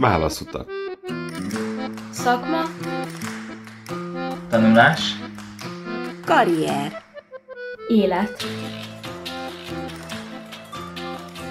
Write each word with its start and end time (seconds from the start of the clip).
Válaszutak. 0.00 0.68
Szakma. 2.10 2.62
Tanulás. 4.50 5.00
Karrier. 6.24 7.02
Élet. 7.88 8.44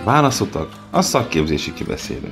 Válaszutak. 0.03 0.73
A 0.91 1.01
szakképzési 1.01 1.73
kibeszélő. 1.73 2.31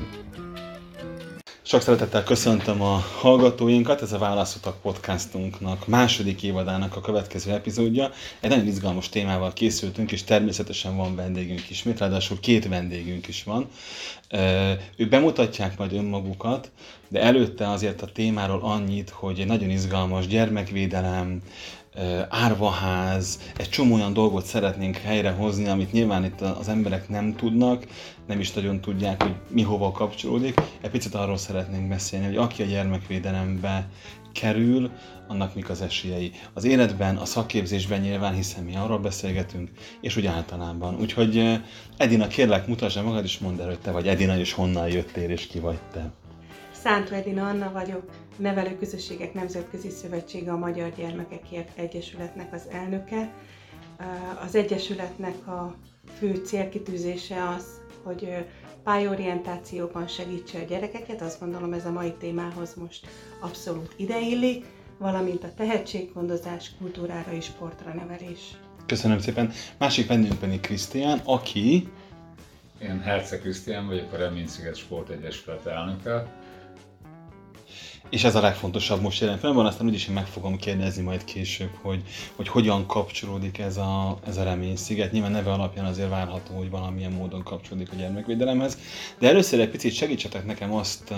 Sok 1.69 1.81
szeretettel 1.81 2.23
köszöntöm 2.23 2.81
a 2.81 3.03
hallgatóinkat, 3.19 4.01
ez 4.01 4.11
a 4.11 4.17
Válaszutak 4.17 4.81
podcastunknak 4.81 5.87
második 5.87 6.43
évadának 6.43 6.95
a 6.95 7.01
következő 7.01 7.51
epizódja. 7.51 8.11
Egy 8.39 8.49
nagyon 8.49 8.67
izgalmas 8.67 9.09
témával 9.09 9.53
készültünk, 9.53 10.11
és 10.11 10.23
természetesen 10.23 10.97
van 10.97 11.15
vendégünk 11.15 11.69
ismét, 11.69 11.99
ráadásul 11.99 12.39
két 12.39 12.67
vendégünk 12.67 13.27
is 13.27 13.43
van. 13.43 13.67
Ők 14.95 15.09
bemutatják 15.09 15.77
majd 15.77 15.93
önmagukat, 15.93 16.71
de 17.07 17.21
előtte 17.21 17.69
azért 17.69 18.01
a 18.01 18.11
témáról 18.13 18.59
annyit, 18.61 19.09
hogy 19.09 19.39
egy 19.39 19.47
nagyon 19.47 19.69
izgalmas 19.69 20.27
gyermekvédelem, 20.27 21.41
árvaház, 22.29 23.39
egy 23.57 23.69
csomó 23.69 23.95
olyan 23.95 24.13
dolgot 24.13 24.45
szeretnénk 24.45 24.95
helyrehozni, 24.95 25.67
amit 25.67 25.91
nyilván 25.91 26.23
itt 26.23 26.41
az 26.41 26.67
emberek 26.67 27.09
nem 27.09 27.35
tudnak, 27.35 27.85
nem 28.27 28.39
is 28.39 28.53
nagyon 28.53 28.81
tudják, 28.81 29.23
hogy 29.23 29.35
mi 29.49 29.61
hova 29.61 29.91
kapcsolódik. 29.91 30.61
Egy 30.81 30.89
picit 30.89 31.15
arról 31.15 31.37
szeretnénk 31.37 31.87
beszélni, 31.87 32.25
hogy 32.25 32.37
aki 32.37 32.61
a 32.61 32.65
gyermekvédelembe 32.65 33.87
kerül, 34.33 34.91
annak 35.27 35.55
mik 35.55 35.69
az 35.69 35.81
esélyei. 35.81 36.31
Az 36.53 36.63
életben, 36.63 37.17
a 37.17 37.25
szakképzésben 37.25 38.01
nyilván, 38.01 38.33
hiszen 38.33 38.63
mi 38.63 38.75
arról 38.75 38.99
beszélgetünk, 38.99 39.69
és 40.01 40.17
úgy 40.17 40.25
általában. 40.25 40.99
Úgyhogy 40.99 41.59
Edina, 41.97 42.27
kérlek, 42.27 42.67
mutasd 42.67 43.03
magad, 43.03 43.23
és 43.23 43.39
mondd 43.39 43.61
el, 43.61 43.67
hogy 43.67 43.79
te 43.79 43.91
vagy 43.91 44.07
Edina, 44.07 44.37
és 44.37 44.53
honnan 44.53 44.87
jöttél, 44.87 45.29
és 45.29 45.47
ki 45.47 45.59
vagy 45.59 45.79
te. 45.93 46.11
Szántó 46.83 47.13
Edina 47.15 47.47
Anna 47.47 47.71
vagyok, 47.71 48.03
Nevelőközösségek 48.35 49.33
Nemzetközi 49.33 49.89
Szövetsége 49.89 50.51
a 50.51 50.57
Magyar 50.57 50.93
Gyermekekért 50.97 51.77
Egyesületnek 51.77 52.53
az 52.53 52.61
elnöke. 52.71 53.33
Az 54.45 54.55
Egyesületnek 54.55 55.47
a 55.47 55.75
fő 56.17 56.35
célkitűzése 56.45 57.49
az, 57.49 57.65
hogy 58.03 58.45
pályorientációban 58.83 60.07
segítse 60.07 60.59
a 60.59 60.63
gyerekeket, 60.63 61.21
azt 61.21 61.39
gondolom 61.39 61.73
ez 61.73 61.85
a 61.85 61.91
mai 61.91 62.13
témához 62.19 62.73
most 62.75 63.07
abszolút 63.39 63.93
ideillik, 63.97 64.65
valamint 64.97 65.43
a 65.43 65.53
tehetséggondozás, 65.53 66.71
kultúrára 66.77 67.31
és 67.31 67.45
sportra 67.45 67.93
nevelés. 67.93 68.57
Köszönöm 68.85 69.19
szépen. 69.19 69.51
Másik 69.77 70.07
vendégünk 70.07 70.39
pedig 70.39 70.59
Krisztián, 70.59 71.21
aki... 71.23 71.89
Én 72.81 72.99
Herce 73.01 73.39
Krisztián 73.39 73.87
vagyok, 73.87 74.13
a 74.13 74.17
Reménysziget 74.17 74.75
Sportegyesület 74.75 75.65
elnöke 75.65 76.36
és 78.09 78.23
ez 78.23 78.35
a 78.35 78.41
legfontosabb 78.41 79.01
most 79.01 79.21
jelen 79.21 79.39
van, 79.41 79.65
aztán 79.65 79.87
úgyis 79.87 80.07
én 80.07 80.13
meg 80.13 80.25
fogom 80.25 80.57
kérdezni 80.57 81.03
majd 81.03 81.23
később, 81.23 81.71
hogy, 81.81 82.01
hogy 82.35 82.47
hogyan 82.47 82.85
kapcsolódik 82.85 83.57
ez 83.57 83.77
a, 83.77 84.17
ez 84.27 84.37
a 84.37 84.43
reménysziget. 84.43 85.11
Nyilván 85.11 85.31
neve 85.31 85.51
alapján 85.51 85.85
azért 85.85 86.09
várható, 86.09 86.55
hogy 86.55 86.69
valamilyen 86.69 87.11
módon 87.11 87.43
kapcsolódik 87.43 87.91
a 87.91 87.95
gyermekvédelemhez. 87.95 88.77
De 89.19 89.29
először 89.29 89.59
egy 89.59 89.69
picit 89.69 89.93
segítsetek 89.93 90.45
nekem 90.45 90.73
azt 90.73 91.11
uh, 91.11 91.17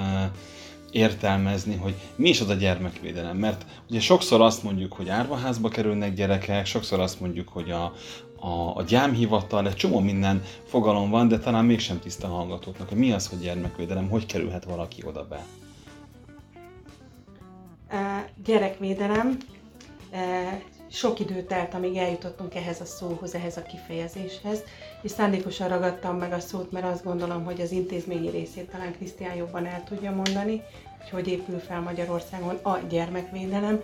értelmezni, 0.92 1.76
hogy 1.76 1.96
mi 2.16 2.30
is 2.30 2.42
az 2.42 2.50
a 2.50 2.54
gyermekvédelem. 2.54 3.38
Mert 3.38 3.66
ugye 3.90 4.00
sokszor 4.00 4.42
azt 4.42 4.64
mondjuk, 4.64 4.94
hogy 4.94 5.10
árvaházba 5.10 5.70
kerülnek 5.70 6.14
gyerekek, 6.14 6.66
sokszor 6.66 7.00
azt 7.00 7.20
mondjuk, 7.20 7.50
hogy 7.50 7.72
a, 7.72 7.94
a, 8.40 8.76
a 8.76 8.84
gyámhivatal, 8.88 9.68
egy 9.68 9.76
csomó 9.76 10.00
minden 10.00 10.44
fogalom 10.66 11.10
van, 11.10 11.28
de 11.28 11.40
talán 11.40 11.66
mégsem 11.66 12.00
tiszta 12.00 12.28
hallgatóknak, 12.28 12.90
hogy 12.90 12.98
mi 12.98 13.12
az, 13.12 13.28
hogy 13.28 13.40
gyermekvédelem, 13.40 14.10
hogy 14.10 14.26
kerülhet 14.26 14.64
valaki 14.64 15.04
oda 15.06 15.28
be 15.30 15.46
gyerekvédelem. 18.46 19.38
Sok 20.92 21.20
idő 21.20 21.42
telt, 21.44 21.74
amíg 21.74 21.96
eljutottunk 21.98 22.56
ehhez 22.56 22.82
a 22.82 22.86
szóhoz, 22.86 23.36
ehhez 23.36 23.58
a 23.58 23.62
kifejezéshez, 23.62 24.64
és 25.02 25.12
szándékosan 25.12 25.68
ragadtam 25.68 26.18
meg 26.18 26.32
a 26.34 26.40
szót, 26.40 26.72
mert 26.72 26.86
azt 26.86 27.04
gondolom, 27.04 27.44
hogy 27.44 27.62
az 27.62 27.72
intézményi 27.72 28.30
részét 28.30 28.70
talán 28.72 28.94
Krisztián 28.94 29.36
jobban 29.36 29.66
el 29.66 29.84
tudja 29.84 30.12
mondani, 30.12 30.62
hogy 31.00 31.10
hogy 31.10 31.28
épül 31.28 31.60
fel 31.60 31.82
Magyarországon 31.82 32.56
a 32.56 32.78
gyermekvédelem, 32.90 33.82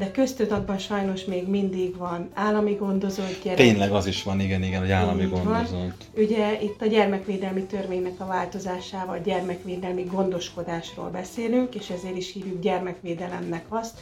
de 0.00 0.10
köztudatban 0.10 0.78
sajnos 0.78 1.24
még 1.24 1.48
mindig 1.48 1.96
van 1.96 2.28
állami 2.34 2.74
gondozott 2.74 3.42
gyerek. 3.42 3.58
Tényleg 3.58 3.92
az 3.92 4.06
is 4.06 4.22
van, 4.22 4.40
igen, 4.40 4.62
igen, 4.62 4.80
hogy 4.80 4.90
állami 4.90 5.22
Így 5.22 5.30
gondozott. 5.30 5.70
Van. 5.70 5.94
Ugye 6.14 6.62
itt 6.62 6.82
a 6.82 6.86
gyermekvédelmi 6.86 7.62
törvénynek 7.62 8.20
a 8.20 8.26
változásával 8.26 9.18
gyermekvédelmi 9.18 10.02
gondoskodásról 10.02 11.08
beszélünk, 11.10 11.74
és 11.74 11.90
ezért 11.90 12.16
is 12.16 12.32
hívjuk 12.32 12.60
gyermekvédelemnek 12.60 13.64
azt, 13.68 13.98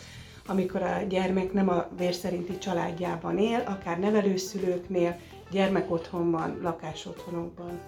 amikor 0.47 0.83
a 0.83 1.03
gyermek 1.09 1.53
nem 1.53 1.69
a 1.69 1.89
vérszerinti 1.97 2.59
családjában 2.59 3.39
él, 3.39 3.63
akár 3.67 3.99
nevelőszülőknél, 3.99 5.19
gyermekotthonban, 5.51 6.59
lakásotthonokban. 6.63 7.81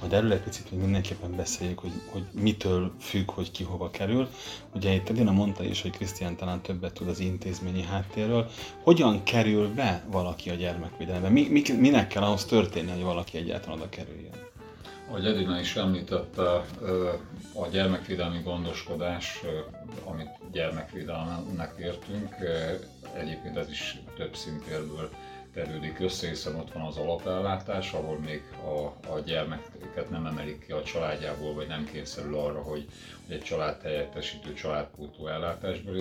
Majd 0.00 0.12
erről 0.12 0.32
egy 0.32 0.40
picit 0.40 0.70
még 0.70 0.80
mindenképpen 0.80 1.36
beszéljük, 1.36 1.78
hogy, 1.78 1.92
hogy 2.10 2.22
mitől 2.32 2.92
függ, 3.00 3.30
hogy 3.30 3.50
ki 3.50 3.64
hova 3.64 3.90
kerül. 3.90 4.28
Ugye 4.74 4.92
itt 4.92 5.08
Edina 5.08 5.32
mondta 5.32 5.64
is, 5.64 5.82
hogy 5.82 5.90
Krisztián 5.90 6.36
talán 6.36 6.60
többet 6.60 6.92
tud 6.92 7.08
az 7.08 7.18
intézményi 7.18 7.82
háttérről. 7.82 8.50
Hogyan 8.82 9.22
kerül 9.22 9.74
be 9.74 10.04
valaki 10.10 10.50
a 10.50 10.54
gyermekvédelembe? 10.54 11.28
Mi, 11.28 11.48
mi, 11.50 11.62
minek 11.78 12.08
kell 12.08 12.22
ahhoz 12.22 12.44
történni, 12.44 12.90
hogy 12.90 13.02
valaki 13.02 13.38
egyáltalán 13.38 13.78
oda 13.78 13.88
kerüljön? 13.88 14.44
Ahogy 15.08 15.26
Edina 15.26 15.60
is 15.60 15.76
említette, 15.76 16.42
a 17.52 17.66
gyermekvédelmi 17.70 18.40
gondoskodás, 18.42 19.40
amit 20.04 20.30
gyermekvédelmnek 20.52 21.74
értünk, 21.78 22.34
egyébként 23.14 23.56
ez 23.56 23.70
is 23.70 23.98
több 24.16 24.36
szintérből 24.36 25.10
tevődik 25.56 26.00
össze, 26.00 26.28
hiszen 26.28 26.54
ott 26.54 26.72
van 26.72 26.82
az 26.82 26.96
alapellátás, 26.96 27.92
ahol 27.92 28.18
még 28.18 28.42
a, 28.64 29.08
a 29.12 29.20
gyermeket 29.24 30.10
nem 30.10 30.26
emelik 30.26 30.66
ki 30.66 30.72
a 30.72 30.82
családjából, 30.82 31.54
vagy 31.54 31.66
nem 31.66 31.88
kényszerül 31.92 32.38
arra, 32.38 32.62
hogy, 32.62 32.86
hogy 33.26 33.36
egy 33.36 33.42
család 33.42 33.82
helyettesítő, 33.82 34.52
családpótó 34.54 35.28
ellátásból 35.28 35.94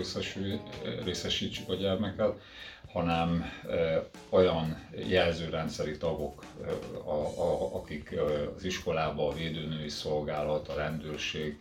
részesítsük 1.04 1.70
a 1.70 1.76
gyermeket, 1.76 2.40
hanem 2.92 3.52
e, 3.70 4.04
olyan 4.30 4.88
jelzőrendszeri 5.08 5.98
tagok, 5.98 6.44
a, 7.06 7.42
a, 7.42 7.76
akik 7.76 8.16
az 8.56 8.64
iskolába, 8.64 9.28
a 9.28 9.34
védőnői 9.34 9.90
szolgálat, 9.90 10.68
a 10.68 10.76
rendőrség, 10.76 11.60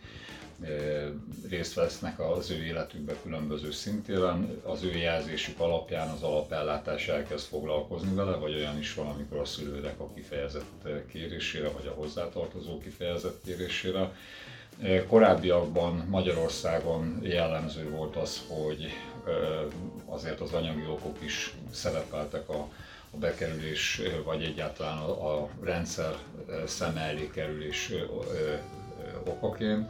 részt 1.49 1.73
vesznek 1.73 2.19
az 2.19 2.51
ő 2.51 2.63
életükbe 2.65 3.13
különböző 3.23 3.71
szintéren, 3.71 4.61
az 4.63 4.83
ő 4.83 4.97
jelzésük 4.97 5.59
alapján 5.59 6.09
az 6.09 6.23
alapellátás 6.23 7.07
elkezd 7.07 7.45
foglalkozni 7.45 8.15
vele, 8.15 8.35
vagy 8.35 8.55
olyan 8.55 8.77
is 8.77 8.93
van, 8.93 9.07
amikor 9.07 9.37
a 9.37 9.45
szülődek 9.45 9.99
a 9.99 10.13
kifejezett 10.13 10.87
kérésére, 11.11 11.69
vagy 11.69 11.87
a 11.87 11.99
hozzátartozó 11.99 12.77
kifejezett 12.77 13.41
kérésére. 13.45 14.11
Korábbiakban 15.07 16.05
Magyarországon 16.09 17.19
jellemző 17.21 17.89
volt 17.89 18.15
az, 18.15 18.41
hogy 18.47 18.85
azért 20.05 20.39
az 20.39 20.51
anyagi 20.51 20.85
okok 20.89 21.17
is 21.23 21.53
szerepeltek 21.71 22.49
a, 22.49 22.67
a 23.11 23.17
bekerülés, 23.17 24.01
vagy 24.23 24.43
egyáltalán 24.43 24.97
a, 24.97 25.41
a 25.41 25.49
rendszer 25.61 26.15
szem 26.65 26.97
elé 26.97 27.29
kerülés 27.33 27.91
okaként 29.27 29.89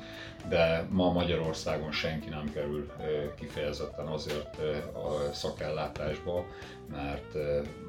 de 0.50 0.88
ma 0.90 1.12
Magyarországon 1.12 1.91
senki 1.91 2.29
nem 2.29 2.51
kerül 2.53 2.91
kifejezetten 3.40 4.07
azért 4.07 4.57
a 4.94 5.34
szakellátásba, 5.34 6.46
mert 6.91 7.34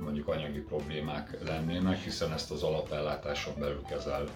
mondjuk 0.05 0.29
anyagi 0.29 0.59
problémák 0.59 1.39
lennének, 1.47 2.03
hiszen 2.03 2.33
ezt 2.33 2.51
az 2.51 2.63
alapellátáson 2.63 3.55
belül 3.59 3.83
kezelni 3.89 4.31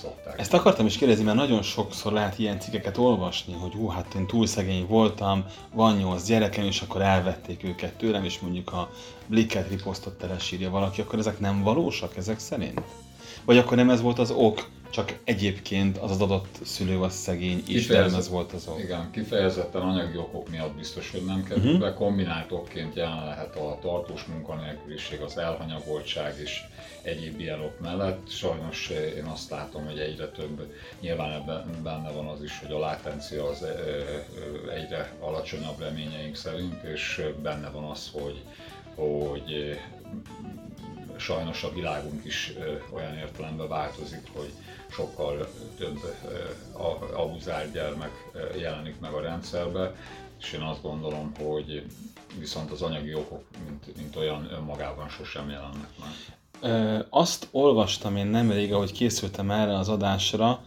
szokták. 0.00 0.38
Ezt 0.38 0.54
akartam 0.54 0.86
is 0.86 0.96
kérdezni, 0.96 1.24
mert 1.24 1.36
nagyon 1.36 1.62
sokszor 1.62 2.12
lehet 2.12 2.38
ilyen 2.38 2.60
cikkeket 2.60 2.96
olvasni, 2.96 3.52
hogy 3.52 3.72
hú, 3.72 3.88
hát 3.88 4.14
én 4.14 4.26
túl 4.26 4.46
szegény 4.46 4.86
voltam, 4.86 5.44
van 5.72 5.96
nyolc 5.96 6.26
gyerekem, 6.26 6.64
és 6.64 6.80
akkor 6.80 7.02
elvették 7.02 7.64
őket 7.64 7.92
tőlem, 7.92 8.24
és 8.24 8.38
mondjuk 8.38 8.72
a 8.72 8.90
Blicket 9.26 9.68
riposztot 9.68 10.18
telesírja 10.18 10.70
valaki, 10.70 11.00
akkor 11.00 11.18
ezek 11.18 11.38
nem 11.38 11.62
valósak 11.62 12.16
ezek 12.16 12.38
szerint? 12.38 12.80
Vagy 13.44 13.58
akkor 13.58 13.76
nem 13.76 13.90
ez 13.90 14.00
volt 14.00 14.18
az 14.18 14.30
ok, 14.30 14.68
csak 14.94 15.18
egyébként 15.24 15.98
az 15.98 16.10
az 16.10 16.20
adott 16.20 16.58
szülő 16.62 17.00
az 17.00 17.14
szegény, 17.14 17.62
és 17.68 17.86
nem 17.86 18.14
ez 18.14 18.28
volt 18.28 18.52
az 18.52 18.68
ok. 18.68 18.78
Igen, 18.78 19.10
kifejezetten 19.10 19.82
anyagi 19.82 20.16
okok 20.16 20.50
miatt 20.50 20.74
biztos, 20.76 21.10
hogy 21.10 21.24
nem 21.24 21.44
kerül 21.44 21.64
uh-huh. 21.64 21.80
be. 21.80 21.94
Kombinált 21.94 22.52
okként 22.52 22.94
jelen 22.94 23.24
lehet 23.24 23.56
a 23.56 23.78
tartós 23.80 24.24
munkanélküliség, 24.24 25.20
az 25.20 25.38
elhanyagoltság 25.38 26.34
és 26.42 26.60
egyéb 27.02 27.40
ilyen 27.40 27.60
ok 27.60 27.80
mellett. 27.80 28.28
Sajnos 28.28 28.88
én 29.16 29.24
azt 29.24 29.50
látom, 29.50 29.86
hogy 29.86 29.98
egyre 29.98 30.28
több, 30.28 30.72
nyilván 31.00 31.32
ebben 31.32 31.80
benne 31.82 32.10
van 32.10 32.26
az 32.26 32.42
is, 32.42 32.58
hogy 32.58 32.72
a 32.72 32.78
látencia 32.78 33.48
az 33.48 33.64
egyre 34.74 35.12
alacsonyabb 35.20 35.80
reményeink 35.80 36.36
szerint, 36.36 36.82
és 36.82 37.22
benne 37.42 37.70
van 37.70 37.84
az, 37.84 38.10
hogy, 38.12 38.42
hogy 38.94 39.78
sajnos 41.18 41.62
a 41.62 41.72
világunk 41.72 42.24
is 42.24 42.52
olyan 42.92 43.14
értelemben 43.14 43.68
változik, 43.68 44.28
hogy 44.32 44.52
sokkal 44.90 45.48
több 45.78 46.16
abuzált 47.14 47.72
gyermek 47.72 48.30
jelenik 48.58 49.00
meg 49.00 49.12
a 49.12 49.20
rendszerbe, 49.20 49.94
és 50.40 50.52
én 50.52 50.60
azt 50.60 50.82
gondolom, 50.82 51.32
hogy 51.38 51.86
viszont 52.38 52.70
az 52.70 52.82
anyagi 52.82 53.14
okok, 53.14 53.42
mint, 53.66 53.96
mint 53.96 54.16
olyan 54.16 54.48
önmagában 54.52 55.08
sosem 55.08 55.50
jelennek 55.50 55.90
meg. 56.00 57.06
Azt 57.10 57.48
olvastam 57.50 58.16
én 58.16 58.26
nemrég, 58.26 58.72
ahogy 58.72 58.92
készültem 58.92 59.50
erre 59.50 59.78
az 59.78 59.88
adásra, 59.88 60.64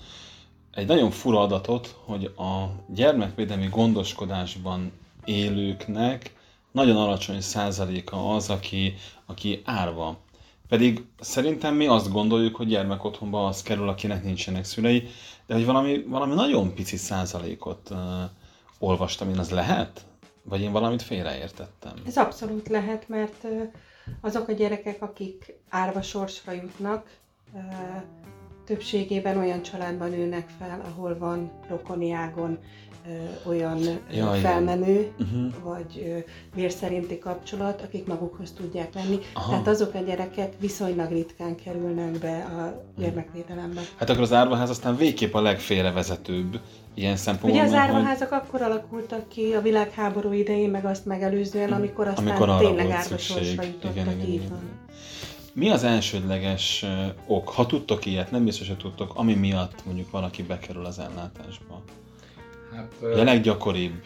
egy 0.71 0.88
nagyon 0.88 1.11
fura 1.11 1.39
adatot, 1.39 1.95
hogy 2.05 2.25
a 2.25 2.65
gyermekvédelmi 2.88 3.67
gondoskodásban 3.67 4.91
élőknek 5.25 6.33
nagyon 6.71 6.97
alacsony 6.97 7.41
százaléka 7.41 8.35
az, 8.35 8.49
aki, 8.49 8.95
aki 9.25 9.61
árva. 9.65 10.17
Pedig 10.67 11.05
szerintem 11.19 11.75
mi 11.75 11.87
azt 11.87 12.11
gondoljuk, 12.11 12.55
hogy 12.55 12.67
gyermekotthonba 12.67 13.45
az 13.47 13.61
kerül, 13.61 13.89
akinek 13.89 14.23
nincsenek 14.23 14.63
szülei, 14.63 15.07
de 15.45 15.53
hogy 15.53 15.65
valami, 15.65 16.03
valami 16.07 16.33
nagyon 16.33 16.73
pici 16.73 16.97
százalékot 16.97 17.89
uh, 17.89 17.97
olvastam 18.79 19.29
én, 19.29 19.37
az 19.37 19.49
lehet? 19.49 20.05
Vagy 20.43 20.61
én 20.61 20.71
valamit 20.71 21.01
félreértettem? 21.01 21.93
Ez 22.05 22.17
abszolút 22.17 22.67
lehet, 22.67 23.09
mert 23.09 23.43
uh, 23.43 23.61
azok 24.21 24.47
a 24.47 24.51
gyerekek, 24.51 25.01
akik 25.01 25.53
árva 25.69 26.01
sorsra 26.01 26.51
jutnak, 26.51 27.09
uh, 27.53 27.61
többségében 28.65 29.37
olyan 29.37 29.61
családban 29.61 30.09
nőnek 30.09 30.49
fel, 30.59 30.81
ahol 30.91 31.17
van 31.17 31.51
rokoni 31.67 32.11
ágon 32.11 32.59
olyan 33.44 33.80
ja, 34.12 34.31
felmenő, 34.31 35.12
uh-huh. 35.19 35.54
vagy 35.63 36.24
vérszerinti 36.56 37.19
kapcsolat, 37.19 37.81
akik 37.81 38.06
magukhoz 38.06 38.51
tudják 38.51 38.94
venni. 38.94 39.19
Aha. 39.33 39.50
Tehát 39.50 39.68
azok 39.68 39.94
a 39.94 40.00
gyerekek 40.00 40.54
viszonylag 40.59 41.12
ritkán 41.12 41.56
kerülnek 41.56 42.12
be 42.12 42.38
a 42.38 42.83
gyermekvédelembe. 43.01 43.81
Hát 43.95 44.09
akkor 44.09 44.21
az 44.21 44.33
árvaház 44.33 44.69
aztán 44.69 44.95
végképp 44.95 45.33
a 45.33 45.42
legfélrevezetőbb 45.42 46.59
ilyen 46.94 47.15
szempontból. 47.15 47.62
Ugye 47.62 47.69
az 47.69 47.74
árvaházak 47.74 48.30
hogy... 48.30 48.39
akkor 48.44 48.62
alakultak 48.62 49.27
ki 49.27 49.54
a 49.54 49.62
világháború 49.62 50.31
idején, 50.31 50.69
meg 50.69 50.86
azt 50.86 51.06
megelőzően, 51.06 51.71
amikor 51.71 52.07
aztán 52.07 52.27
amikor 52.27 52.57
tényleg 52.57 52.89
árva 52.89 53.18
sorsra 53.18 53.63
jutottak, 53.63 53.92
igen, 53.92 54.12
igen, 54.12 54.27
így 54.27 54.33
igen. 54.33 54.50
van. 54.50 54.59
Mi 55.54 55.69
az 55.69 55.83
elsődleges 55.83 56.86
ok, 57.27 57.50
ha 57.50 57.65
tudtok 57.65 58.06
ilyet, 58.06 58.31
nem 58.31 58.44
biztos, 58.44 58.68
hogy 58.68 58.77
tudtok, 58.77 59.12
ami 59.15 59.33
miatt 59.33 59.86
mondjuk 59.86 60.12
valaki 60.12 60.44
bekerül 60.44 60.86
az 60.86 61.00
ellátásba? 61.00 61.81
Hát, 62.75 62.93
a 63.01 63.23
leggyakoribb. 63.23 64.03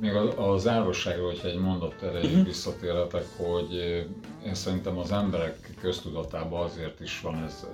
Még 0.00 0.14
az 0.36 0.68
árvosságról, 0.68 1.26
hogyha 1.26 1.48
egy 1.48 1.58
mondat 1.58 2.02
erejéig 2.02 2.30
uh-huh. 2.30 2.46
visszatérhetek, 2.46 3.24
hogy 3.36 3.74
én 4.46 4.54
szerintem 4.54 4.98
az 4.98 5.12
emberek 5.12 5.70
köztudatában 5.80 6.62
azért 6.62 7.00
is 7.00 7.20
van 7.20 7.44
ez 7.44 7.66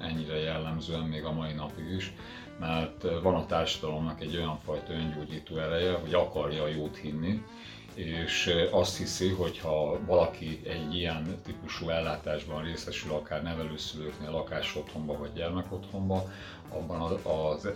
ennyire 0.00 0.38
jellemzően 0.38 1.00
még 1.04 1.24
a 1.24 1.32
mai 1.32 1.52
napig 1.52 1.92
is, 1.96 2.12
mert 2.60 3.06
van 3.22 3.34
a 3.34 3.46
társadalomnak 3.46 4.20
egy 4.20 4.36
olyan 4.36 4.58
fajta 4.64 4.92
öngyógyító 4.92 5.56
ereje, 5.56 5.92
hogy 5.92 6.14
akarja 6.14 6.66
jót 6.66 6.96
hinni, 6.96 7.42
és 7.94 8.54
azt 8.70 8.96
hiszi, 8.96 9.28
hogy 9.28 9.58
ha 9.58 9.98
valaki 10.06 10.60
egy 10.64 10.94
ilyen 10.94 11.40
típusú 11.44 11.88
ellátásban 11.88 12.62
részesül, 12.62 13.12
akár 13.12 13.42
nevelőszülőknél, 13.42 14.30
lakásotthonba 14.30 15.18
vagy 15.18 15.32
gyermekotthonba, 15.34 16.30
abban 16.74 17.00
az 17.22 17.68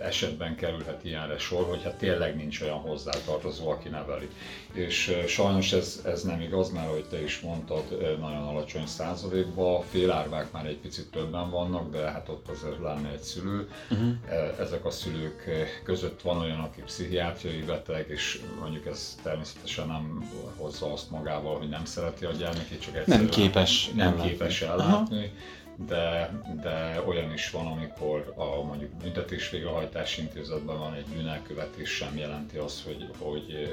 esetben 0.00 0.56
kerülhet 0.56 1.04
ilyenre 1.04 1.38
sor, 1.38 1.64
hogyha 1.68 1.96
tényleg 1.96 2.36
nincs 2.36 2.60
olyan 2.60 2.78
hozzátartozó, 2.78 3.68
aki 3.68 3.88
neveli. 3.88 4.28
És 4.72 5.16
sajnos 5.26 5.72
ez, 5.72 6.00
ez 6.04 6.22
nem 6.22 6.40
igaz, 6.40 6.70
mert 6.70 6.86
ahogy 6.86 7.04
te 7.04 7.22
is 7.22 7.40
mondtad, 7.40 7.82
nagyon 8.20 8.42
alacsony 8.46 8.86
százalékban, 8.86 9.82
félárvák 9.82 10.52
már 10.52 10.66
egy 10.66 10.76
picit 10.76 11.10
többen 11.10 11.50
vannak, 11.50 11.90
de 11.90 12.10
hát 12.10 12.28
ott 12.28 12.48
azért 12.48 12.80
lenne 12.80 13.08
egy 13.08 13.22
szülő. 13.22 13.68
Uh-huh. 13.90 14.12
Ezek 14.58 14.84
a 14.84 14.90
szülők 14.90 15.50
között 15.84 16.22
van 16.22 16.38
olyan, 16.40 16.60
aki 16.60 16.80
pszichiátriai 16.80 17.62
beteg, 17.62 18.06
és 18.08 18.40
mondjuk 18.60 18.86
ez 18.86 19.18
természetesen 19.22 19.86
nem 19.86 20.30
hozza 20.56 20.92
azt 20.92 21.10
magával, 21.10 21.58
hogy 21.58 21.68
nem 21.68 21.84
szereti 21.84 22.24
a 22.24 22.32
gyermekét, 22.32 22.80
csak 22.80 22.96
egyszerűen 22.96 23.24
nem 23.24 23.30
képes, 23.30 23.90
nem 23.94 24.06
ellátni. 24.06 24.30
képes 24.30 24.62
ellátni. 24.62 25.16
Uh-huh 25.16 25.32
de, 25.76 26.30
de 26.62 27.02
olyan 27.06 27.32
is 27.32 27.50
van, 27.50 27.66
amikor 27.66 28.32
a 28.36 28.62
mondjuk 28.62 28.90
büntetés 28.90 29.50
végrehajtási 29.50 30.20
intézetben 30.20 30.78
van 30.78 30.94
egy 30.94 31.06
bűnelkövetés 31.06 31.90
sem 31.90 32.16
jelenti 32.16 32.56
azt, 32.56 32.84
hogy, 32.84 33.08
hogy 33.18 33.68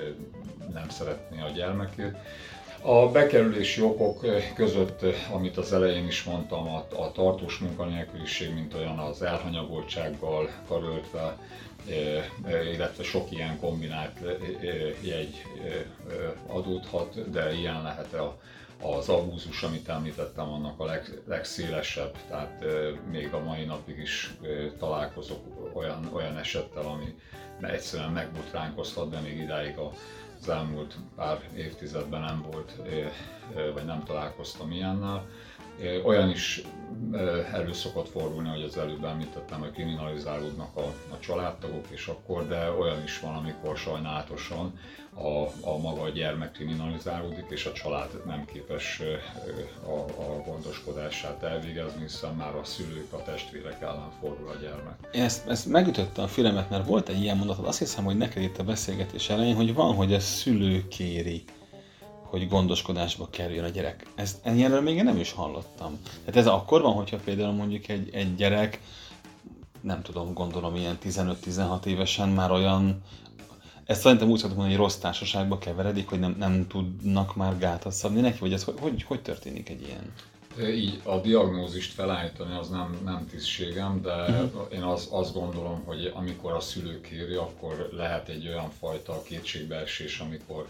nem 0.74 0.90
szeretné 0.90 1.42
a 1.42 1.50
gyermekét. 1.50 2.16
A 2.84 3.10
bekerülési 3.10 3.82
okok 3.82 4.26
között, 4.56 5.06
amit 5.32 5.58
az 5.58 5.74
elején 5.74 6.08
is 6.08 6.24
mondtam, 6.24 6.68
a, 6.68 6.86
a 6.96 7.12
tartós 7.12 7.58
munkanélküliség, 7.58 8.54
mint 8.54 8.74
olyan 8.74 9.00
az 9.00 9.22
elhanyagoltsággal 9.22 10.50
karöltve, 10.68 11.38
illetve 12.74 13.04
sok 13.04 13.32
ilyen 13.32 13.60
kombinált 13.60 14.20
jegy 15.02 15.46
adódhat, 16.48 17.32
de 17.32 17.54
ilyen 17.54 17.82
lehet 17.82 18.14
a 18.14 18.38
az 18.82 19.10
abúzus, 19.10 19.64
amit 19.64 19.90
említettem, 19.90 20.50
annak 20.50 20.80
a 20.80 20.86
leg, 20.86 21.22
legszélesebb, 21.26 22.18
tehát 22.28 22.64
még 23.12 23.34
a 23.34 23.44
mai 23.44 23.66
napig 23.66 23.98
is 23.98 24.34
találkozok 24.80 25.72
olyan, 25.74 26.10
olyan 26.14 26.38
esettel, 26.38 26.86
ami 26.86 27.16
egyszerűen 27.62 28.12
megbotránkozhat, 28.12 29.10
de 29.10 29.20
még 29.20 29.38
idáig 29.38 29.78
az 29.78 30.50
elmúlt 30.50 30.96
pár 31.16 31.50
évtizedben 31.56 32.22
nem 32.22 32.46
volt, 32.52 32.76
vagy 33.74 33.86
nem 33.86 34.04
találkoztam 34.04 34.72
ilyennel. 34.72 35.26
Olyan 36.04 36.30
is 36.30 36.62
elő 37.52 37.74
szokott 37.74 38.10
fordulni, 38.10 38.50
hogy 38.50 38.64
az 38.64 38.78
előbb 38.78 39.04
említettem, 39.04 39.60
hogy 39.60 39.72
kriminalizálódnak 39.72 40.76
a, 40.76 40.86
a 41.14 41.20
családtagok, 41.20 41.86
és 41.90 42.08
akkor, 42.08 42.48
de 42.48 42.72
olyan 42.72 43.04
is 43.04 43.20
van, 43.20 43.36
amikor 43.36 43.78
sajnálatosan 43.78 44.80
a, 45.14 45.70
a 45.70 45.78
maga 45.78 46.02
a 46.02 46.10
gyermek 46.10 46.52
kriminalizálódik, 46.52 47.46
és 47.50 47.66
a 47.66 47.72
család 47.72 48.26
nem 48.26 48.46
képes 48.46 49.02
a, 49.86 50.22
a 50.22 50.42
gondoskodását 50.46 51.44
elvégezni, 51.44 52.02
hiszen 52.02 52.36
már 52.36 52.56
a 52.56 52.64
szülők, 52.64 53.14
a 53.14 53.24
testvérek 53.24 53.82
ellen 53.82 54.12
fordul 54.20 54.48
a 54.48 54.56
gyermek. 54.62 54.96
Ezt, 55.12 55.48
ezt 55.48 55.66
megütötte 55.66 56.22
a 56.22 56.28
fülemet, 56.28 56.70
mert 56.70 56.86
volt 56.86 57.10
egy 57.10 57.22
ilyen 57.22 57.38
mondatod, 57.38 57.66
azt 57.66 57.80
hiszem, 57.80 58.04
hogy 58.04 58.18
neked 58.18 58.44
itt 58.44 58.58
a 58.58 58.64
beszélgetés 58.64 59.30
elején, 59.30 59.56
hogy 59.56 59.74
van, 59.74 59.96
hogy 59.96 60.14
a 60.14 60.20
szülő 60.20 60.88
kéri 60.88 61.44
hogy 62.32 62.48
gondoskodásba 62.48 63.28
kerüljön 63.30 63.64
a 63.64 63.70
gyerek. 63.70 64.06
Ezt 64.16 64.38
ennyire 64.44 64.80
még 64.80 65.04
nem 65.04 65.18
is 65.18 65.32
hallottam. 65.32 66.00
Tehát 66.04 66.36
ez 66.36 66.48
akkor 66.48 66.82
van, 66.82 66.94
hogyha 66.94 67.18
például 67.18 67.54
mondjuk 67.54 67.88
egy, 67.88 68.10
egy 68.14 68.36
gyerek, 68.36 68.80
nem 69.82 70.02
tudom, 70.02 70.34
gondolom 70.34 70.76
ilyen 70.76 70.98
15-16 71.04 71.86
évesen 71.86 72.30
már 72.30 72.52
olyan, 72.52 73.02
ezt 73.86 74.02
szerintem 74.02 74.30
úgy 74.30 74.38
szoktuk 74.38 74.58
mondani, 74.58 74.78
hogy 74.78 74.86
rossz 74.86 74.98
társaságba 74.98 75.58
keveredik, 75.58 76.10
hogy 76.10 76.20
nem, 76.20 76.36
nem 76.38 76.68
tudnak 76.68 77.36
már 77.36 77.58
gátat 77.58 77.92
szabni 77.92 78.22
neki, 78.22 78.40
vagy 78.40 78.54
ez 78.54 78.64
hogy, 78.64 78.76
hogy, 78.80 79.04
hogy 79.04 79.22
történik 79.22 79.70
egy 79.70 79.82
ilyen? 79.82 80.14
Így 80.76 81.02
a 81.04 81.18
diagnózist 81.18 81.94
felállítani 81.94 82.58
az 82.58 82.70
nem, 82.70 82.98
nem 83.04 83.28
tisztségem, 83.30 84.02
de 84.02 84.16
uh-huh. 84.16 84.68
én 84.74 84.82
az, 84.82 85.08
azt 85.12 85.34
gondolom, 85.34 85.84
hogy 85.86 86.12
amikor 86.16 86.52
a 86.52 86.60
szülő 86.60 87.02
kéri, 87.02 87.36
akkor 87.36 87.90
lehet 87.92 88.30
egy 88.30 88.48
olyan 88.48 88.70
fajta 88.80 89.22
kétségbeesés, 89.24 90.20
amikor 90.20 90.68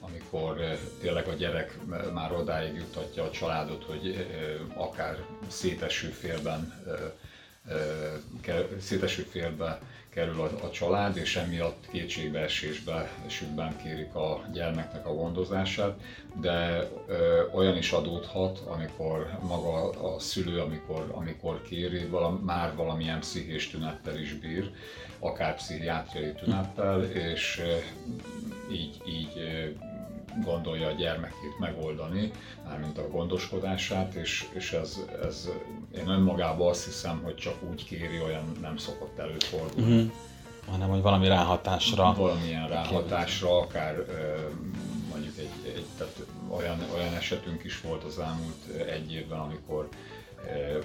amikor 0.00 0.78
tényleg 1.00 1.28
a 1.28 1.32
gyerek 1.32 1.78
már 2.12 2.32
odáig 2.32 2.74
jutatja 2.74 3.22
a 3.22 3.30
családot, 3.30 3.84
hogy 3.84 4.26
akár 4.74 5.24
széteső 5.48 6.08
félben 6.08 6.84
széteső 8.80 9.22
félbe 9.22 9.80
kerül 10.18 10.40
a, 10.40 10.66
a 10.66 10.70
család, 10.70 11.16
és 11.16 11.36
emiatt 11.36 11.88
kétségbeesésbe, 11.90 13.10
esésben 13.26 13.76
kérik 13.82 14.14
a 14.14 14.44
gyermeknek 14.52 15.06
a 15.06 15.14
gondozását, 15.14 16.00
de 16.40 16.88
ö, 17.06 17.42
olyan 17.52 17.76
is 17.76 17.92
adódhat, 17.92 18.58
amikor 18.58 19.38
maga 19.42 19.90
a 19.90 20.18
szülő, 20.18 20.60
amikor, 20.60 21.12
amikor 21.14 21.62
kéri, 21.62 22.06
valam, 22.06 22.34
már 22.34 22.74
valamilyen 22.74 23.20
pszichés 23.20 23.70
tünettel 23.70 24.18
is 24.18 24.32
bír, 24.32 24.70
akár 25.18 25.56
pszichiátriai 25.56 26.32
tünettel, 26.32 27.02
és 27.02 27.62
ö, 27.64 27.76
így, 28.72 28.96
így 29.06 29.32
gondolja 30.44 30.88
a 30.88 30.92
gyermekét 30.92 31.58
megoldani, 31.58 32.30
mármint 32.64 32.98
a 32.98 33.08
gondoskodását, 33.08 34.14
és, 34.14 34.44
és 34.52 34.72
ez, 34.72 35.00
ez 35.22 35.48
én 35.96 36.08
önmagában 36.08 36.68
azt 36.68 36.84
hiszem, 36.84 37.20
hogy 37.22 37.34
csak 37.34 37.54
úgy 37.70 37.84
kéri, 37.84 38.20
olyan 38.20 38.52
nem 38.60 38.76
szokott 38.76 39.18
előfordulni. 39.18 39.96
Uh-huh. 39.96 40.12
Hanem, 40.70 40.88
hogy 40.88 41.02
valami 41.02 41.28
ráhatásra. 41.28 42.12
Valamilyen 42.12 42.68
ráhatásra, 42.68 43.58
akár 43.58 43.94
mondjuk 45.10 45.38
egy, 45.38 45.72
egy 45.76 45.86
tehát 45.98 46.14
olyan, 46.48 46.78
olyan 46.94 47.14
esetünk 47.14 47.64
is 47.64 47.80
volt 47.80 48.04
az 48.04 48.18
elmúlt 48.18 48.88
egy 48.88 49.12
évben, 49.12 49.38
amikor 49.38 49.88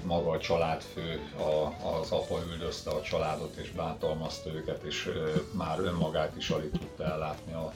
maga 0.03 0.29
a 0.29 0.39
családfő, 0.39 1.19
a, 1.37 1.87
az 1.99 2.11
apa 2.11 2.39
üldözte 2.51 2.89
a 2.89 3.01
családot 3.01 3.55
és 3.55 3.71
bántalmazta 3.71 4.49
őket, 4.53 4.83
és 4.83 5.09
már 5.51 5.79
önmagát 5.79 6.35
is 6.37 6.49
alig 6.49 6.71
tudta 6.71 7.03
ellátni 7.03 7.53
a, 7.53 7.73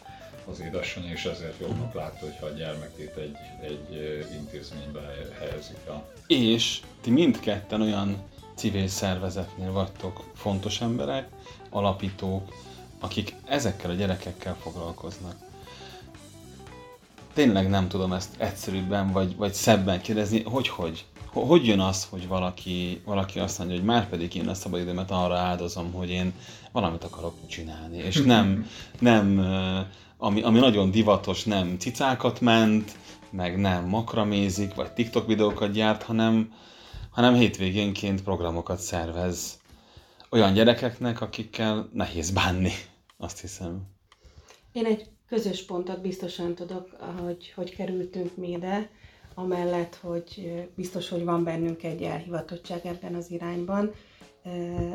az 0.52 0.60
édesanyja, 0.60 1.12
és 1.12 1.26
ezért 1.26 1.60
jobbnak 1.60 1.94
látta, 1.94 2.26
hogyha 2.26 2.46
a 2.46 2.50
gyermekét 2.50 3.16
egy, 3.16 3.38
egy 3.62 4.34
intézménybe 4.34 5.00
helyezik 5.40 5.78
el. 5.88 6.06
És 6.28 6.82
ti 7.02 7.10
mindketten 7.10 7.82
olyan 7.82 8.18
civil 8.56 8.88
szervezetnél 8.88 9.72
vagytok 9.72 10.24
fontos 10.36 10.82
emberek, 10.82 11.28
alapítók, 11.70 12.54
akik 13.00 13.36
ezekkel 13.46 13.90
a 13.90 13.94
gyerekekkel 13.94 14.56
foglalkoznak. 14.62 15.36
Tényleg 17.34 17.70
nem 17.70 17.88
tudom 17.88 18.14
ezt 18.14 18.30
egyszerűbben 18.38 19.12
vagy, 19.12 19.36
vagy 19.36 19.54
szebben 19.54 20.02
kérdezni, 20.02 20.44
hogy 20.44 20.68
hogy? 20.68 21.06
Hogy 21.26 21.66
jön 21.66 21.80
az, 21.80 22.08
hogy 22.10 22.28
valaki, 22.28 23.02
valaki 23.06 23.40
azt 23.40 23.58
mondja, 23.58 23.76
hogy 23.76 23.86
már 23.86 24.10
pedig 24.10 24.36
én 24.36 24.48
a 24.48 24.54
szabadidőmet 24.54 25.12
arra 25.12 25.38
áldozom, 25.38 25.92
hogy 25.92 26.10
én 26.10 26.34
valamit 26.72 27.04
akarok 27.04 27.36
csinálni, 27.48 27.98
és 27.98 28.22
nem, 28.22 28.70
nem 29.00 29.40
ami, 30.18 30.42
ami 30.42 30.60
nagyon 30.60 30.92
divatos, 30.92 31.44
nem 31.44 31.78
cicákat 31.78 32.42
ment, 32.42 32.92
meg 33.30 33.60
nem 33.60 33.86
makramézik, 33.86 34.76
vagy 34.76 34.92
TikTok 34.94 35.28
videókat 35.28 35.72
gyárt, 35.72 36.04
hanem, 36.04 36.54
hanem 37.12 37.34
hétvégénként 37.34 38.24
programokat 38.24 38.80
szervez 38.80 39.60
olyan 40.30 40.54
gyerekeknek, 40.54 41.22
akikkel 41.22 41.90
nehéz 41.94 42.32
bánni, 42.32 42.72
azt 43.18 43.42
hiszem. 43.42 43.82
Én 44.72 44.86
egy 44.86 45.10
közös 45.28 45.66
pontot 45.66 46.02
biztosan 46.02 46.56
tudok, 46.56 46.90
hogy, 47.24 47.52
hogy 47.56 47.76
kerültünk 47.76 48.36
mi 48.36 48.50
ide, 48.50 48.90
amellett, 49.36 49.96
hogy 49.96 50.52
biztos, 50.76 51.10
hogy 51.10 51.24
van 51.24 51.44
bennünk 51.44 51.84
egy 51.84 52.02
elhivatottság 52.02 52.86
ebben 52.86 53.16
az 53.16 53.32
irányban, 53.32 53.92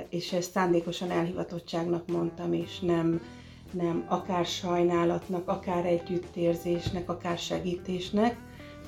és 0.09 0.33
ezt 0.33 0.51
szándékosan 0.51 1.11
elhivatottságnak 1.11 2.07
mondtam, 2.07 2.53
és 2.53 2.79
nem, 2.81 3.23
nem 3.73 4.05
akár 4.09 4.45
sajnálatnak, 4.45 5.49
akár 5.49 5.87
együttérzésnek, 5.87 7.09
akár 7.09 7.39
segítésnek, 7.39 8.37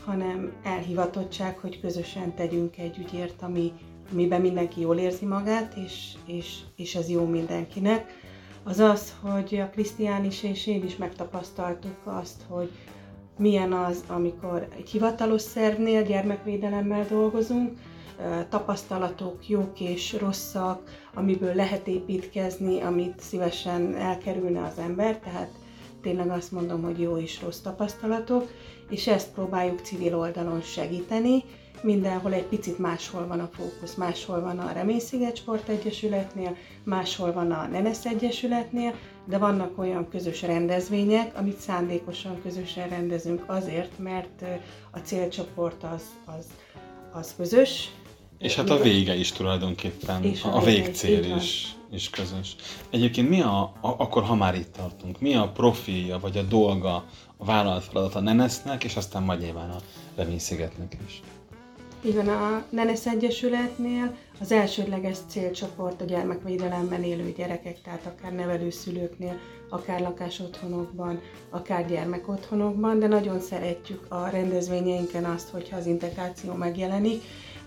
hanem 0.05 0.53
elhivatottság, 0.63 1.59
hogy 1.59 1.81
közösen 1.81 2.35
tegyünk 2.35 2.79
egy 2.79 2.99
ügyért, 2.99 3.43
ami, 3.43 3.73
amiben 4.13 4.41
mindenki 4.41 4.81
jól 4.81 4.97
érzi 4.99 5.25
magát, 5.25 5.75
és, 5.85 6.13
és, 6.27 6.59
és 6.77 6.95
ez 6.95 7.09
jó 7.11 7.25
mindenkinek. 7.27 8.23
Az 8.63 8.79
az, 8.79 9.15
hogy 9.21 9.55
a 9.55 9.71
Krisztián 9.71 10.25
is 10.25 10.43
és 10.43 10.67
én 10.67 10.85
is 10.85 10.97
megtapasztaltuk 10.97 11.97
azt, 12.05 12.43
hogy 12.49 12.71
milyen 13.39 13.73
az, 13.73 14.05
amikor 14.09 14.69
egy 14.77 14.91
hivatalos 14.91 15.41
szervnél 15.43 16.03
gyermekvédelemmel 16.03 17.07
dolgozunk, 17.09 17.79
tapasztalatok 18.49 19.49
jók 19.49 19.81
és 19.81 20.13
rosszak, 20.13 20.91
amiből 21.15 21.55
lehet 21.55 21.87
építkezni, 21.87 22.81
amit 22.81 23.21
szívesen 23.21 23.95
elkerülne 23.95 24.63
az 24.63 24.79
ember, 24.79 25.19
tehát 25.19 25.51
tényleg 26.03 26.31
azt 26.31 26.53
mondom, 26.53 26.83
hogy 26.83 27.01
jó 27.01 27.19
és 27.19 27.43
rossz 27.43 27.59
tapasztalatok, 27.59 28.51
és 28.91 29.07
ezt 29.07 29.33
próbáljuk 29.33 29.81
civil 29.81 30.19
oldalon 30.19 30.61
segíteni, 30.61 31.45
mindenhol 31.85 32.33
egy 32.33 32.45
picit 32.45 32.79
máshol 32.79 33.27
van 33.27 33.41
a 33.41 33.51
fókusz, 33.53 33.95
máshol 33.95 34.41
van 34.41 34.59
a 34.59 34.73
Reménysziget 34.73 35.37
Sport 35.37 35.69
Egyesületnél, 35.69 36.57
máshol 36.85 37.33
van 37.33 37.51
a 37.53 37.67
Nenes 37.67 38.05
Egyesületnél, 38.07 38.95
de 39.25 39.39
vannak 39.39 39.79
olyan 39.79 40.09
közös 40.09 40.43
rendezvények, 40.43 41.39
amit 41.39 41.59
szándékosan 41.59 42.43
közösen 42.43 42.89
rendezünk 42.89 43.43
azért, 43.47 43.99
mert 43.99 44.45
a 44.91 44.99
célcsoport 44.99 45.83
az, 45.83 46.03
az, 46.39 46.47
az 47.13 47.35
közös. 47.37 47.91
És 48.45 48.55
hát 48.55 48.71
a 48.71 48.83
vége 48.83 49.15
is 49.15 49.33
tulajdonképpen, 49.33 50.25
és 50.25 50.43
a, 50.43 50.57
a 50.57 50.61
végcél 50.61 51.37
is, 51.37 51.75
is, 51.93 52.11
közös. 52.11 52.57
Egyébként 52.91 53.29
mi 53.29 53.41
a, 53.41 53.61
a, 53.61 53.73
akkor 53.81 54.23
ha 54.23 54.35
már 54.35 54.55
itt 54.55 54.73
tartunk, 54.73 55.21
mi 55.21 55.35
a 55.35 55.49
profilja 55.49 56.19
vagy 56.19 56.37
a 56.37 56.43
dolga, 56.43 57.05
a 57.37 57.45
vállalat 57.45 57.85
feladata 57.85 58.21
Nenesznek, 58.21 58.85
és 58.85 58.97
aztán 58.97 59.23
majd 59.23 59.41
nyilván 59.41 59.71
a 59.71 59.77
Reményszigetnek 60.17 60.97
is? 61.07 61.23
Így 62.07 62.15
van, 62.15 62.29
a 62.29 62.65
Nenes 62.71 63.07
Egyesületnél 63.07 64.17
az 64.41 64.53
elsődleges 64.53 65.17
célcsoport 65.29 66.01
a 66.01 66.05
gyermekvédelemben 66.05 67.03
élő 67.03 67.33
gyerekek, 67.37 67.83
tehát 67.83 68.07
akár 68.07 68.33
nevelőszülőknél, 68.33 69.39
akár 69.69 70.01
lakásotthonokban, 70.01 71.21
akár 71.51 71.87
gyermekotthonokban, 71.87 72.99
de 72.99 73.07
nagyon 73.07 73.41
szeretjük 73.41 74.07
a 74.09 74.29
rendezvényeinken 74.29 75.25
azt, 75.25 75.49
hogyha 75.49 75.77
az 75.77 75.87
integráció 75.87 76.53
megjelenik, 76.53 77.23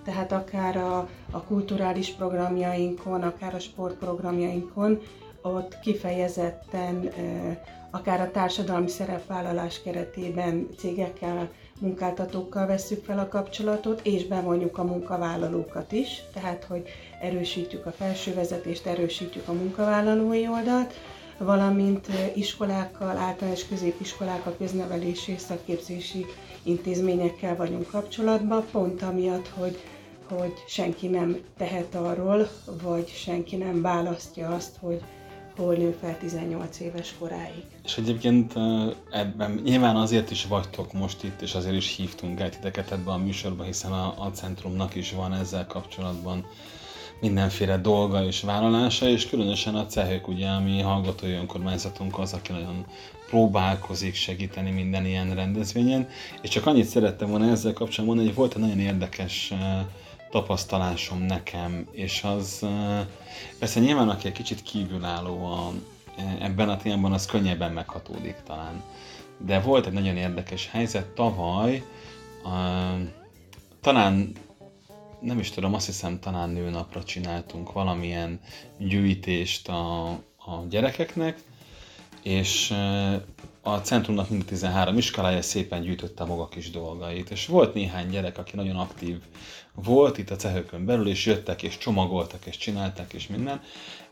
tehát 0.07 0.31
akár 0.31 0.77
a, 0.77 0.97
a 1.31 1.43
kulturális 1.43 2.09
programjainkon, 2.09 3.21
akár 3.21 3.55
a 3.55 3.59
sportprogramjainkon, 3.59 4.99
ott 5.41 5.79
kifejezetten 5.79 7.09
akár 7.91 8.21
a 8.21 8.31
társadalmi 8.31 8.87
szerepvállalás 8.87 9.81
keretében 9.81 10.67
cégekkel 10.77 11.49
munkáltatókkal 11.79 12.65
vesszük 12.67 13.05
fel 13.05 13.19
a 13.19 13.27
kapcsolatot, 13.27 14.01
és 14.03 14.25
bevonjuk 14.27 14.77
a 14.77 14.83
munkavállalókat 14.83 15.91
is, 15.91 16.23
tehát 16.33 16.63
hogy 16.63 16.83
erősítjük 17.21 17.85
a 17.85 17.91
felsővezetést, 17.91 18.85
erősítjük 18.85 19.47
a 19.47 19.53
munkavállalói 19.53 20.47
oldalt, 20.47 20.93
valamint 21.37 22.07
iskolákkal, 22.35 23.17
általános 23.17 23.67
középiskolákkal, 23.67 24.55
köznevelési 24.57 25.31
és 25.31 25.39
szakképzési 25.41 26.25
intézményekkel 26.63 27.55
vagyunk 27.55 27.87
kapcsolatban, 27.89 28.65
pont 28.71 29.01
amiatt, 29.01 29.47
hogy, 29.47 29.77
hogy 30.29 30.53
senki 30.67 31.07
nem 31.07 31.37
tehet 31.57 31.95
arról, 31.95 32.49
vagy 32.81 33.07
senki 33.07 33.55
nem 33.55 33.81
választja 33.81 34.49
azt, 34.49 34.77
hogy 34.79 35.01
hol 35.57 35.75
nő 35.75 35.97
fel 36.01 36.17
18 36.17 36.79
éves 36.79 37.13
koráig. 37.19 37.63
És 37.83 37.97
egyébként 37.97 38.53
ebben 39.11 39.61
nyilván 39.63 39.95
azért 39.95 40.31
is 40.31 40.45
vagytok 40.45 40.93
most 40.93 41.23
itt, 41.23 41.41
és 41.41 41.53
azért 41.53 41.75
is 41.75 41.95
hívtunk 41.95 42.39
el 42.39 42.49
titeket 42.49 42.91
ebbe 42.91 43.11
a 43.11 43.17
műsorba, 43.17 43.63
hiszen 43.63 43.91
a, 43.91 44.13
a 44.17 44.31
centrumnak 44.33 44.95
is 44.95 45.11
van 45.11 45.33
ezzel 45.33 45.67
kapcsolatban 45.67 46.45
mindenféle 47.19 47.77
dolga 47.77 48.23
és 48.23 48.41
vállalása, 48.41 49.09
és 49.09 49.27
különösen 49.27 49.75
a 49.75 49.85
cehök, 49.85 50.27
ugye, 50.27 50.47
ami 50.47 50.81
hallgatói 50.81 51.31
önkormányzatunk 51.31 52.19
az, 52.19 52.33
aki 52.33 52.51
nagyon 52.51 52.85
próbálkozik 53.29 54.15
segíteni 54.15 54.71
minden 54.71 55.05
ilyen 55.05 55.35
rendezvényen, 55.35 56.07
és 56.41 56.49
csak 56.49 56.65
annyit 56.65 56.85
szerettem 56.85 57.29
volna 57.29 57.49
ezzel 57.49 57.73
kapcsolatban 57.73 58.05
mondani, 58.05 58.27
hogy 58.27 58.37
volt 58.37 58.53
egy 58.53 58.61
nagyon 58.61 58.79
érdekes 58.79 59.53
tapasztalásom 60.29 61.21
nekem, 61.21 61.87
és 61.91 62.23
az 62.23 62.65
persze 63.59 63.79
nyilván, 63.79 64.09
aki 64.09 64.27
egy 64.27 64.33
kicsit 64.33 64.61
kívülálló 64.61 65.45
a, 65.45 65.71
ebben 66.39 66.69
a 66.69 66.77
témában, 66.77 67.13
az 67.13 67.25
könnyebben 67.25 67.71
meghatódik 67.71 68.35
talán. 68.45 68.83
De 69.37 69.59
volt 69.59 69.85
egy 69.85 69.93
nagyon 69.93 70.17
érdekes 70.17 70.69
helyzet 70.69 71.05
tavaly, 71.05 71.83
a, 72.43 72.49
talán 73.81 74.31
nem 75.19 75.39
is 75.39 75.49
tudom, 75.49 75.73
azt 75.73 75.85
hiszem 75.85 76.19
talán 76.19 76.49
nőnapra 76.49 77.03
csináltunk 77.03 77.71
valamilyen 77.71 78.39
gyűjtést 78.77 79.67
a, 79.67 80.09
a 80.37 80.65
gyerekeknek, 80.69 81.39
és 82.23 82.73
a 83.61 83.77
centrumnak 83.77 84.29
mind 84.29 84.45
13 84.45 84.97
iskolája 84.97 85.41
szépen 85.41 85.81
gyűjtötte 85.81 86.23
maga 86.23 86.47
kis 86.47 86.69
dolgait, 86.69 87.29
és 87.29 87.45
volt 87.45 87.73
néhány 87.73 88.09
gyerek, 88.09 88.37
aki 88.37 88.55
nagyon 88.55 88.75
aktív 88.75 89.17
volt 89.83 90.17
itt 90.17 90.29
a 90.29 90.35
cehőkön 90.35 90.85
belül, 90.85 91.07
és 91.07 91.25
jöttek, 91.25 91.63
és 91.63 91.77
csomagoltak, 91.77 92.45
és 92.45 92.57
csináltak, 92.57 93.13
és 93.13 93.27
minden, 93.27 93.61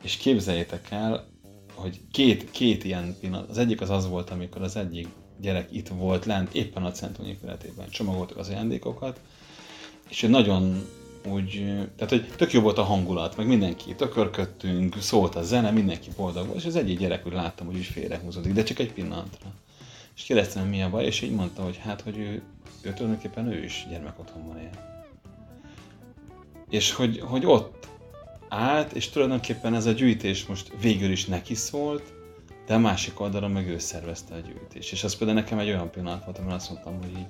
és 0.03 0.17
képzeljétek 0.17 0.87
el, 0.91 1.27
hogy 1.73 1.99
két, 2.11 2.51
két 2.51 2.83
ilyen 2.83 3.15
pillanat, 3.19 3.49
az 3.49 3.57
egyik 3.57 3.81
az 3.81 3.89
az 3.89 4.09
volt, 4.09 4.29
amikor 4.29 4.61
az 4.61 4.75
egyik 4.75 5.07
gyerek 5.41 5.71
itt 5.71 5.87
volt 5.87 6.25
lent, 6.25 6.53
éppen 6.53 6.83
a 6.83 6.91
centrum 6.91 7.27
épületében 7.27 7.89
csomagoltak 7.89 8.37
az 8.37 8.49
ajándékokat, 8.49 9.19
és 10.09 10.23
egy 10.23 10.29
nagyon 10.29 10.85
úgy, 11.27 11.51
tehát 11.95 12.09
hogy 12.09 12.27
tök 12.35 12.53
jó 12.53 12.61
volt 12.61 12.77
a 12.77 12.83
hangulat, 12.83 13.37
meg 13.37 13.47
mindenki 13.47 13.95
tökörködtünk, 13.95 14.95
szólt 14.99 15.35
a 15.35 15.43
zene, 15.43 15.71
mindenki 15.71 16.09
boldog 16.17 16.45
volt, 16.45 16.59
és 16.59 16.65
az 16.65 16.75
egyik 16.75 16.99
gyerek 16.99 17.27
úgy 17.27 17.33
láttam, 17.33 17.65
hogy 17.65 17.77
is 17.77 17.87
félrehúzódik, 17.87 18.53
de 18.53 18.63
csak 18.63 18.79
egy 18.79 18.93
pillanatra. 18.93 19.53
És 20.15 20.23
kérdeztem, 20.23 20.67
mi 20.67 20.81
a 20.81 20.89
baj, 20.89 21.05
és 21.05 21.21
így 21.21 21.31
mondta, 21.31 21.63
hogy 21.63 21.77
hát, 21.77 22.01
hogy 22.01 22.17
ő, 22.17 22.41
ő 22.81 22.93
tulajdonképpen 22.93 23.47
ő 23.47 23.63
is 23.63 23.85
gyermekotthonban 23.89 24.59
él. 24.59 24.94
És 26.69 26.91
hogy, 26.91 27.19
hogy 27.19 27.45
ott 27.45 27.87
állt, 28.49 28.91
és 28.93 29.09
tulajdonképpen 29.09 29.75
ez 29.75 29.85
a 29.85 29.91
gyűjtés 29.91 30.45
most 30.45 30.71
végül 30.81 31.11
is 31.11 31.25
neki 31.25 31.53
szólt, 31.55 32.13
de 32.65 32.73
a 32.73 32.79
másik 32.79 33.19
oldalon 33.19 33.51
meg 33.51 33.67
ő 33.67 33.77
szervezte 33.77 34.35
a 34.35 34.39
gyűjtést. 34.39 34.91
És 34.91 35.03
az 35.03 35.15
például 35.15 35.39
nekem 35.39 35.59
egy 35.59 35.67
olyan 35.67 35.89
pillanat 35.89 36.23
volt, 36.23 36.37
amikor 36.37 36.55
azt 36.55 36.69
mondtam, 36.69 36.97
hogy 37.01 37.17
így, 37.17 37.25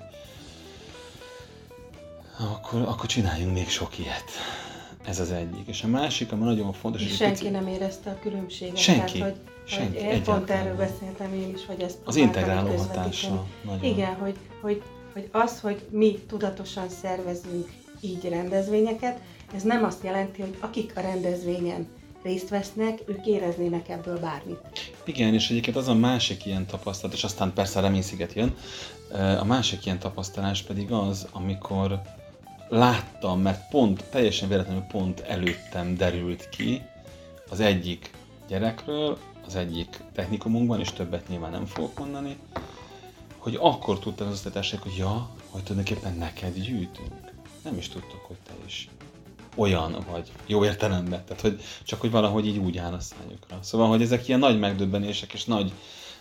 akkor, 2.38 2.80
akkor 2.80 3.06
csináljunk 3.06 3.52
még 3.52 3.68
sok 3.68 3.98
ilyet. 3.98 4.30
Ez 5.04 5.20
az 5.20 5.30
egyik. 5.30 5.66
És 5.66 5.82
a 5.82 5.86
másik, 5.86 6.32
ami 6.32 6.44
nagyon 6.44 6.72
fontos... 6.72 7.02
És 7.02 7.16
senki 7.16 7.38
pici... 7.38 7.50
nem 7.50 7.66
érezte 7.66 8.10
a 8.10 8.18
különbséget. 8.18 8.76
Senki. 8.76 9.18
Tehát, 9.18 9.32
hogy, 9.32 9.40
senki. 9.64 10.04
Hogy 10.04 10.22
pont 10.22 10.50
erről 10.50 10.76
beszéltem 10.76 11.34
én 11.34 11.54
is, 11.54 11.66
hogy 11.66 11.80
ez 11.80 11.98
Az 12.04 12.16
integráló 12.16 12.76
hatása. 12.76 13.46
Nagyon. 13.64 13.84
Igen, 13.84 14.14
hogy, 14.14 14.36
hogy, 14.60 14.82
hogy 15.12 15.28
az, 15.32 15.60
hogy 15.60 15.82
mi 15.90 16.18
tudatosan 16.28 16.88
szervezünk 16.88 17.68
így 18.06 18.28
rendezvényeket, 18.28 19.20
ez 19.54 19.62
nem 19.62 19.84
azt 19.84 20.04
jelenti, 20.04 20.40
hogy 20.40 20.56
akik 20.60 20.92
a 20.96 21.00
rendezvényen 21.00 21.86
részt 22.22 22.48
vesznek, 22.48 23.02
ők 23.06 23.26
éreznének 23.26 23.88
ebből 23.88 24.18
bármit. 24.18 24.92
Igen, 25.04 25.34
és 25.34 25.50
egyébként 25.50 25.76
az 25.76 25.88
a 25.88 25.94
másik 25.94 26.46
ilyen 26.46 26.66
tapasztalat, 26.66 27.14
és 27.14 27.24
aztán 27.24 27.52
persze 27.52 27.80
reménysziget 27.80 28.32
jön, 28.32 28.54
a 29.40 29.44
másik 29.44 29.86
ilyen 29.86 29.98
tapasztalás 29.98 30.62
pedig 30.62 30.92
az, 30.92 31.26
amikor 31.32 32.00
láttam, 32.68 33.40
mert 33.40 33.68
pont, 33.68 34.04
teljesen 34.04 34.48
véletlenül 34.48 34.82
pont 34.82 35.20
előttem 35.20 35.96
derült 35.96 36.48
ki 36.48 36.82
az 37.50 37.60
egyik 37.60 38.10
gyerekről, 38.48 39.18
az 39.46 39.56
egyik 39.56 40.02
technikumunkban, 40.14 40.80
és 40.80 40.92
többet 40.92 41.28
nyilván 41.28 41.50
nem 41.50 41.66
fogok 41.66 41.98
mondani, 41.98 42.36
hogy 43.36 43.58
akkor 43.60 43.98
tudtam 43.98 44.26
az 44.26 44.32
osztatással, 44.32 44.78
hogy 44.82 44.96
ja, 44.96 45.30
hogy 45.50 45.62
tulajdonképpen 45.62 46.16
neked 46.18 46.54
gyűjtünk. 46.54 47.25
Nem 47.66 47.78
is 47.78 47.88
tudtok, 47.88 48.20
hogy 48.20 48.36
te 48.46 48.52
is 48.66 48.88
olyan 49.56 50.04
vagy, 50.10 50.32
jó 50.46 50.64
értelemben. 50.64 51.24
Tehát, 51.24 51.42
hogy 51.42 51.60
csak 51.84 52.00
hogy 52.00 52.10
valahogy 52.10 52.46
így 52.46 52.58
úgy 52.58 52.78
áll 52.78 52.92
a 52.92 53.00
szájukra. 53.00 53.58
Szóval, 53.62 53.88
hogy 53.88 54.02
ezek 54.02 54.28
ilyen 54.28 54.40
nagy 54.40 54.58
megdöbbenések 54.58 55.32
és 55.32 55.44
nagy, 55.44 55.72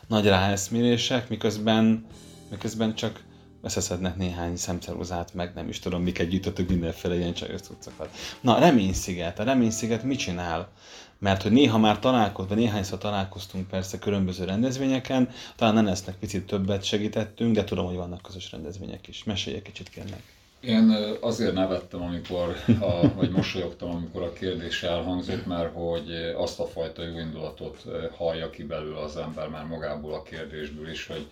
nagy 0.08 0.25
ráeszmérések, 0.25 1.30
miközben, 1.30 2.06
miközben 2.50 2.96
csak 2.96 3.24
összeszednek 3.62 4.16
néhány 4.16 4.56
szemceruzát, 4.56 5.34
meg 5.34 5.54
nem 5.56 5.70
is 5.70 5.80
tudom, 5.80 6.04
miket 6.04 6.28
gyűjtöttük 6.28 6.70
mindenféle 6.70 7.16
ilyen 7.16 7.34
csajos 7.34 7.62
cuccokat. 7.62 8.10
Na, 8.42 8.60
Reménysziget. 8.60 9.40
A 9.40 9.44
Reménysziget 9.44 10.04
mit 10.04 10.20
csinál? 10.20 10.72
Mert 11.20 11.42
hogy 11.42 11.52
néha 11.52 11.78
már 11.78 12.00
találkoztunk, 12.00 12.50
vagy 12.50 12.58
néhányszor 12.58 12.98
találkoztunk 12.98 13.68
persze 13.68 14.00
különböző 14.00 14.46
rendezvényeken, 14.46 15.30
talán 15.56 15.74
nem 15.74 15.86
lesznek 15.86 16.16
picit 16.16 16.46
többet 16.46 16.84
segítettünk, 16.84 17.56
de 17.56 17.64
tudom, 17.64 17.86
hogy 17.86 17.96
vannak 17.96 18.22
közös 18.22 18.52
rendezvények 18.52 19.08
is. 19.08 19.24
Mesélj 19.24 19.56
egy 19.56 19.62
kicsit 19.62 19.90
kérlek. 19.90 20.35
Én 20.66 20.96
azért 21.22 21.54
nevettem, 21.54 22.02
amikor, 22.02 22.56
a, 22.82 23.14
vagy 23.16 23.32
mosolyogtam, 23.32 23.90
amikor 23.90 24.22
a 24.22 24.34
kérdés 24.34 24.84
elhangzott, 24.84 25.46
mert 25.46 25.74
hogy 25.74 26.34
azt 26.38 26.60
a 26.60 26.66
fajta 26.66 27.04
jó 27.04 27.18
indulatot 27.20 27.84
hallja 28.18 28.50
ki 28.50 28.64
belőle 28.64 29.00
az 29.00 29.18
ember 29.18 29.48
már 29.50 29.66
magából 29.66 30.14
a 30.14 30.22
kérdésből 30.24 30.90
is, 30.90 31.08
hogy 31.08 31.28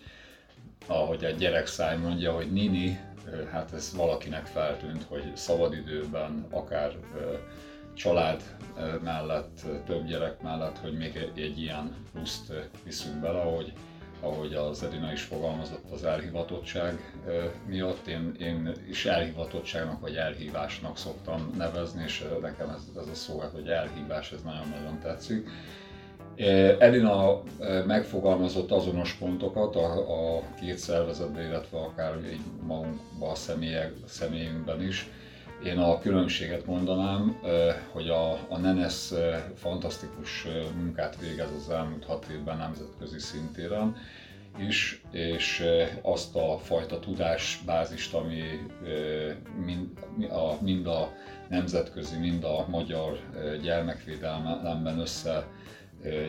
ahogy 0.87 1.23
egy 1.23 1.35
gyerek 1.37 1.67
száj 1.67 1.97
mondja, 1.97 2.31
hogy 2.31 2.51
Nini, 2.51 2.99
hát 3.51 3.73
ez 3.73 3.93
valakinek 3.95 4.45
feltűnt, 4.45 5.03
hogy 5.07 5.23
szabadidőben, 5.35 6.47
akár 6.49 6.95
család 7.93 8.41
mellett, 9.03 9.59
több 9.85 10.05
gyerek 10.07 10.41
mellett, 10.41 10.77
hogy 10.77 10.93
még 10.97 11.29
egy 11.35 11.59
ilyen 11.61 11.95
pluszt 12.13 12.53
viszünk 12.83 13.15
bele, 13.15 13.41
hogy 13.41 13.73
ahogy 14.23 14.53
az 14.53 14.83
Edina 14.83 15.11
is 15.11 15.21
fogalmazott 15.21 15.91
az 15.91 16.03
elhivatottság 16.03 17.13
miatt, 17.65 18.07
én, 18.07 18.35
én 18.39 18.71
is 18.89 19.05
elhivatottságnak 19.05 19.99
vagy 19.99 20.15
elhívásnak 20.15 20.97
szoktam 20.97 21.53
nevezni, 21.57 22.03
és 22.03 22.25
nekem 22.41 22.69
ez, 22.69 23.01
ez 23.01 23.07
a 23.07 23.15
szó, 23.15 23.43
hogy 23.53 23.67
elhívás, 23.67 24.31
ez 24.31 24.41
nagyon-nagyon 24.41 24.99
tetszik. 24.99 25.49
Edina 26.79 27.41
megfogalmazott 27.85 28.71
azonos 28.71 29.13
pontokat 29.13 29.75
a, 29.75 30.37
a 30.37 30.41
két 30.59 30.77
szervezetben, 30.77 31.43
illetve 31.45 31.77
akár 31.77 32.17
így 32.31 32.41
magunkban, 32.67 33.29
a 33.29 33.35
személyek, 33.35 33.93
személyünkben 34.05 34.81
is. 34.81 35.09
Én 35.65 35.77
a 35.77 35.99
különbséget 35.99 36.65
mondanám, 36.65 37.39
hogy 37.91 38.09
a, 38.09 38.31
a 38.31 38.57
NENES 38.57 39.11
fantasztikus 39.55 40.47
munkát 40.75 41.17
végez 41.19 41.49
az 41.57 41.69
elmúlt 41.69 42.05
hat 42.05 42.25
évben 42.31 42.57
nemzetközi 42.57 43.19
szintéren 43.19 43.95
is, 44.57 45.01
és 45.11 45.63
azt 46.01 46.35
a 46.35 46.57
fajta 46.57 46.99
tudásbázist, 46.99 48.13
ami 48.13 48.41
mind 50.59 50.87
a, 50.87 51.07
nemzetközi, 51.49 52.17
mind 52.17 52.43
a 52.43 52.65
magyar 52.69 53.19
gyermekvédelemben 53.61 54.99
össze 54.99 55.47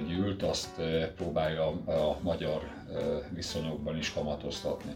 gyűlt, 0.07 0.43
azt 0.43 0.81
próbálja 1.17 1.67
a 1.87 2.19
magyar 2.23 2.71
viszonyokban 3.35 3.97
is 3.97 4.13
kamatoztatni. 4.13 4.93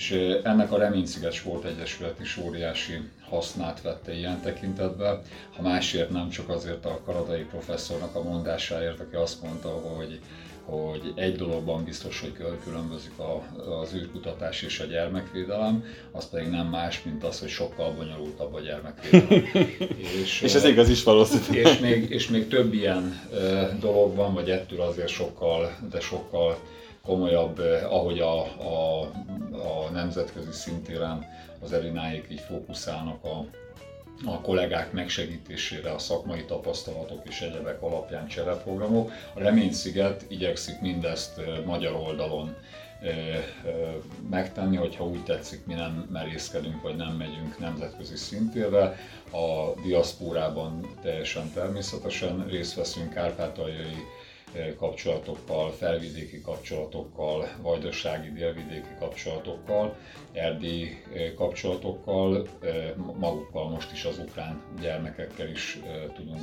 És 0.00 0.10
ennek 0.42 0.72
a 0.72 0.78
Reménysziget 0.78 1.32
Sport 1.32 1.64
Egyesület 1.64 2.20
is 2.20 2.36
óriási 2.36 3.00
hasznát 3.28 3.82
vette 3.82 4.14
ilyen 4.14 4.40
tekintetben, 4.40 5.22
ha 5.56 5.62
másért 5.62 6.10
nem 6.10 6.28
csak 6.28 6.48
azért 6.48 6.84
a 6.84 7.00
karadai 7.04 7.42
professzornak 7.42 8.14
a 8.14 8.22
mondásáért, 8.22 9.00
aki 9.00 9.14
azt 9.14 9.42
mondta, 9.42 9.68
hogy 9.68 10.20
hogy 10.64 11.12
egy 11.14 11.36
dologban 11.36 11.84
biztos, 11.84 12.20
hogy 12.20 12.32
különbözik 12.64 13.18
a, 13.18 13.42
az 13.80 13.94
űrkutatás 13.94 14.62
és 14.62 14.80
a 14.80 14.84
gyermekvédelem, 14.84 15.84
az 16.12 16.28
pedig 16.28 16.48
nem 16.48 16.66
más, 16.66 17.02
mint 17.02 17.24
az, 17.24 17.40
hogy 17.40 17.48
sokkal 17.48 17.92
bonyolultabb 17.92 18.54
a 18.54 18.60
gyermekvédelem. 18.60 19.68
és, 20.22 20.40
és 20.40 20.54
ez 20.54 20.64
igaz 20.64 20.88
is 20.88 21.02
valószínűleg. 21.02 21.72
És 21.72 21.78
még, 21.78 22.10
és 22.10 22.28
még 22.28 22.48
több 22.48 22.72
ilyen 22.72 23.20
dolog 23.80 24.14
van, 24.14 24.34
vagy 24.34 24.50
ettől 24.50 24.80
azért 24.80 25.08
sokkal, 25.08 25.76
de 25.90 26.00
sokkal 26.00 26.58
komolyabb, 27.10 27.58
ahogy 27.88 28.20
a, 28.20 28.40
a, 28.40 29.00
a 29.52 29.90
nemzetközi 29.92 30.52
szintéren 30.52 31.26
az 31.62 31.72
Elináik 31.72 32.26
így 32.30 32.40
fókuszálnak 32.40 33.24
a, 33.24 33.44
a 34.24 34.40
kollégák 34.40 34.92
megsegítésére, 34.92 35.90
a 35.90 35.98
szakmai 35.98 36.44
tapasztalatok 36.44 37.28
és 37.28 37.40
egyebek 37.40 37.82
alapján 37.82 38.26
csereprogramok. 38.26 39.12
A 39.34 39.40
Reménysziget 39.40 40.24
igyekszik 40.28 40.80
mindezt 40.80 41.40
magyar 41.64 41.94
oldalon 41.94 42.56
megtenni, 44.30 44.76
hogyha 44.76 45.04
úgy 45.04 45.24
tetszik, 45.24 45.66
mi 45.66 45.74
nem 45.74 46.08
merészkedünk, 46.12 46.82
vagy 46.82 46.96
nem 46.96 47.12
megyünk 47.12 47.58
nemzetközi 47.58 48.16
szintére. 48.16 48.96
A 49.32 49.80
diaszpórában 49.82 50.96
teljesen 51.02 51.50
természetesen 51.54 52.46
részt 52.48 52.74
veszünk 52.74 53.12
kárpátaljai 53.12 53.96
kapcsolatokkal, 54.78 55.70
felvidéki 55.70 56.40
kapcsolatokkal, 56.40 57.48
vajdasági, 57.62 58.32
délvidéki 58.32 58.94
kapcsolatokkal, 58.98 59.96
erdélyi 60.32 61.02
kapcsolatokkal, 61.36 62.48
magukkal 63.18 63.68
most 63.68 63.92
is 63.92 64.04
az 64.04 64.18
ukrán 64.18 64.62
gyermekekkel 64.80 65.48
is 65.48 65.78
tudunk 66.14 66.40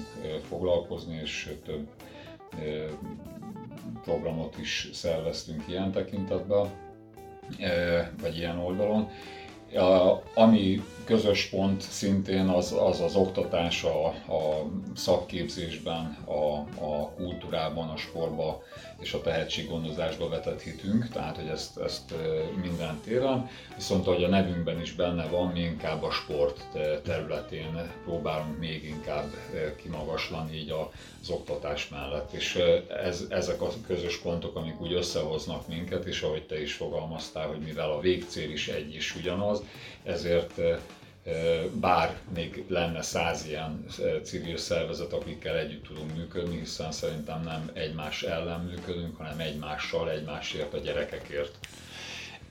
foglalkozni, 0.47 1.19
és 1.21 1.53
több 1.65 1.87
programot 4.03 4.57
is 4.57 4.89
szerveztünk 4.93 5.63
ilyen 5.67 5.91
tekintetben, 5.91 6.69
vagy 8.21 8.37
ilyen 8.37 8.59
oldalon. 8.59 9.09
Ami 10.34 10.82
közös 11.06 11.45
pont 11.45 11.82
szintén 11.82 12.47
az 12.47 12.75
az, 12.80 13.01
az 13.01 13.15
oktatás 13.15 13.84
a, 13.84 14.06
a 14.08 14.65
szakképzésben, 14.95 16.17
a, 16.25 16.53
a 16.86 17.10
kultúrában, 17.15 17.89
a 17.89 17.97
sportban 17.97 18.58
és 18.99 19.13
a 19.13 19.21
tehetséggondozásba 19.21 20.29
vetett 20.29 20.62
hitünk, 20.62 21.10
tehát 21.10 21.36
hogy 21.36 21.47
ezt, 21.47 21.77
ezt 21.77 22.13
minden 22.62 22.99
téren. 23.03 23.49
Viszont 23.75 24.07
ahogy 24.07 24.23
a 24.23 24.27
nevünkben 24.27 24.81
is 24.81 24.93
benne 24.93 25.25
van, 25.25 25.51
mi 25.51 25.60
inkább 25.60 26.03
a 26.03 26.12
sport 26.12 26.63
területén 27.03 27.91
próbálunk 28.03 28.60
még 28.60 28.83
inkább 28.83 29.33
kimagaslani 29.81 30.57
így 30.57 30.73
az 31.21 31.29
oktatás 31.29 31.89
mellett. 31.89 32.31
És 32.31 32.55
ez, 33.03 33.25
ezek 33.29 33.62
a 33.62 33.69
közös 33.88 34.17
pontok, 34.17 34.55
amik 34.55 34.81
úgy 34.81 34.93
összehoznak 34.93 35.67
minket, 35.67 36.05
és 36.05 36.21
ahogy 36.21 36.45
te 36.45 36.62
is 36.62 36.73
fogalmaztál, 36.73 37.47
hogy 37.47 37.60
mivel 37.60 37.91
a 37.91 37.99
végcél 37.99 38.51
is 38.51 38.67
egy 38.67 38.95
is 38.95 39.15
ugyanaz, 39.15 39.62
ezért 40.03 40.62
bár 41.73 42.17
még 42.33 42.63
lenne 42.67 43.01
száz 43.01 43.45
ilyen 43.45 43.85
civil 44.23 44.57
szervezet, 44.57 45.13
akikkel 45.13 45.57
együtt 45.57 45.83
tudunk 45.83 46.15
működni, 46.15 46.59
hiszen 46.59 46.91
szerintem 46.91 47.43
nem 47.43 47.69
egymás 47.73 48.23
ellen 48.23 48.59
működünk, 48.59 49.17
hanem 49.17 49.39
egymással, 49.39 50.11
egymásért, 50.11 50.73
a 50.73 50.77
gyerekekért. 50.77 51.57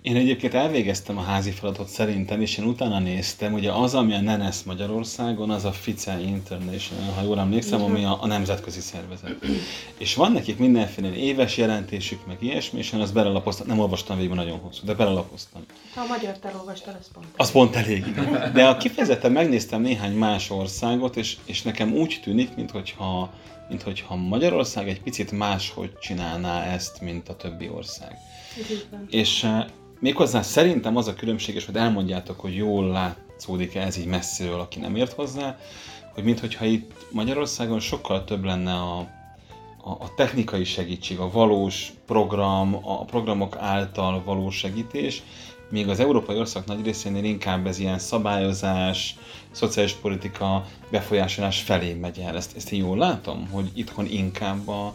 Én 0.06 0.16
egyébként 0.16 0.54
elvégeztem 0.54 1.18
a 1.18 1.22
házi 1.22 1.50
feladatot 1.50 1.88
szerintem, 1.88 2.40
és 2.40 2.58
én 2.58 2.64
utána 2.64 2.98
néztem, 2.98 3.52
ugye 3.52 3.72
az, 3.72 3.94
ami 3.94 4.14
a 4.14 4.20
NENES 4.20 4.62
Magyarországon, 4.62 5.50
az 5.50 5.64
a 5.64 5.72
FICE 5.72 6.20
International, 6.20 7.12
ha 7.12 7.22
jól 7.22 7.38
emlékszem, 7.38 7.82
ami 7.82 8.04
a, 8.04 8.18
a 8.20 8.26
nemzetközi 8.26 8.80
szervezet. 8.80 9.36
És 9.98 10.14
van 10.14 10.32
nekik 10.32 10.58
mindenféle 10.58 11.16
éves 11.16 11.56
jelentésük, 11.56 12.26
meg 12.26 12.36
ilyesmi, 12.40 12.78
és 12.78 12.92
én 12.92 13.00
azt 13.00 13.12
belelapoztam, 13.12 13.66
nem 13.66 13.78
olvastam 13.78 14.18
végül 14.18 14.34
nagyon 14.34 14.58
hosszú, 14.58 14.84
de 14.84 14.94
belelapoztam. 14.94 15.62
Ha 15.94 16.00
a 16.00 16.06
magyar 16.06 16.36
elolvastad, 16.42 16.96
az 17.00 17.08
pont 17.12 17.26
Az 17.36 17.50
pont 17.50 17.76
elég. 17.76 18.04
De 18.52 18.66
a 18.66 18.76
kifejezetten 18.76 19.32
megnéztem 19.32 19.80
néhány 19.80 20.12
más 20.12 20.50
országot, 20.50 21.16
és, 21.16 21.36
és 21.44 21.62
nekem 21.62 21.92
úgy 21.92 22.20
tűnik, 22.22 22.54
mintha 22.56 23.32
mint 23.68 23.82
hogyha 23.82 24.16
Magyarország 24.16 24.88
egy 24.88 25.00
picit 25.00 25.30
máshogy 25.30 25.98
csinálná 25.98 26.64
ezt, 26.64 27.00
mint 27.00 27.28
a 27.28 27.36
többi 27.36 27.68
ország. 27.68 28.16
És 29.10 29.46
Méghozzá 29.98 30.42
szerintem 30.42 30.96
az 30.96 31.09
a 31.09 31.14
különbség, 31.14 31.54
és 31.54 31.64
hogy 31.64 31.76
elmondjátok, 31.76 32.40
hogy 32.40 32.54
jól 32.54 32.87
látszódik 32.87 33.74
-e 33.74 33.80
ez 33.80 33.98
így 33.98 34.06
messziről, 34.06 34.61
aki 34.61 34.78
nem 34.78 34.96
ért 34.96 35.12
hozzá, 35.12 35.59
hogy 36.14 36.24
mintha 36.24 36.64
itt 36.64 37.06
Magyarországon 37.11 37.80
sokkal 37.80 38.24
több 38.24 38.44
lenne 38.44 38.72
a, 38.72 38.98
a, 39.82 39.90
a 39.90 40.14
technikai 40.16 40.64
segítség, 40.64 41.18
a 41.18 41.30
valós 41.30 41.92
program, 42.06 42.78
a 42.82 43.04
programok 43.04 43.56
által 43.56 44.22
való 44.24 44.50
segítés, 44.50 45.22
míg 45.70 45.88
az 45.88 46.00
európai 46.00 46.37
ország 46.37 46.62
nagy 46.66 46.85
részénél 46.85 47.24
inkább 47.24 47.66
ez 47.66 47.78
ilyen 47.78 47.98
szabályozás, 47.98 49.16
szociális 49.50 49.92
politika 49.92 50.64
befolyásolás 50.90 51.61
felé 51.61 51.92
megy 51.92 52.18
el. 52.18 52.37
Ezt, 52.37 52.56
ezt 52.56 52.72
én 52.72 52.85
jól 52.85 52.96
látom, 52.96 53.48
hogy 53.50 53.70
itthon 53.74 54.06
inkább 54.06 54.68
a, 54.68 54.94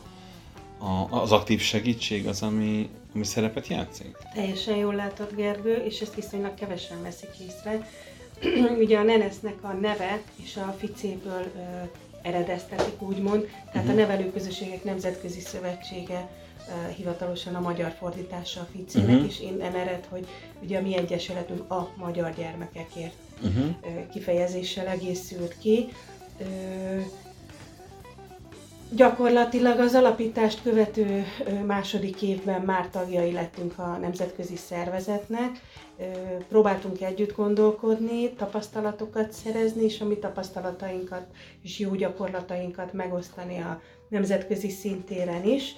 a, 0.82 1.22
az 1.22 1.32
aktív 1.32 1.60
segítség 1.60 2.28
az, 2.28 2.42
ami, 2.42 2.90
ami 3.16 3.24
szerepet 3.24 3.68
játszik? 3.68 4.18
Teljesen 4.34 4.76
jól 4.76 4.96
látod, 4.96 5.36
Gergő, 5.36 5.76
és 5.76 6.00
ezt 6.00 6.16
viszonylag 6.16 6.54
kevesen 6.54 7.02
veszik 7.02 7.30
észre. 7.48 7.88
Ugye 8.84 8.98
a 8.98 9.04
Nenesznek 9.04 9.56
a 9.62 9.72
neve 9.74 10.22
és 10.44 10.58
a 10.58 10.76
ficéből 10.80 11.52
ö, 11.56 11.60
eredeztetik, 12.22 13.02
úgymond, 13.02 13.42
tehát 13.72 13.88
uh-huh. 13.88 13.92
a 13.92 13.94
Nevelőközösségek 13.94 14.84
Nemzetközi 14.84 15.40
Szövetsége 15.40 16.30
ö, 16.68 16.92
hivatalosan 16.92 17.56
a 17.56 17.60
magyar 17.60 17.96
fordítása 18.00 18.60
a 18.62 18.68
ficének, 18.72 19.10
uh-huh. 19.10 19.26
és 19.26 19.40
innen 19.40 19.76
ered, 19.76 20.06
hogy 20.10 20.28
ugye 20.64 20.78
a 20.78 20.82
mi 20.82 20.98
egyesületünk 20.98 21.72
a 21.72 21.94
magyar 21.96 22.34
gyermekekért 22.36 23.14
uh-huh. 23.44 23.66
ö, 23.82 24.10
kifejezéssel 24.14 24.88
egészült 24.88 25.56
ki. 25.60 25.88
Ö, 26.40 26.44
Gyakorlatilag 28.96 29.80
az 29.80 29.96
alapítást 29.96 30.62
követő 30.62 31.24
második 31.66 32.22
évben 32.22 32.62
már 32.62 32.90
tagjai 32.90 33.32
lettünk 33.32 33.80
a 33.80 33.98
nemzetközi 33.98 34.56
szervezetnek. 34.56 35.50
Próbáltunk 36.50 37.02
együtt 37.02 37.36
gondolkodni, 37.36 38.34
tapasztalatokat 38.34 39.32
szerezni, 39.32 39.84
és 39.84 40.02
a 40.02 40.06
mi 40.06 40.18
tapasztalatainkat 40.18 41.26
és 41.62 41.80
jó 41.80 41.96
gyakorlatainkat 41.96 42.94
megosztani 42.94 43.58
a 43.60 43.82
nemzetközi 44.10 44.70
szintéren 44.70 45.44
is. 45.44 45.76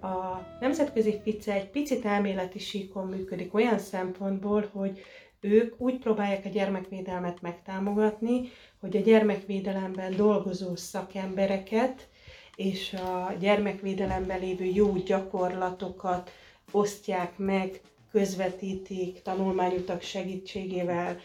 A 0.00 0.40
nemzetközi 0.60 1.20
FICE 1.22 1.52
egy 1.52 1.70
picit 1.70 2.04
elméleti 2.04 2.58
síkon 2.58 3.06
működik 3.06 3.54
olyan 3.54 3.78
szempontból, 3.78 4.68
hogy 4.72 5.00
ők 5.40 5.80
úgy 5.80 5.98
próbálják 5.98 6.44
a 6.44 6.48
gyermekvédelmet 6.48 7.40
megtámogatni, 7.42 8.40
hogy 8.80 8.96
a 8.96 9.00
gyermekvédelemben 9.00 10.16
dolgozó 10.16 10.76
szakembereket 10.76 12.08
és 12.56 12.92
a 12.92 13.32
gyermekvédelemben 13.38 14.40
lévő 14.40 14.64
jó 14.64 14.92
gyakorlatokat 14.92 16.30
osztják 16.70 17.38
meg, 17.38 17.80
közvetítik, 18.12 19.22
tanulmányutak 19.22 20.02
segítségével 20.02 21.16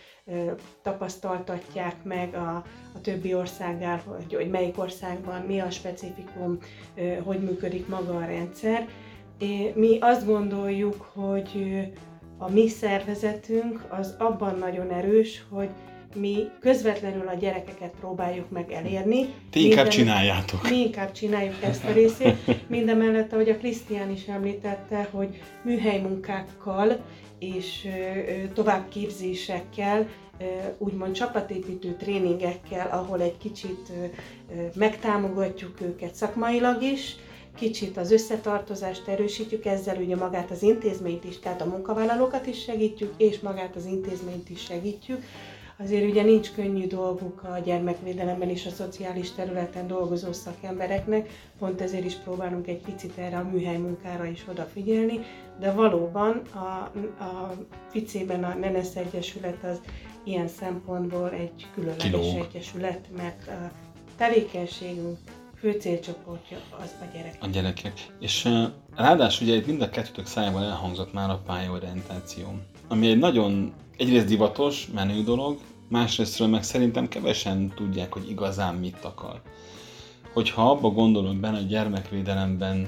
tapasztaltatják 0.82 2.04
meg 2.04 2.34
a, 2.36 2.56
a 2.96 3.02
többi 3.02 3.34
országgal, 3.34 3.98
hogy, 3.98 4.34
hogy 4.34 4.50
melyik 4.50 4.78
országban 4.80 5.42
mi 5.42 5.60
a 5.60 5.70
specifikum, 5.70 6.58
hogy 7.24 7.40
működik 7.40 7.88
maga 7.88 8.16
a 8.18 8.26
rendszer. 8.26 8.88
Mi 9.74 9.98
azt 10.00 10.26
gondoljuk, 10.26 11.02
hogy 11.14 11.80
a 12.38 12.50
mi 12.50 12.68
szervezetünk 12.68 13.86
az 13.90 14.16
abban 14.20 14.56
nagyon 14.58 14.90
erős, 14.90 15.46
hogy 15.50 15.70
mi 16.16 16.50
közvetlenül 16.60 17.28
a 17.28 17.34
gyerekeket 17.34 17.94
próbáljuk 18.00 18.50
meg 18.50 18.72
elérni. 18.72 19.26
Ti 19.50 19.64
inkább 19.64 19.88
Minden, 19.88 20.00
csináljátok. 20.00 20.70
Mi 20.70 20.78
inkább 20.78 21.12
csináljuk 21.12 21.64
ezt 21.64 21.86
a 21.86 21.92
részét. 21.92 22.68
Mindemellett, 22.68 23.34
ahogy 23.34 23.50
a 23.50 23.58
Krisztián 23.58 24.12
is 24.12 24.26
említette, 24.26 25.08
hogy 25.12 25.42
műhelymunkákkal 25.64 27.00
és 27.40 27.88
továbbképzésekkel, 28.54 30.08
úgymond 30.78 31.14
csapatépítő 31.14 31.96
tréningekkel, 31.96 32.88
ahol 32.92 33.22
egy 33.22 33.38
kicsit 33.38 33.92
megtámogatjuk 34.76 35.82
őket 35.82 36.16
szakmailag 36.16 36.82
is, 36.82 37.16
kicsit 37.56 37.98
az 37.98 38.12
összetartozást 38.12 39.08
erősítjük, 39.08 39.66
ezzel 39.66 39.98
ugye 39.98 40.16
magát 40.16 40.52
az 40.52 40.64
intézményt 40.64 41.24
is, 41.24 41.40
tehát 41.40 41.62
a 41.62 41.66
munkavállalókat 41.66 42.48
is 42.48 42.62
segítjük, 42.62 43.14
és 43.18 43.40
magát 43.40 43.76
az 43.76 43.86
intézményt 43.86 44.50
is 44.50 44.62
segítjük, 44.62 45.24
Azért 45.84 46.10
ugye 46.10 46.24
nincs 46.24 46.52
könnyű 46.52 46.88
dolguk 46.88 47.44
a 47.44 47.60
gyermekvédelemben 47.66 48.50
és 48.50 48.66
a 48.66 48.70
szociális 48.70 49.32
területen 49.32 49.88
dolgozó 49.88 50.32
szakembereknek, 50.32 51.30
pont 51.60 51.82
ezért 51.82 52.06
is 52.06 52.14
próbálunk 52.14 52.68
egy 52.68 52.82
picit 52.82 53.18
erre 53.18 53.38
a 53.38 53.44
műhely 53.44 53.78
munkára 53.78 54.26
is 54.26 54.46
odafigyelni, 54.50 55.20
de 55.60 55.72
valóban 55.72 56.42
a, 56.54 56.92
a 57.24 57.54
Ficében 57.90 58.44
a 58.44 58.54
Nenes 58.54 58.96
Egyesület 58.96 59.64
az 59.64 59.80
ilyen 60.24 60.48
szempontból 60.48 61.32
egy 61.32 61.68
különleges 61.74 62.10
Kilóg. 62.10 62.48
egyesület, 62.50 63.08
mert 63.18 63.48
a 63.48 63.72
tevékenységünk 64.18 65.18
fő 65.56 65.72
célcsoportja 65.72 66.58
az 66.84 66.96
a 67.02 67.06
gyerekek. 67.14 67.44
A 67.44 67.48
gyerekek. 67.48 68.08
És 68.20 68.46
uh, 68.46 68.64
ráadásul 68.96 69.48
ugye 69.48 69.56
itt 69.56 69.68
mind 69.68 69.82
a 69.82 69.90
kettőtök 69.90 70.26
szájában 70.26 70.64
elhangzott 70.64 71.14
már 71.14 71.30
a 71.30 71.42
pályaorientáció, 71.46 72.48
ami 72.88 73.10
egy 73.10 73.18
nagyon 73.18 73.74
egyrészt 73.98 74.26
divatos, 74.26 74.88
menő 74.94 75.24
dolog, 75.24 75.58
másrésztről 75.92 76.48
meg 76.48 76.64
szerintem 76.64 77.08
kevesen 77.08 77.74
tudják, 77.76 78.14
hogy 78.14 78.30
igazán 78.30 78.76
mit 78.76 79.04
akar. 79.04 79.42
Hogyha 80.34 80.70
abba 80.70 80.90
gondolunk 80.90 81.40
benne, 81.40 81.58
a 81.58 81.62
gyermekvédelemben 81.62 82.88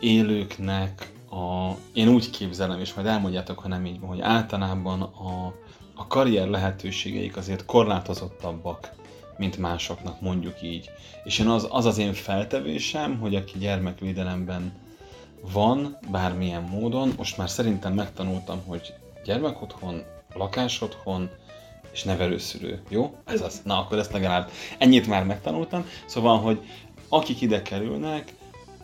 élőknek 0.00 1.12
a, 1.30 1.70
én 1.92 2.08
úgy 2.08 2.30
képzelem, 2.30 2.80
és 2.80 2.94
majd 2.94 3.06
elmondjátok, 3.06 3.58
ha 3.58 3.68
nem 3.68 3.86
így 3.86 4.00
van, 4.00 4.08
hogy 4.08 4.20
általában 4.20 5.02
a, 5.02 5.54
a 5.94 6.06
karrier 6.06 6.48
lehetőségeik 6.48 7.36
azért 7.36 7.64
korlátozottabbak, 7.64 8.92
mint 9.36 9.58
másoknak, 9.58 10.20
mondjuk 10.20 10.62
így. 10.62 10.90
És 11.24 11.38
én 11.38 11.48
az, 11.48 11.68
az 11.70 11.84
az 11.84 11.98
én 11.98 12.12
feltevésem, 12.12 13.18
hogy 13.18 13.34
aki 13.34 13.58
gyermekvédelemben 13.58 14.72
van, 15.52 15.98
bármilyen 16.10 16.62
módon, 16.62 17.12
most 17.16 17.36
már 17.36 17.50
szerintem 17.50 17.92
megtanultam, 17.92 18.62
hogy 18.66 18.94
gyermekotthon, 19.24 20.02
lakásotthon, 20.34 21.30
és 21.94 22.02
nevelőszülő. 22.02 22.80
Jó? 22.88 23.14
Ez 23.24 23.40
az. 23.40 23.60
Na, 23.64 23.78
akkor 23.78 23.98
ezt 23.98 24.12
legalább 24.12 24.50
ennyit 24.78 25.06
már 25.06 25.24
megtanultam. 25.24 25.86
Szóval, 26.06 26.38
hogy 26.38 26.58
akik 27.08 27.40
ide 27.40 27.62
kerülnek, 27.62 28.32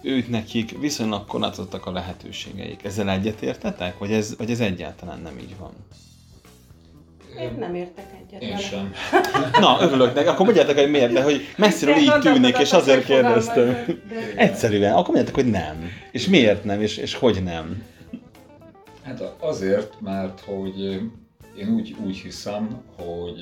ők 0.02 0.28
nekik 0.28 0.78
viszonylag 0.78 1.26
korlátozottak 1.26 1.86
a 1.86 1.92
lehetőségeik. 1.92 2.84
Ezzel 2.84 3.10
egyetértetek, 3.10 3.98
vagy 3.98 4.12
ez, 4.12 4.36
vagy 4.36 4.50
ez 4.50 4.60
egyáltalán 4.60 5.20
nem 5.20 5.38
így 5.38 5.56
van? 5.58 5.72
Én 7.38 7.56
nem 7.58 7.74
értek 7.74 8.06
egyet. 8.26 8.42
Én 8.42 8.58
sem. 8.58 8.92
Na, 9.60 9.78
örülök 9.80 10.14
neki. 10.14 10.28
Akkor 10.28 10.44
mondjátok, 10.44 10.78
hogy 10.78 10.90
miért, 10.90 11.12
de 11.12 11.22
hogy 11.22 11.40
messziről 11.56 11.96
így 11.96 12.18
tűnik, 12.20 12.58
és 12.58 12.72
azért 12.72 13.04
kérdeztem. 13.04 13.76
Egyszerűen. 14.36 14.92
Akkor 14.92 15.14
mondjátok, 15.14 15.34
hogy 15.34 15.50
nem. 15.50 15.90
És 16.12 16.26
miért 16.26 16.64
nem, 16.64 16.80
és, 16.80 16.96
és 16.96 17.14
hogy 17.14 17.42
nem? 17.42 17.82
Hát 19.02 19.22
azért, 19.40 20.00
mert 20.00 20.40
hogy 20.40 21.00
én 21.60 21.74
úgy, 21.74 21.96
úgy 22.04 22.16
hiszem, 22.16 22.82
hogy 22.96 23.38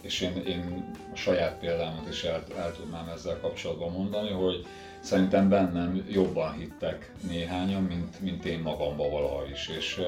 és 0.00 0.20
én, 0.20 0.42
én 0.46 0.84
a 1.12 1.16
saját 1.16 1.58
példámat 1.58 2.08
is 2.08 2.22
el, 2.22 2.44
el 2.56 2.72
tudnám 2.72 3.08
ezzel 3.08 3.40
kapcsolatban 3.40 3.92
mondani, 3.92 4.30
hogy 4.30 4.66
szerintem 5.00 5.48
bennem 5.48 6.04
jobban 6.10 6.52
hittek 6.52 7.12
néhányan, 7.28 7.82
mint, 7.82 8.20
mint 8.20 8.44
én 8.44 8.58
magamba 8.58 9.08
valaha 9.08 9.42
is. 9.52 9.68
És 9.78 10.00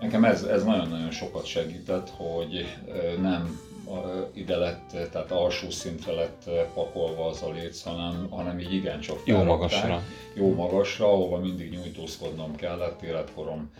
nekem 0.00 0.24
ez, 0.24 0.42
ez 0.42 0.64
nagyon-nagyon 0.64 1.10
sokat 1.10 1.44
segített, 1.44 2.10
hogy 2.10 2.66
nem 3.20 3.60
ide 4.34 4.56
lett, 4.56 4.88
tehát 5.12 5.30
alsó 5.30 5.70
szintre 5.70 6.12
lett 6.12 6.50
pakolva 6.74 7.26
az 7.26 7.42
a 7.42 7.50
léc, 7.50 7.82
hanem, 7.82 8.26
hanem 8.30 8.58
így 8.58 8.74
igencsak 8.74 9.20
Jó 9.24 9.42
magasra. 9.42 10.02
Jó 10.34 10.54
magasra, 10.54 11.06
ahova 11.06 11.38
mindig 11.38 11.70
nyújtózkodnom 11.70 12.56
kellett 12.56 13.02
életkoromnak 13.02 13.70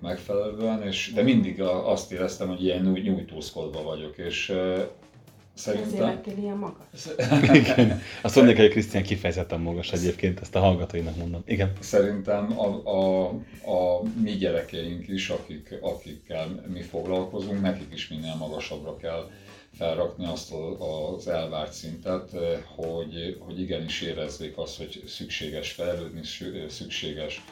megfelelően, 0.00 0.82
és, 0.82 1.12
de 1.14 1.22
mindig 1.22 1.62
azt 1.62 2.12
éreztem, 2.12 2.48
hogy 2.48 2.64
ilyen 2.64 2.82
nyújtózkodva 2.82 3.82
vagyok, 3.82 4.18
és 4.18 4.52
Szerintem... 5.60 6.08
Ezért 6.08 6.38
ilyen 6.38 6.56
magas. 6.56 7.06
Igen. 7.62 8.00
Azt 8.22 8.36
mondják, 8.36 8.56
hogy 8.56 8.68
Krisztián 8.70 9.02
kifejezetten 9.02 9.60
magas 9.60 9.92
egyébként, 9.92 10.40
ezt 10.40 10.54
a 10.54 10.58
hallgatóinak 10.58 11.16
mondom. 11.16 11.42
Igen. 11.46 11.72
Szerintem 11.80 12.58
a, 12.58 12.66
a, 12.90 13.28
a 13.70 14.02
mi 14.22 14.30
gyerekeink 14.30 15.08
is, 15.08 15.28
akik, 15.28 15.78
akikkel 15.80 16.64
mi 16.72 16.82
foglalkozunk, 16.82 17.60
nekik 17.60 17.92
is 17.92 18.08
minél 18.08 18.34
magasabbra 18.38 18.96
kell 18.96 19.30
felrakni 19.78 20.26
azt 20.26 20.52
az 21.16 21.28
elvárt 21.28 21.72
szintet, 21.72 22.30
hogy, 22.76 23.36
hogy 23.38 23.60
igenis 23.60 24.00
érezzék 24.00 24.58
azt, 24.58 24.76
hogy 24.76 25.02
szükséges 25.06 25.72
fejlődni, 25.72 26.20
szükséges 26.68 27.44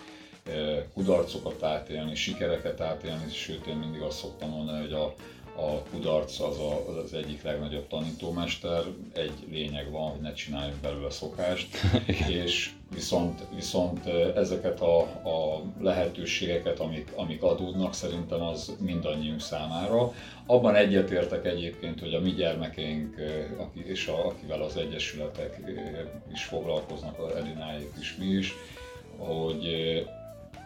kudarcokat 0.95 1.63
átélni, 1.63 2.15
sikereket 2.15 2.81
átélni, 2.81 3.33
sőt 3.33 3.67
én 3.67 3.77
mindig 3.77 4.01
azt 4.01 4.19
szoktam 4.19 4.51
mondani, 4.51 4.81
hogy 4.81 4.93
a, 4.93 5.15
a 5.61 5.83
kudarc 5.91 6.41
az 6.41 6.59
a, 6.59 7.01
az 7.05 7.15
egyik 7.15 7.43
legnagyobb 7.43 7.87
tanítómester, 7.87 8.83
egy 9.15 9.47
lényeg 9.51 9.91
van, 9.91 10.11
hogy 10.11 10.21
ne 10.21 10.33
csináljunk 10.33 10.81
belőle 10.81 11.11
szokást, 11.11 11.77
és 12.43 12.71
viszont, 12.95 13.41
viszont 13.55 14.07
ezeket 14.37 14.81
a, 14.81 15.01
a 15.03 15.63
lehetőségeket, 15.81 16.79
amik, 16.79 17.13
amik 17.15 17.43
adódnak, 17.43 17.95
szerintem 17.95 18.43
az 18.43 18.77
mindannyiunk 18.81 19.41
számára. 19.41 20.13
Abban 20.47 20.75
egyetértek 20.75 21.45
egyébként, 21.45 22.01
hogy 22.01 22.15
a 22.15 22.21
mi 22.21 22.31
gyermekeink, 22.31 23.17
és 23.75 24.07
a, 24.07 24.27
akivel 24.27 24.63
az 24.63 24.77
egyesületek 24.77 25.61
is 26.33 26.45
foglalkoznak, 26.45 27.19
a 27.19 27.37
Edináik 27.37 27.93
is 28.01 28.17
mi 28.17 28.27
is, 28.27 28.55
hogy 29.17 29.67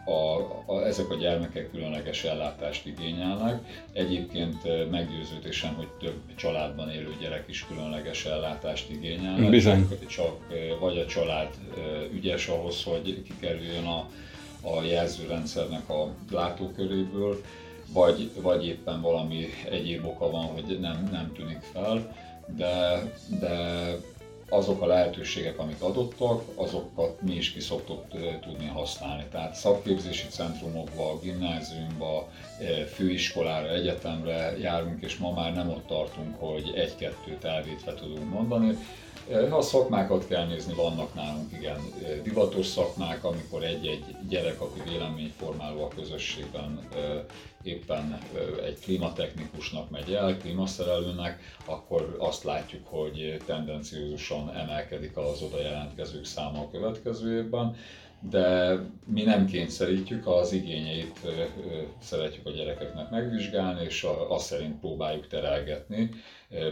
a, 0.05 0.37
a, 0.65 0.85
ezek 0.85 1.09
a 1.09 1.15
gyermekek 1.15 1.71
különleges 1.71 2.23
ellátást 2.23 2.85
igényelnek. 2.85 3.85
Egyébként 3.93 4.89
meggyőződésem, 4.91 5.73
hogy 5.73 5.87
több 5.99 6.19
családban 6.35 6.89
élő 6.89 7.15
gyerek 7.21 7.43
is 7.47 7.65
különleges 7.65 8.25
ellátást 8.25 8.89
igényelnek. 8.89 9.49
Bizony. 9.49 9.89
Csak, 9.89 10.07
csak 10.07 10.39
vagy 10.79 10.97
a 10.97 11.05
család 11.05 11.49
ügyes 12.13 12.47
ahhoz, 12.47 12.83
hogy 12.83 13.23
kikerüljön 13.23 13.85
a, 13.85 14.09
a 14.61 14.83
jelzőrendszernek 14.83 15.89
a 15.89 16.09
látóköréből, 16.31 17.41
vagy, 17.93 18.31
vagy 18.41 18.65
éppen 18.65 19.01
valami 19.01 19.45
egyéb 19.69 20.05
oka 20.05 20.29
van, 20.29 20.45
hogy 20.45 20.79
nem, 20.79 21.07
nem 21.11 21.31
tűnik 21.35 21.61
fel, 21.73 22.15
de, 22.57 23.03
de 23.39 23.81
azok 24.53 24.81
a 24.81 24.85
lehetőségek, 24.85 25.59
amik 25.59 25.81
adottak, 25.81 26.43
azokat 26.55 27.21
mi 27.21 27.35
is 27.35 27.51
ki 27.51 27.59
szoktuk 27.59 28.01
tudni 28.41 28.65
használni. 28.67 29.23
Tehát 29.31 29.55
szakképzési 29.55 30.27
centrumokba, 30.27 31.19
gimnáziumba, 31.21 32.29
főiskolára, 32.93 33.69
egyetemre 33.69 34.57
járunk, 34.57 35.03
és 35.03 35.17
ma 35.17 35.31
már 35.31 35.53
nem 35.53 35.69
ott 35.69 35.87
tartunk, 35.87 36.35
hogy 36.39 36.71
egy-kettőt 36.75 37.43
elvétve 37.43 37.93
tudunk 37.93 38.29
mondani, 38.29 38.77
a 39.51 39.61
szakmákat 39.61 40.27
kell 40.27 40.45
nézni, 40.45 40.73
vannak 40.73 41.13
nálunk 41.13 41.51
igen 41.51 41.79
divatos 42.23 42.65
szakmák, 42.65 43.23
amikor 43.23 43.63
egy-egy 43.63 44.03
gyerek, 44.27 44.61
aki 44.61 44.81
véleményformáló 44.89 45.83
a 45.83 45.87
közösségben 45.87 46.87
éppen 47.63 48.19
egy 48.65 48.79
klímatechnikusnak 48.79 49.89
megy 49.89 50.13
el, 50.13 50.37
klímaszerelőnek, 50.37 51.55
akkor 51.65 52.15
azt 52.19 52.43
látjuk, 52.43 52.87
hogy 52.87 53.41
tendenciózusan 53.45 54.55
emelkedik 54.55 55.17
az 55.17 55.41
oda 55.41 55.61
jelentkezők 55.61 56.25
száma 56.25 56.59
a 56.59 56.69
következő 56.71 57.37
évben 57.37 57.75
de 58.29 58.79
mi 59.05 59.23
nem 59.23 59.45
kényszerítjük, 59.45 60.27
az 60.27 60.51
igényeit 60.51 61.19
szeretjük 61.99 62.45
a 62.45 62.51
gyerekeknek 62.51 63.09
megvizsgálni, 63.09 63.83
és 63.83 64.07
azt 64.29 64.45
szerint 64.45 64.79
próbáljuk 64.79 65.27
terelgetni, 65.27 66.09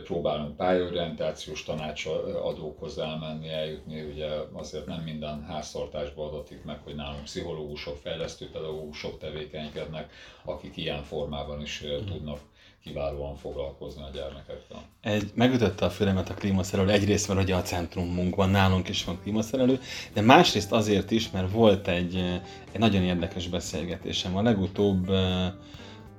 próbálunk 0.03 0.55
pályaorientációs 0.55 1.63
tanácsadókhoz 1.63 2.97
elmenni, 2.97 3.49
eljutni, 3.49 4.01
ugye 4.01 4.27
azért 4.53 4.85
nem 4.85 5.01
minden 5.01 5.43
háztartásban 5.43 6.27
adatik 6.27 6.63
meg, 6.63 6.79
hogy 6.83 6.95
nálunk 6.95 7.23
pszichológusok, 7.23 7.97
fejlesztőpedagógusok 7.97 9.17
tevékenykednek, 9.17 10.11
akik 10.45 10.77
ilyen 10.77 11.03
formában 11.03 11.61
is 11.61 11.83
tudnak 12.05 12.39
kiválóan 12.83 13.35
foglalkozni 13.35 14.01
a 14.01 14.09
gyermekekkel. 14.13 14.83
Egy, 15.01 15.31
megütötte 15.33 15.85
a 15.85 15.89
fülemet 15.89 16.29
a 16.29 16.33
klímaszerelő, 16.33 16.89
egyrészt, 16.89 17.27
mert 17.27 17.41
ugye 17.41 17.55
a 17.55 17.61
centrumunkban 17.61 18.49
nálunk 18.49 18.89
is 18.89 19.03
van 19.03 19.19
klímaszerelő, 19.21 19.79
de 20.13 20.21
másrészt 20.21 20.71
azért 20.71 21.11
is, 21.11 21.31
mert 21.31 21.51
volt 21.51 21.87
egy, 21.87 22.15
egy 22.71 22.79
nagyon 22.79 23.03
érdekes 23.03 23.47
beszélgetésem. 23.47 24.37
A 24.37 24.41
legutóbb 24.41 25.09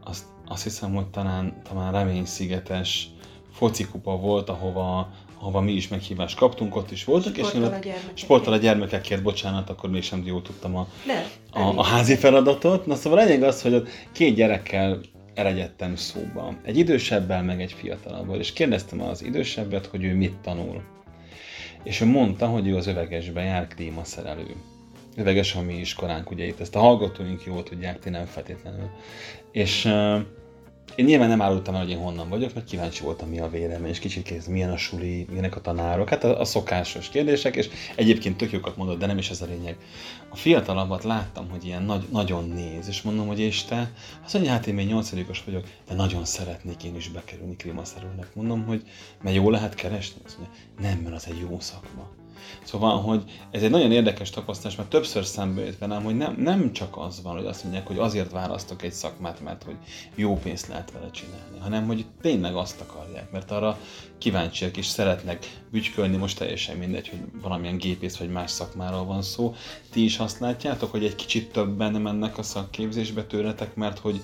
azt, 0.05 0.25
azt 0.46 0.62
hiszem, 0.62 0.94
hogy 0.94 1.07
talán, 1.07 1.62
talán 1.68 1.92
reményszigetes 1.92 3.11
focikupa 3.53 4.16
volt, 4.16 4.48
ahova, 4.48 5.11
ahova 5.40 5.61
mi 5.61 5.72
is 5.72 5.88
meghívást 5.88 6.37
kaptunk, 6.37 6.77
ott 6.77 6.90
is 6.90 7.05
voltunk, 7.05 7.37
és 7.37 7.55
én 7.55 7.62
ott 7.62 7.87
sporttal 8.14 8.53
a 8.53 8.57
gyermekekért, 8.57 9.22
bocsánat, 9.22 9.70
akkor 9.70 9.90
mégsem 9.90 10.22
jól 10.27 10.42
tudtam 10.42 10.77
a, 10.77 10.88
De, 11.07 11.27
a, 11.51 11.61
a 11.61 11.85
házi 11.85 12.16
feladatot. 12.16 12.87
Na 12.87 12.94
szóval 12.94 13.25
lényeg 13.25 13.42
az, 13.42 13.62
hogy 13.62 13.75
ott 13.75 13.88
két 14.12 14.35
gyerekkel 14.35 15.01
elegyedtem 15.34 15.96
szóba. 15.96 16.54
Egy 16.64 16.78
idősebbel, 16.78 17.42
meg 17.42 17.60
egy 17.60 17.72
fiatalabbal, 17.72 18.38
és 18.38 18.52
kérdeztem 18.52 19.00
az 19.02 19.24
idősebbet, 19.24 19.86
hogy 19.86 20.04
ő 20.04 20.14
mit 20.14 20.36
tanul. 20.36 20.82
És 21.82 22.00
ő 22.00 22.06
mondta, 22.06 22.46
hogy 22.46 22.68
ő 22.68 22.76
az 22.76 22.86
övegesben 22.86 23.44
jár 23.44 23.66
klímaszerelő. 23.66 24.54
Öveges 25.16 25.54
a 25.54 25.62
mi 25.62 25.74
iskolánk, 25.74 26.30
ugye 26.30 26.46
itt 26.46 26.60
ezt 26.60 26.76
a 26.76 26.80
hallgatóink 26.80 27.44
jól 27.44 27.62
tudják, 27.62 27.98
ti 27.98 28.10
nem 28.10 28.24
feltétlenül. 28.24 28.90
És 29.52 29.88
én 30.94 31.04
nyilván 31.04 31.28
nem 31.28 31.42
árultam 31.42 31.74
el, 31.74 31.80
hogy 31.80 31.90
én 31.90 31.98
honnan 31.98 32.28
vagyok, 32.28 32.54
mert 32.54 32.66
kíváncsi 32.66 33.02
voltam, 33.02 33.28
mi 33.28 33.40
a 33.40 33.48
vélemény, 33.48 33.90
és 33.90 33.98
kicsit 33.98 34.22
kész, 34.22 34.46
milyen 34.46 34.70
a 34.70 34.76
suli, 34.76 35.26
milyenek 35.28 35.56
a 35.56 35.60
tanárok, 35.60 36.08
hát 36.08 36.24
a, 36.24 36.40
a 36.40 36.44
szokásos 36.44 37.08
kérdések, 37.08 37.56
és 37.56 37.68
egyébként 37.96 38.36
tök 38.36 38.52
jókat 38.52 38.76
mondott, 38.76 38.98
de 38.98 39.06
nem 39.06 39.18
is 39.18 39.30
ez 39.30 39.42
a 39.42 39.46
lényeg. 39.46 39.76
A 40.28 40.36
fiatalabbat 40.36 41.04
láttam, 41.04 41.50
hogy 41.50 41.64
ilyen 41.64 41.82
nagy, 41.82 42.06
nagyon 42.10 42.48
néz, 42.48 42.88
és 42.88 43.02
mondom, 43.02 43.26
hogy 43.26 43.40
és 43.40 43.64
te, 43.64 43.90
azt 44.24 44.34
mondja, 44.34 44.52
hát 44.52 44.66
én 44.66 44.74
még 44.74 44.86
nyolcadikos 44.86 45.44
vagyok, 45.44 45.64
de 45.88 45.94
nagyon 45.94 46.24
szeretnék 46.24 46.84
én 46.84 46.96
is 46.96 47.08
bekerülni 47.08 47.56
klímaszerűnek. 47.56 48.34
Mondom, 48.34 48.64
hogy 48.64 48.82
mert 49.22 49.36
jó 49.36 49.50
lehet 49.50 49.74
keresni? 49.74 50.20
Azt 50.24 50.38
mondja, 50.38 50.56
nem, 50.80 50.98
mert 50.98 51.14
az 51.14 51.26
egy 51.26 51.46
jó 51.50 51.60
szakma. 51.60 52.21
Szóval, 52.64 53.00
hogy 53.00 53.22
ez 53.50 53.62
egy 53.62 53.70
nagyon 53.70 53.92
érdekes 53.92 54.31
tapasztalás, 54.31 54.76
mert 54.76 54.88
többször 54.88 55.24
szembe 55.24 55.64
jött 55.64 55.78
velem, 55.78 56.05
hogy 56.05 56.16
nem, 56.16 56.35
nem 56.38 56.72
csak 56.72 56.96
az 56.96 57.22
van, 57.22 57.37
hogy 57.37 57.46
azt 57.46 57.62
mondják, 57.62 57.87
hogy 57.87 57.98
azért 57.98 58.31
választok 58.31 58.83
egy 58.83 58.92
szakmát, 58.92 59.40
mert 59.40 59.62
hogy 59.62 59.76
jó 60.14 60.37
pénzt 60.37 60.68
lehet 60.68 60.92
vele 60.92 61.11
csinálni, 61.11 61.59
hanem 61.61 61.87
hogy 61.87 62.07
tényleg 62.20 62.55
azt 62.55 62.81
akarják, 62.81 63.31
mert 63.31 63.50
arra 63.50 63.78
kíváncsiak 64.18 64.76
és 64.76 64.87
szeretnek 64.87 65.61
bütykölni, 65.70 66.16
most 66.16 66.38
teljesen 66.38 66.76
mindegy, 66.76 67.09
hogy 67.09 67.20
valamilyen 67.42 67.76
gépész 67.76 68.16
vagy 68.16 68.31
más 68.31 68.50
szakmáról 68.50 69.05
van 69.05 69.22
szó. 69.22 69.55
Ti 69.90 70.05
is 70.05 70.18
azt 70.18 70.38
látjátok, 70.38 70.90
hogy 70.90 71.05
egy 71.05 71.14
kicsit 71.14 71.52
többen 71.52 71.92
mennek 71.92 72.38
a 72.38 72.42
szakképzésbe 72.42 73.24
tőletek, 73.24 73.74
mert 73.74 73.98
hogy 73.98 74.22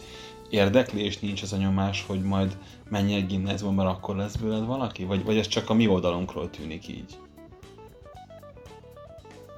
érdekli, 0.50 1.04
és 1.04 1.18
nincs 1.18 1.42
az 1.42 1.52
a 1.52 1.56
nyomás, 1.56 2.04
hogy 2.06 2.22
majd 2.22 2.56
menj 2.88 3.14
egy 3.14 3.26
gimnáziumban, 3.26 3.84
mert 3.84 3.96
akkor 3.96 4.16
lesz 4.16 4.36
bőled 4.36 4.66
valaki? 4.66 5.04
Vagy, 5.04 5.24
vagy 5.24 5.38
ez 5.38 5.46
csak 5.46 5.70
a 5.70 5.74
mi 5.74 5.86
oldalunkról 5.86 6.50
tűnik 6.50 6.88
így? 6.88 7.18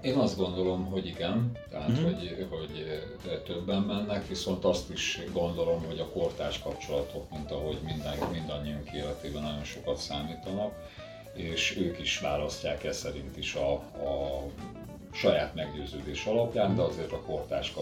Én 0.02 0.14
azt 0.14 0.36
gondolom, 0.36 0.84
hogy 0.84 1.06
igen, 1.06 1.52
tehát 1.70 1.90
mm-hmm. 1.90 2.04
hogy, 2.04 2.46
hogy 2.50 3.42
többen 3.42 3.82
mennek, 3.82 4.28
viszont 4.28 4.64
azt 4.64 4.90
is 4.90 5.20
gondolom, 5.32 5.84
hogy 5.84 5.98
a 5.98 6.08
kortárs 6.08 6.58
kapcsolatok, 6.58 7.30
mint 7.30 7.50
ahogy 7.50 7.78
minden, 7.84 8.16
mindannyiunk 8.32 8.92
életében 8.92 9.42
nagyon 9.42 9.64
sokat 9.64 9.96
számítanak, 9.96 10.72
és 11.34 11.76
ők 11.76 11.98
is 11.98 12.18
választják 12.18 12.84
e 12.84 12.92
szerint 12.92 13.36
is 13.36 13.54
a, 13.54 13.72
a 13.72 14.42
saját 15.12 15.54
meggyőződés 15.54 16.24
alapján, 16.24 16.76
de 16.76 16.82
azért 16.82 17.12
a 17.12 17.20
kortárs 17.20 17.72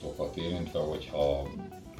kapcsolatokat 0.00 0.36
érintve, 0.36 0.78
hogyha 0.78 1.48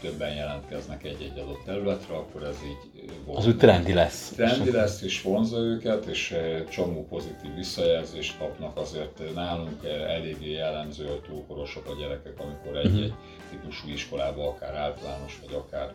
többen 0.00 0.34
jelentkeznek 0.34 1.04
egy-egy 1.04 1.38
adott 1.38 1.62
területre, 1.64 2.14
akkor 2.14 2.42
ez 2.42 2.56
így 2.66 3.10
vonz. 3.24 3.38
Az 3.38 3.46
úgy 3.46 3.56
trendi 3.56 3.92
lesz. 3.92 4.28
Trendi 4.28 4.70
lesz, 4.70 5.02
és 5.02 5.22
vonza 5.22 5.58
őket, 5.58 6.04
és 6.04 6.36
csomó 6.70 7.06
pozitív 7.06 7.54
visszajelzést 7.54 8.38
kapnak. 8.38 8.76
Azért 8.76 9.34
nálunk 9.34 9.84
eléggé 9.84 10.50
jellemző, 10.50 11.06
hogy 11.06 11.20
túlkorosok 11.20 11.86
a 11.86 11.96
gyerekek, 11.98 12.40
amikor 12.40 12.76
egy-egy 12.76 13.14
típusú 13.50 13.88
iskolába, 13.88 14.48
akár 14.48 14.74
általános, 14.74 15.40
vagy 15.46 15.54
akár 15.54 15.94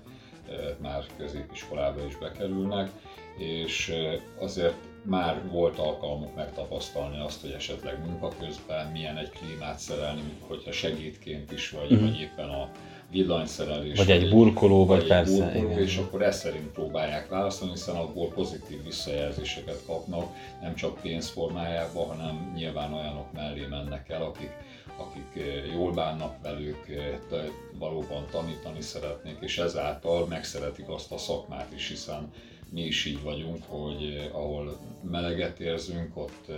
már 0.82 1.06
középiskolába 1.18 2.06
is 2.06 2.18
bekerülnek, 2.18 2.92
és 3.38 3.94
azért 4.40 4.76
már 5.04 5.42
volt 5.52 5.78
alkalmuk 5.80 6.36
megtapasztalni 6.36 7.20
azt, 7.20 7.42
hogy 7.42 7.52
esetleg 7.52 8.00
munka 8.06 8.32
közben 8.40 8.92
milyen 8.92 9.18
egy 9.18 9.30
klímát 9.30 9.80
szerelni, 9.80 10.22
hogyha 10.48 10.72
segédként 10.72 11.52
is, 11.52 11.70
vagy, 11.70 11.92
uh-huh. 11.92 12.10
vagy 12.10 12.20
éppen 12.20 12.50
a 12.50 12.70
villanyszerelés. 13.12 13.98
Vagy 13.98 14.12
egy 14.12 14.30
burkoló, 14.30 14.86
vagy, 14.86 14.98
vagy 14.98 15.08
persze. 15.08 15.44
Burkoló, 15.44 15.70
igen. 15.70 15.82
És 15.82 15.98
akkor 15.98 16.22
ezt 16.22 16.40
szerint 16.40 16.68
próbálják 16.68 17.30
választani, 17.30 17.72
hiszen 17.72 17.96
abból 17.96 18.28
pozitív 18.28 18.84
visszajelzéseket 18.84 19.84
kapnak, 19.86 20.36
nem 20.62 20.76
csak 20.76 21.02
pénzformájában, 21.02 22.08
hanem 22.08 22.52
nyilván 22.56 22.94
olyanok 22.94 23.34
mellé 23.34 23.66
mennek 23.70 24.10
el, 24.10 24.24
akik, 24.24 24.52
akik 24.98 25.44
eh, 25.44 25.74
jól 25.74 25.92
bánnak 25.92 26.36
velük, 26.44 26.90
eh, 26.90 27.40
valóban 27.80 28.26
tanítani 28.32 28.82
szeretnék, 28.82 29.38
és 29.40 29.58
ezáltal 29.58 30.26
megszeretik 30.26 30.90
azt 30.90 31.12
a 31.12 31.18
szakmát 31.18 31.72
is, 31.76 31.88
hiszen 31.88 32.32
mi 32.74 32.82
is 32.82 33.06
így 33.06 33.22
vagyunk, 33.22 33.64
hogy 33.68 34.04
eh, 34.04 34.36
ahol 34.36 34.78
meleget 35.02 35.60
érzünk, 35.60 36.18
ott 36.18 36.52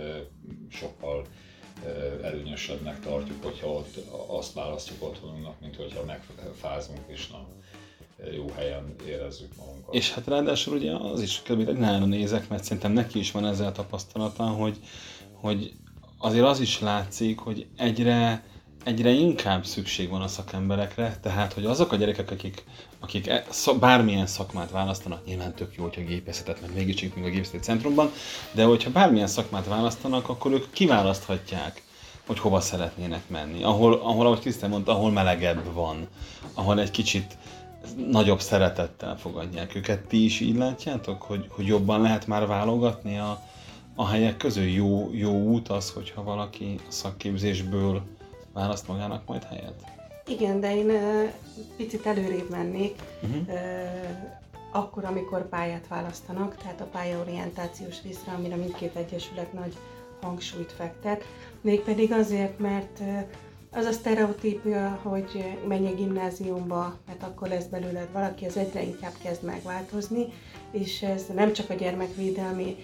sokkal 0.68 1.26
előnyösebbnek 2.22 3.00
tartjuk, 3.00 3.44
hogyha 3.44 3.68
ott 3.72 3.96
azt 4.26 4.52
választjuk 4.52 5.02
otthonunknak, 5.02 5.60
mint 5.60 5.76
hogyha 5.76 6.04
megfázunk 6.04 7.00
és 7.06 7.28
nem 7.28 7.46
jó 8.32 8.52
helyen 8.56 8.94
érezzük 9.06 9.56
magunkat. 9.56 9.94
És 9.94 10.12
hát 10.12 10.26
ráadásul 10.26 10.76
ugye 10.76 10.92
az 10.92 11.20
is 11.22 11.42
kb. 11.42 11.68
nála 11.68 12.04
nézek, 12.04 12.48
mert 12.48 12.64
szerintem 12.64 12.92
neki 12.92 13.18
is 13.18 13.30
van 13.30 13.46
ezzel 13.46 13.72
tapasztalata, 13.72 14.44
hogy, 14.44 14.78
hogy 15.32 15.72
azért 16.18 16.44
az 16.44 16.60
is 16.60 16.80
látszik, 16.80 17.38
hogy 17.38 17.66
egyre 17.76 18.44
egyre 18.86 19.10
inkább 19.10 19.64
szükség 19.64 20.08
van 20.08 20.22
a 20.22 20.28
szakemberekre, 20.28 21.16
tehát 21.22 21.52
hogy 21.52 21.64
azok 21.64 21.92
a 21.92 21.96
gyerekek, 21.96 22.30
akik, 22.30 22.64
akik 23.00 23.26
e, 23.26 23.44
szak, 23.50 23.78
bármilyen 23.78 24.26
szakmát 24.26 24.70
választanak, 24.70 25.24
nyilván 25.26 25.54
tök 25.54 25.74
jó, 25.76 25.82
hogyha 25.82 26.02
gépészetet, 26.02 26.60
mert 26.60 26.74
mégis 26.74 27.00
még 27.14 27.24
a 27.24 27.28
gépészeti 27.28 27.58
centrumban, 27.58 28.10
de 28.52 28.64
hogyha 28.64 28.90
bármilyen 28.90 29.26
szakmát 29.26 29.66
választanak, 29.66 30.28
akkor 30.28 30.52
ők 30.52 30.72
kiválaszthatják, 30.72 31.82
hogy 32.26 32.38
hova 32.38 32.60
szeretnének 32.60 33.28
menni. 33.28 33.62
Ahol, 33.62 33.92
ahol 33.92 34.26
ahogy 34.26 34.40
Krisztán 34.40 34.70
mondta, 34.70 34.92
ahol 34.92 35.10
melegebb 35.10 35.72
van, 35.72 36.08
ahol 36.54 36.80
egy 36.80 36.90
kicsit 36.90 37.36
nagyobb 38.10 38.40
szeretettel 38.40 39.18
fogadják 39.18 39.74
őket. 39.74 40.06
Ti 40.06 40.24
is 40.24 40.40
így 40.40 40.56
látjátok, 40.56 41.22
hogy, 41.22 41.46
hogy 41.48 41.66
jobban 41.66 42.00
lehet 42.00 42.26
már 42.26 42.46
válogatni 42.46 43.18
a, 43.18 43.42
a 43.94 44.06
helyek 44.06 44.36
közül? 44.36 44.64
Jó, 44.64 45.10
jó 45.12 45.42
út 45.42 45.68
az, 45.68 45.90
hogyha 45.90 46.22
valaki 46.22 46.74
a 46.88 46.92
szakképzésből 46.92 48.02
választ 48.56 48.88
magának 48.88 49.26
majd 49.26 49.44
helyet? 49.44 49.84
Igen, 50.26 50.60
de 50.60 50.76
én 50.76 50.92
picit 51.76 52.06
előrébb 52.06 52.50
mennék. 52.50 53.02
Uh-huh. 53.22 53.46
Akkor, 54.72 55.04
amikor 55.04 55.48
pályát 55.48 55.88
választanak, 55.88 56.56
tehát 56.56 56.80
a 56.80 56.84
pályaorientációs 56.84 58.02
részre, 58.02 58.32
amire 58.32 58.56
mindkét 58.56 58.96
egyesület 58.96 59.52
nagy 59.52 59.76
hangsúlyt 60.20 60.72
fektet, 60.72 61.24
mégpedig 61.60 62.12
azért, 62.12 62.58
mert 62.58 63.00
az 63.70 63.84
a 63.84 63.92
sztereotípia, 63.92 64.98
hogy 65.02 65.58
menj 65.68 65.86
a 65.86 65.94
gimnáziumba, 65.94 66.98
mert 67.06 67.22
akkor 67.22 67.48
lesz 67.48 67.64
belőled 67.64 68.08
valaki, 68.12 68.44
az 68.44 68.56
egyre 68.56 68.82
inkább 68.82 69.12
kezd 69.22 69.42
megváltozni, 69.42 70.26
és 70.70 71.02
ez 71.02 71.24
nem 71.34 71.52
csak 71.52 71.70
a 71.70 71.74
gyermekvédelmi 71.74 72.76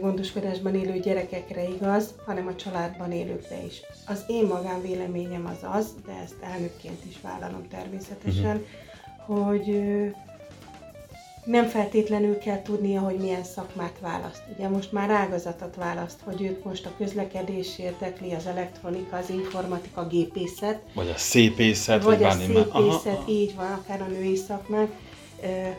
gondoskodásban 0.00 0.74
élő 0.74 0.98
gyerekekre 0.98 1.68
igaz, 1.68 2.14
hanem 2.26 2.46
a 2.46 2.54
családban 2.54 3.12
élőkre 3.12 3.62
is. 3.66 3.80
Az 4.06 4.24
én 4.26 4.46
magánvéleményem 4.46 5.46
az 5.46 5.68
az, 5.72 5.86
de 6.06 6.12
ezt 6.22 6.36
elnökként 6.40 7.04
is 7.08 7.20
vállalom 7.22 7.68
természetesen, 7.68 8.64
hogy 9.26 9.70
ö, 9.70 10.06
nem 11.44 11.66
feltétlenül 11.66 12.38
kell 12.38 12.62
tudnia, 12.62 13.00
hogy 13.00 13.16
milyen 13.16 13.44
szakmát 13.44 13.98
választ. 14.00 14.42
Ugye 14.56 14.68
most 14.68 14.92
már 14.92 15.10
ágazatot 15.10 15.76
választ, 15.76 16.18
hogy 16.24 16.42
őt 16.42 16.64
most 16.64 16.86
a 16.86 16.92
közlekedés 16.98 17.78
érdekli, 17.78 18.32
az 18.32 18.46
elektronika, 18.46 19.16
az 19.16 19.30
informatika, 19.30 20.00
a 20.00 20.06
gépészet, 20.06 20.80
Vagy 20.94 21.08
a 21.08 21.16
szépészet, 21.16 22.02
vagy, 22.02 22.18
vagy 22.18 22.26
a 22.26 22.30
szépészet, 22.30 23.28
így 23.28 23.54
van, 23.54 23.72
akár 23.72 24.00
a 24.00 24.06
női 24.06 24.36
szakmák. 24.36 24.88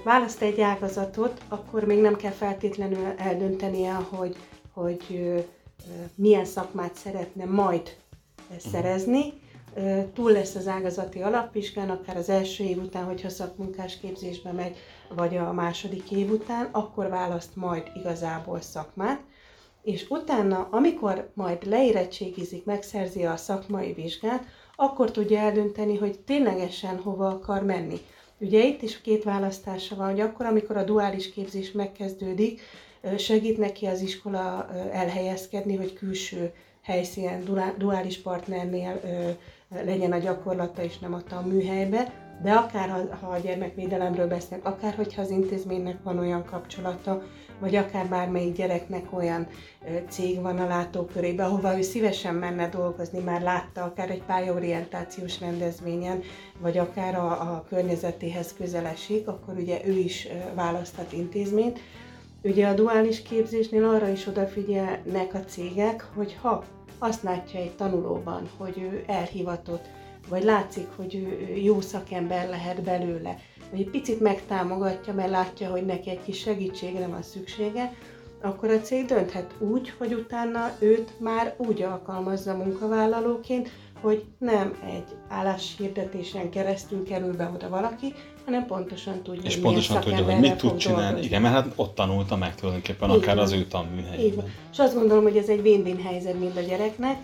Választ 0.04 0.42
egy 0.42 0.62
ágazatot, 0.62 1.42
akkor 1.48 1.84
még 1.84 2.02
nem 2.02 2.16
kell 2.16 2.32
feltétlenül 2.32 3.14
eldöntenie, 3.18 3.94
hogy, 3.94 4.36
hogy 4.74 5.20
milyen 6.16 6.46
szakmát 6.46 6.96
szeretne 6.96 7.46
majd 7.46 7.96
ö, 8.52 8.54
szerezni. 8.72 9.34
Túl 10.14 10.32
lesz 10.32 10.56
az 10.56 10.68
ágazati 10.68 11.22
alapvizsgán, 11.22 11.90
akár 11.90 12.18
az 12.18 12.30
első 12.30 12.64
év 12.64 12.78
után, 12.78 13.04
hogyha 13.06 13.30
szakmunkás 13.30 13.98
képzésbe 13.98 14.52
megy, 14.52 14.78
vagy 15.16 15.38
a 15.38 15.54
második 15.54 16.12
év 16.12 16.32
után, 16.32 16.70
akkor 16.72 17.10
választ 17.10 17.56
majd 17.56 17.84
igazából 17.96 18.62
szakmát, 18.62 19.20
és 19.84 20.06
utána, 20.10 20.68
amikor 20.72 21.32
majd 21.34 21.68
leérettségizik, 21.68 22.66
megszerzi 22.66 23.26
a 23.26 23.38
szakmai 23.38 23.94
vizsgát, 23.94 24.44
akkor 24.76 25.12
tudja 25.12 25.40
eldönteni, 25.40 25.98
hogy 25.98 26.20
ténylegesen 26.20 26.98
hova 26.98 27.28
akar 27.28 27.64
menni. 27.64 28.00
Ugye 28.40 28.64
itt 28.64 28.82
is 28.82 29.02
két 29.02 29.24
választása 29.24 29.96
van, 29.96 30.10
hogy 30.10 30.20
akkor, 30.20 30.46
amikor 30.46 30.78
a 30.78 30.84
duális 30.84 31.32
képzés 31.32 31.72
megkezdődik, 31.72 32.62
segít 33.18 33.58
neki 33.58 33.86
az 33.86 34.02
iskola 34.02 34.70
elhelyezkedni, 34.92 35.76
hogy 35.76 35.94
külső 35.94 36.52
helyszínen, 36.82 37.44
duá- 37.44 37.78
duális 37.78 38.22
partnernél 38.22 39.02
legyen 39.70 40.12
a 40.12 40.18
gyakorlata, 40.18 40.84
és 40.84 41.00
nem 41.00 41.14
a 41.14 41.24
tanműhelybe, 41.24 42.14
de 42.44 42.52
akár 42.52 43.08
ha, 43.22 43.28
a 43.28 43.38
gyermekvédelemről 43.38 44.28
beszélünk, 44.28 44.66
akár 44.66 44.94
hogyha 44.94 45.22
az 45.22 45.30
intézménynek 45.30 46.04
van 46.04 46.20
olyan 46.20 46.46
kapcsolata, 46.46 47.24
vagy 47.60 47.76
akár 47.76 48.08
bármelyik 48.08 48.56
gyereknek 48.56 49.14
olyan 49.14 49.48
cég 50.10 50.42
van 50.42 50.58
a 50.58 50.68
látókörében, 50.68 51.46
ahova 51.46 51.78
ő 51.78 51.82
szívesen 51.82 52.36
menne 52.36 52.70
dolgozni, 52.70 53.20
már 53.20 53.42
látta 53.42 53.84
akár 53.84 54.10
egy 54.10 54.24
pályaorientációs 54.24 55.40
rendezvényen, 55.40 56.22
vagy 56.60 56.78
akár 56.78 57.16
a, 57.16 57.32
a 57.32 57.66
környezetéhez 57.70 58.54
közel 58.54 58.86
esik, 58.86 59.28
akkor 59.28 59.58
ugye 59.58 59.82
ő 59.86 59.98
is 59.98 60.28
választhat 60.56 61.14
intézményt. 61.14 61.80
Ugye 62.44 62.68
a 62.68 62.74
duális 62.74 63.22
képzésnél 63.22 63.86
arra 63.86 64.08
is 64.08 64.28
odafigyelnek 64.28 65.34
a 65.34 65.40
cégek, 65.40 66.08
hogy 66.16 66.38
ha 66.42 66.64
azt 67.00 67.24
látja 67.24 67.60
egy 67.60 67.76
tanulóban, 67.76 68.50
hogy 68.58 68.78
ő 68.78 69.04
elhivatott, 69.08 69.86
vagy 70.30 70.44
látszik, 70.44 70.88
hogy 70.96 71.16
ő 71.16 71.56
jó 71.56 71.82
szakember 71.82 72.50
lehet 72.50 72.82
belőle, 72.82 73.38
vagy 73.72 73.80
egy 73.80 73.90
picit 73.90 74.20
megtámogatja, 74.20 75.14
mert 75.14 75.30
látja, 75.30 75.70
hogy 75.70 75.86
neki 75.86 76.10
egy 76.10 76.24
kis 76.26 76.40
segítségre 76.40 77.08
van 77.08 77.22
szüksége, 77.22 77.94
akkor 78.42 78.70
a 78.70 78.80
cég 78.82 79.06
dönthet 79.06 79.54
úgy, 79.60 79.94
hogy 79.98 80.14
utána 80.14 80.72
őt 80.80 81.20
már 81.20 81.56
úgy 81.58 81.82
alkalmazza 81.82 82.56
munkavállalóként, 82.56 83.70
hogy 84.02 84.24
nem 84.38 84.78
egy 84.86 85.16
álláshirdetésen 85.28 86.50
keresztül 86.50 87.04
kerül 87.04 87.36
be 87.36 87.52
oda 87.54 87.70
valaki, 87.70 88.14
hanem 88.46 88.66
pontosan 88.66 89.22
tudja, 89.24 89.42
És 89.44 89.58
pontosan 89.58 90.02
tudja, 90.02 90.24
hogy 90.24 90.40
mit 90.40 90.56
tud 90.56 90.78
csinálni. 90.78 91.04
dolgozni. 91.04 91.26
Igen, 91.26 91.42
mert 91.42 91.54
hát 91.54 91.74
ott 91.76 91.96
tanulta 91.96 92.36
meg 92.36 92.56
tulajdonképpen, 92.56 93.10
akár 93.10 93.38
az 93.38 93.52
ő 93.52 93.66
tanműhelyében. 93.66 94.46
És 94.72 94.80
azt 94.80 94.94
gondolom, 94.96 95.24
hogy 95.24 95.38
ez 95.38 95.48
egy 95.48 95.60
win-win 95.60 96.02
helyzet 96.04 96.40
mind 96.40 96.58
a 96.58 96.62
gyereknek, 96.62 97.18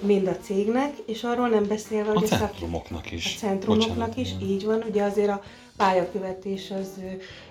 mind 0.00 0.26
a 0.26 0.36
cégnek, 0.36 0.92
és 1.06 1.22
arról 1.22 1.48
nem 1.48 1.66
beszélve, 1.66 2.12
hogy 2.12 2.24
a 2.24 2.36
centrumoknak 2.36 3.12
is. 3.12 3.34
A 3.36 3.46
centrumoknak 3.46 3.88
Bocsánat, 3.88 4.16
is, 4.16 4.30
igen. 4.30 4.48
így 4.48 4.64
van, 4.64 4.84
ugye 4.88 5.02
azért 5.02 5.28
a 5.28 5.42
pályakövetés 5.82 6.70
az 6.70 7.00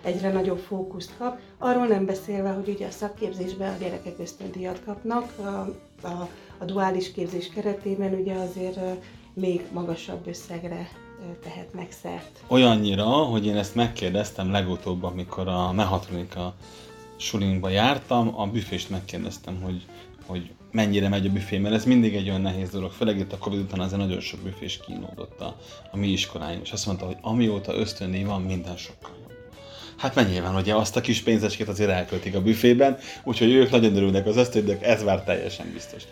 egyre 0.01 0.31
nagyobb 0.31 0.57
fókuszt 0.57 1.17
kap. 1.17 1.39
Arról 1.57 1.87
nem 1.87 2.05
beszélve, 2.05 2.49
hogy 2.49 2.67
ugye 2.67 2.87
a 2.87 2.91
szakképzésben 2.91 3.73
a 3.73 3.77
gyerekek 3.77 4.19
ösztöndíjat 4.19 4.81
kapnak, 4.85 5.33
a, 5.37 5.47
a, 6.07 6.29
a 6.57 6.65
duális 6.65 7.11
képzés 7.11 7.49
keretében 7.49 8.13
ugye 8.13 8.33
azért 8.33 8.79
még 9.33 9.61
magasabb 9.71 10.27
összegre 10.27 10.89
tehetnek 11.43 11.91
szert. 11.91 12.43
Olyannyira, 12.47 13.05
hogy 13.05 13.45
én 13.45 13.57
ezt 13.57 13.75
megkérdeztem 13.75 14.51
legutóbb, 14.51 15.03
amikor 15.03 15.47
a 15.47 15.71
mehatronika 15.71 16.53
sulinkba 17.15 17.69
jártam, 17.69 18.39
a 18.39 18.47
büfést 18.47 18.89
megkérdeztem, 18.89 19.61
hogy, 19.61 19.85
hogy 20.25 20.51
mennyire 20.71 21.09
megy 21.09 21.25
a 21.25 21.29
büfé, 21.29 21.57
mert 21.57 21.75
ez 21.75 21.85
mindig 21.85 22.15
egy 22.15 22.29
olyan 22.29 22.41
nehéz 22.41 22.69
dolog, 22.69 22.91
főleg 22.91 23.19
itt 23.19 23.33
a 23.33 23.37
Covid 23.37 23.59
után 23.59 23.79
azért 23.79 24.01
nagyon 24.01 24.19
sok 24.19 24.39
büfés 24.39 24.79
kínódott 24.85 25.41
a, 25.41 25.57
a 25.91 25.97
mi 25.97 26.07
iskoláink, 26.07 26.61
és 26.63 26.71
azt 26.71 26.85
mondta, 26.85 27.05
hogy 27.05 27.17
amióta 27.21 27.75
ösztöndíj 27.75 28.23
van, 28.23 28.41
minden 28.41 28.77
sokkal 28.77 29.11
jobb. 29.21 29.31
Hát 29.97 30.15
mert 30.15 30.29
nyilván, 30.29 30.55
ugye 30.55 30.75
azt 30.75 30.95
a 30.95 31.01
kis 31.01 31.21
pénzecskét 31.21 31.67
azért 31.67 31.89
elköltik 31.89 32.35
a 32.35 32.41
büfében, 32.41 32.97
úgyhogy 33.23 33.51
ők 33.51 33.69
nagyon 33.69 33.95
örülnek 33.95 34.25
az 34.25 34.37
ösztöndíjak, 34.37 34.83
ez 34.83 35.03
már 35.03 35.23
teljesen 35.23 35.71
biztos. 35.73 36.03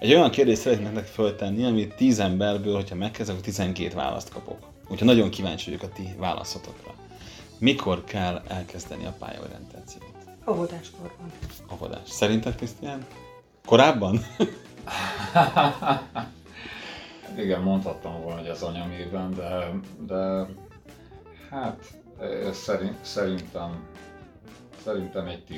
Egy 0.00 0.14
olyan 0.14 0.30
kérdést 0.30 0.60
szeretnék 0.60 0.92
nektek 0.92 1.12
föltenni, 1.12 1.64
amit 1.64 1.94
10 1.94 2.18
emberből, 2.18 2.74
hogyha 2.74 2.94
megkezdek, 2.94 3.34
akkor 3.34 3.46
12 3.46 3.94
választ 3.94 4.28
kapok. 4.28 4.58
Úgyhogy 4.88 5.06
nagyon 5.06 5.30
kíváncsi 5.30 5.64
vagyok 5.70 5.90
a 5.90 5.92
ti 5.94 6.14
válaszotokra. 6.18 6.94
Mikor 7.58 8.04
kell 8.04 8.42
elkezdeni 8.48 9.04
a 9.04 9.14
pályaorientációt? 9.18 10.12
Óvodáskorban. 10.48 11.32
Óvodás. 11.72 12.08
Szerinted, 12.08 12.54
Krisztián? 12.54 13.06
Korábban? 13.66 14.18
Igen, 17.38 17.60
mondhattam 17.60 18.20
volna, 18.22 18.38
hogy 18.40 18.48
az 18.48 18.62
anyamében, 18.62 19.34
de, 19.34 19.70
de 20.06 20.46
hát 21.50 21.78
eh, 22.20 22.52
szerint, 22.52 22.96
szerintem 23.00 23.80
szerintem 24.84 25.26
egy 25.26 25.42
10-12 25.50 25.54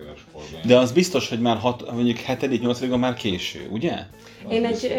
éves 0.00 0.24
korban. 0.32 0.60
De 0.64 0.78
az 0.78 0.92
biztos, 0.92 1.28
hogy 1.28 1.40
már 1.40 1.56
hat, 1.56 1.92
mondjuk 1.92 2.18
7.-8. 2.18 2.98
már 2.98 3.14
késő, 3.14 3.68
ugye? 3.70 3.92
Az 4.46 4.52
Én 4.52 4.64
egy, 4.64 4.70
biztos. 4.70 4.90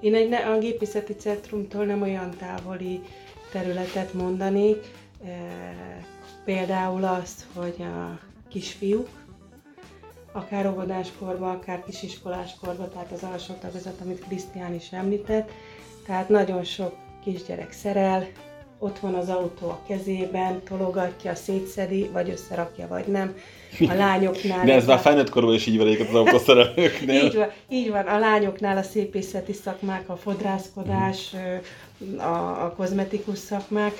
én 0.00 0.14
egy 0.14 0.28
ne- 0.28 0.46
a 0.46 0.58
gépészeti 0.58 1.12
centrumtól 1.14 1.84
nem 1.84 2.02
olyan 2.02 2.30
távoli 2.38 3.00
területet 3.52 4.12
mondanék, 4.14 4.90
ö, 5.24 5.28
például 6.44 7.04
azt, 7.04 7.44
hogy 7.54 7.76
a 7.78 8.18
kisfiúk, 8.48 9.08
akár 10.32 10.66
óvodáskorban, 10.66 11.54
akár 11.54 11.84
kisiskoláskorban, 11.84 12.90
tehát 12.90 13.12
az 13.12 13.22
alsó 13.22 13.54
tagozat, 13.54 14.00
amit 14.00 14.24
Krisztián 14.26 14.74
is 14.74 14.88
említett, 14.90 15.50
tehát 16.06 16.28
nagyon 16.28 16.64
sok 16.64 16.94
kisgyerek 17.24 17.72
szerel, 17.72 18.28
ott 18.82 18.98
van 18.98 19.14
az 19.14 19.28
autó 19.28 19.68
a 19.68 19.80
kezében, 19.86 20.62
tologatja, 20.64 21.34
szétszedi, 21.34 22.08
vagy 22.12 22.30
összerakja, 22.30 22.86
vagy 22.88 23.06
nem. 23.06 23.34
A 23.80 23.92
lányoknál... 23.92 24.64
De 24.64 24.74
ez 24.74 24.86
már 24.86 24.98
felnőtt 24.98 25.30
korban 25.30 25.54
is 25.54 25.66
így 25.66 25.78
van 25.78 26.06
az 26.08 26.14
autószerelőknél. 26.14 27.24
így 27.24 27.34
van, 27.34 27.50
így 27.68 27.90
van, 27.90 28.06
a 28.06 28.18
lányoknál 28.18 28.76
a 28.76 28.82
szépészeti 28.82 29.52
szakmák, 29.52 30.08
a 30.08 30.16
fodrászkodás, 30.16 31.34
a, 32.16 32.64
a 32.64 32.74
kozmetikus 32.76 33.38
szakmák, 33.38 33.92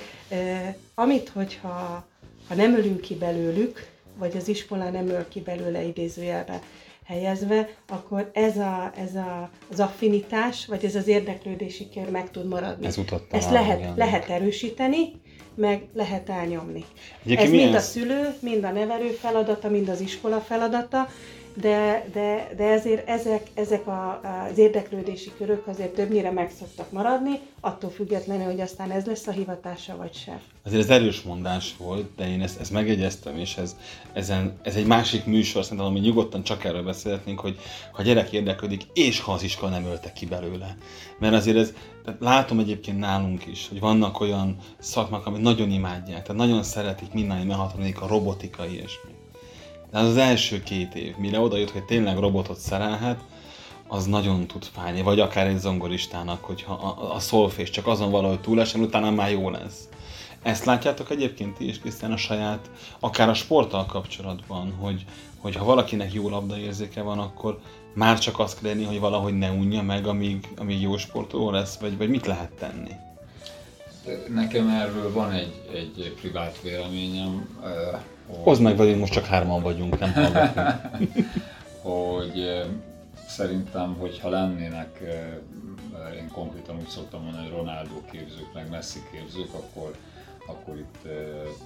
amit, 0.95 1.29
hogyha 1.29 2.05
ha 2.47 2.55
nem 2.55 2.75
ölünk 2.75 3.01
ki 3.01 3.15
belőlük, 3.15 3.91
vagy 4.17 4.37
az 4.37 4.47
iskola 4.47 4.89
nem 4.89 5.07
öl 5.07 5.27
ki 5.27 5.41
belőle 5.41 5.83
idézőjelbe 5.83 6.59
helyezve, 7.05 7.69
akkor 7.87 8.29
ez, 8.33 8.57
a, 8.57 8.91
ez 8.95 9.15
a, 9.15 9.49
az 9.71 9.79
affinitás, 9.79 10.65
vagy 10.65 10.85
ez 10.85 10.95
az 10.95 11.07
érdeklődési 11.07 11.89
kör 11.93 12.09
meg 12.09 12.31
tud 12.31 12.47
maradni. 12.47 12.85
Ez 12.85 12.97
utat 12.97 13.23
Ezt 13.31 13.47
talán, 13.47 13.63
lehet, 13.63 13.79
igen. 13.79 13.93
lehet 13.95 14.29
erősíteni, 14.29 15.11
meg 15.55 15.87
lehet 15.93 16.29
elnyomni. 16.29 16.85
Egyébként 17.23 17.47
Ez 17.47 17.55
mind 17.55 17.73
a 17.75 17.79
szülő, 17.79 18.35
mind 18.39 18.63
a 18.63 18.71
nevelő 18.71 19.09
feladata, 19.09 19.69
mind 19.69 19.89
az 19.89 20.01
iskola 20.01 20.39
feladata. 20.39 21.07
De, 21.55 22.05
de, 22.13 22.53
de 22.57 22.63
ezért 22.63 23.07
ezek, 23.07 23.47
ezek 23.53 23.87
a, 23.87 24.21
az 24.51 24.57
érdeklődési 24.57 25.31
körök 25.37 25.67
azért 25.67 25.93
többnyire 25.93 26.31
meg 26.31 26.51
szoktak 26.59 26.91
maradni, 26.91 27.39
attól 27.59 27.89
függetlenül, 27.89 28.45
hogy 28.45 28.61
aztán 28.61 28.91
ez 28.91 29.05
lesz 29.05 29.27
a 29.27 29.31
hivatása, 29.31 29.97
vagy 29.97 30.13
sem. 30.13 30.41
Azért 30.65 30.83
ez 30.83 30.89
erős 30.89 31.21
mondás 31.21 31.77
volt, 31.77 32.15
de 32.15 32.29
én 32.29 32.41
ezt, 32.41 32.59
ezt 32.59 32.71
megjegyeztem, 32.71 33.37
és 33.37 33.57
ez, 33.57 33.75
ezen, 34.13 34.59
ez 34.61 34.75
egy 34.75 34.85
másik 34.85 35.25
műsor, 35.25 35.63
szerintem, 35.63 35.87
ami 35.87 35.99
nyugodtan 35.99 36.43
csak 36.43 36.63
erről 36.63 36.83
beszélhetnénk, 36.83 37.39
hogy 37.39 37.57
ha 37.91 38.01
a 38.01 38.05
gyerek 38.05 38.31
érdeklődik, 38.31 38.81
és 38.93 39.19
ha 39.19 39.31
az 39.31 39.43
iskola 39.43 39.71
nem 39.71 39.85
ölte 39.85 40.11
ki 40.13 40.25
belőle. 40.25 40.77
Mert 41.19 41.33
azért 41.33 41.57
ez, 41.57 41.73
tehát 42.05 42.19
látom 42.19 42.59
egyébként 42.59 42.99
nálunk 42.99 43.45
is, 43.45 43.67
hogy 43.69 43.79
vannak 43.79 44.19
olyan 44.19 44.57
szakmák, 44.79 45.25
amit 45.25 45.41
nagyon 45.41 45.71
imádják, 45.71 46.21
tehát 46.21 46.41
nagyon 46.41 46.63
szeretik 46.63 47.13
minden 47.13 47.47
mehatronika, 47.47 48.07
robotika, 48.07 48.65
ilyesmi. 48.65 49.11
De 49.93 49.99
az, 49.99 50.07
az 50.07 50.17
első 50.17 50.63
két 50.63 50.95
év, 50.95 51.17
mire 51.17 51.39
oda 51.39 51.57
jut, 51.57 51.69
hogy 51.69 51.83
tényleg 51.83 52.17
robotot 52.17 52.57
szerelhet, 52.57 53.19
az 53.87 54.05
nagyon 54.05 54.47
tud 54.47 54.63
fájni, 54.63 55.01
vagy 55.01 55.19
akár 55.19 55.47
egy 55.47 55.57
zongoristának, 55.57 56.43
hogyha 56.43 56.73
a, 56.73 57.13
a 57.13 57.19
szolfés 57.19 57.69
csak 57.69 57.87
azon 57.87 58.11
valahogy 58.11 58.39
túlesen, 58.39 58.81
utána 58.81 59.11
már 59.11 59.31
jó 59.31 59.49
lesz. 59.49 59.87
Ezt 60.41 60.65
látjátok 60.65 61.09
egyébként 61.11 61.57
ti 61.57 61.67
is, 61.67 61.79
Krisztián, 61.79 62.11
a 62.11 62.17
saját, 62.17 62.69
akár 62.99 63.29
a 63.29 63.33
sporttal 63.33 63.85
kapcsolatban, 63.85 64.73
hogy, 64.79 65.05
hogy 65.37 65.55
ha 65.55 65.65
valakinek 65.65 66.13
jó 66.13 66.29
labdaérzéke 66.29 67.01
van, 67.01 67.19
akkor 67.19 67.59
már 67.93 68.19
csak 68.19 68.39
azt 68.39 68.61
kell 68.61 68.71
lenni, 68.71 68.85
hogy 68.85 68.99
valahogy 68.99 69.37
ne 69.37 69.51
unja 69.51 69.81
meg, 69.81 70.07
amíg, 70.07 70.47
amíg 70.57 70.81
jó 70.81 70.97
sportoló 70.97 71.51
lesz, 71.51 71.77
vagy, 71.77 71.97
vagy 71.97 72.09
mit 72.09 72.25
lehet 72.25 72.51
tenni? 72.51 72.91
Nekem 74.33 74.69
erről 74.69 75.13
van 75.13 75.31
egy, 75.31 75.61
egy 75.73 76.13
privát 76.21 76.61
véleményem. 76.61 77.59
Hozd 78.41 78.61
meg, 78.61 78.77
vagy 78.77 78.97
most 78.97 79.13
csak 79.13 79.25
hárman 79.25 79.61
vagyunk, 79.61 79.99
nem 79.99 80.13
hallgatunk. 80.13 81.11
hogy 81.81 82.63
szerintem, 83.27 83.95
hogyha 83.99 84.29
lennének, 84.29 84.99
én 86.15 86.29
konkrétan 86.31 86.75
úgy 86.75 86.87
szoktam 86.87 87.23
mondani, 87.23 87.47
hogy 87.47 87.57
Ronaldo 87.57 88.01
képzők, 88.11 88.53
meg 88.53 88.69
Messi 88.69 88.99
képzők, 89.11 89.53
akkor, 89.53 89.95
akkor 90.47 90.77
itt 90.77 91.11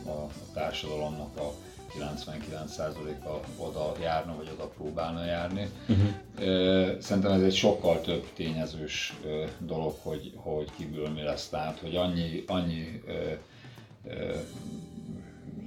a 0.08 0.28
társadalomnak 0.54 1.38
a 1.38 1.54
99%-a 2.00 3.64
oda 3.64 3.94
járna, 4.02 4.36
vagy 4.36 4.50
oda 4.54 4.68
próbálna 4.68 5.26
járni. 5.26 5.70
Uh-huh. 5.88 7.02
Szerintem 7.02 7.32
ez 7.32 7.42
egy 7.42 7.56
sokkal 7.56 8.02
több 8.02 8.26
tényezős 8.36 9.14
dolog, 9.60 9.96
hogy, 10.02 10.32
hogy 10.36 10.70
kiből 10.78 11.10
mi 11.10 11.22
lesz. 11.22 11.50
Tehát, 11.50 11.80
hogy 11.80 11.96
annyi, 11.96 12.44
annyi 12.48 13.02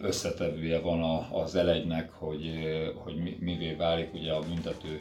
összetevője 0.00 0.80
van 0.80 1.24
az 1.32 1.54
elegynek, 1.54 2.10
hogy, 2.12 2.50
hogy 2.94 3.36
mivé 3.40 3.72
válik. 3.72 4.14
Ugye 4.14 4.32
a 4.32 4.40
büntető 4.40 5.00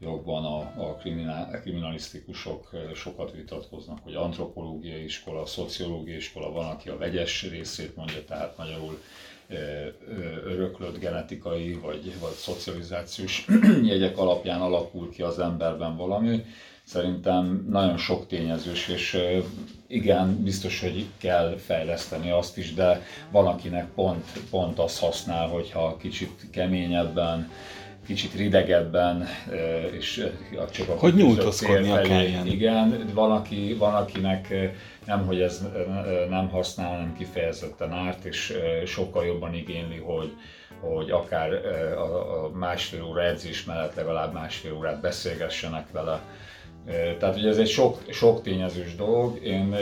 jogban 0.00 0.44
a, 0.44 0.58
a, 0.88 0.94
kriminál, 0.94 1.50
a 1.54 1.60
kriminalisztikusok 1.60 2.70
sokat 2.94 3.32
vitatkoznak, 3.32 3.98
hogy 4.02 4.14
antropológiai 4.14 5.04
iskola, 5.04 5.46
szociológiai 5.46 6.16
iskola, 6.16 6.52
van, 6.52 6.66
aki 6.66 6.88
a 6.88 6.96
vegyes 6.96 7.42
részét 7.42 7.96
mondja, 7.96 8.24
tehát 8.24 8.56
magyarul 8.56 9.00
öröklött 10.46 10.98
genetikai 10.98 11.72
vagy, 11.72 12.12
vagy 12.20 12.32
szocializációs 12.32 13.46
jegyek 13.90 14.18
alapján 14.18 14.60
alakul 14.60 15.10
ki 15.10 15.22
az 15.22 15.38
emberben 15.38 15.96
valami. 15.96 16.44
Szerintem 16.84 17.66
nagyon 17.70 17.96
sok 17.96 18.26
tényezős, 18.26 18.88
és 18.88 19.18
igen, 19.86 20.42
biztos, 20.42 20.80
hogy 20.80 21.06
kell 21.18 21.56
fejleszteni 21.56 22.30
azt 22.30 22.58
is, 22.58 22.74
de 22.74 23.02
van, 23.30 23.46
akinek 23.46 23.86
pont, 23.94 24.24
pont 24.50 24.78
azt 24.78 24.98
használ, 24.98 25.48
hogyha 25.48 25.96
kicsit 25.96 26.46
keményebben, 26.50 27.50
kicsit 28.06 28.34
ridegebben, 28.34 29.26
és 29.92 30.26
csak 30.70 30.88
a 30.88 30.92
Hogy 30.92 31.14
nyújtózkodnia 31.14 32.00
kelljen. 32.00 32.46
Igen, 32.46 33.10
van, 33.14 33.30
aki, 33.30 33.74
van 33.78 33.94
akinek 33.94 34.54
nem, 35.06 35.26
hogy 35.26 35.40
ez 35.40 35.66
nem 36.28 36.48
használ, 36.48 36.88
hanem 36.88 37.14
kifejezetten 37.16 37.92
árt, 37.92 38.24
és 38.24 38.52
sokkal 38.86 39.24
jobban 39.24 39.54
igényli, 39.54 39.98
hogy, 39.98 40.32
hogy 40.80 41.10
akár 41.10 41.52
a 41.96 42.50
másfél 42.54 43.02
óra 43.02 43.22
edzés 43.22 43.64
mellett 43.64 43.94
legalább 43.94 44.32
másfél 44.32 44.72
órát 44.72 45.00
beszélgessenek 45.00 45.90
vele, 45.92 46.20
tehát 47.18 47.36
ugye 47.36 47.48
ez 47.48 47.58
egy 47.58 47.68
sok, 47.68 48.02
sok 48.10 48.42
tényezős 48.42 48.94
dolog, 48.94 49.44
én 49.44 49.76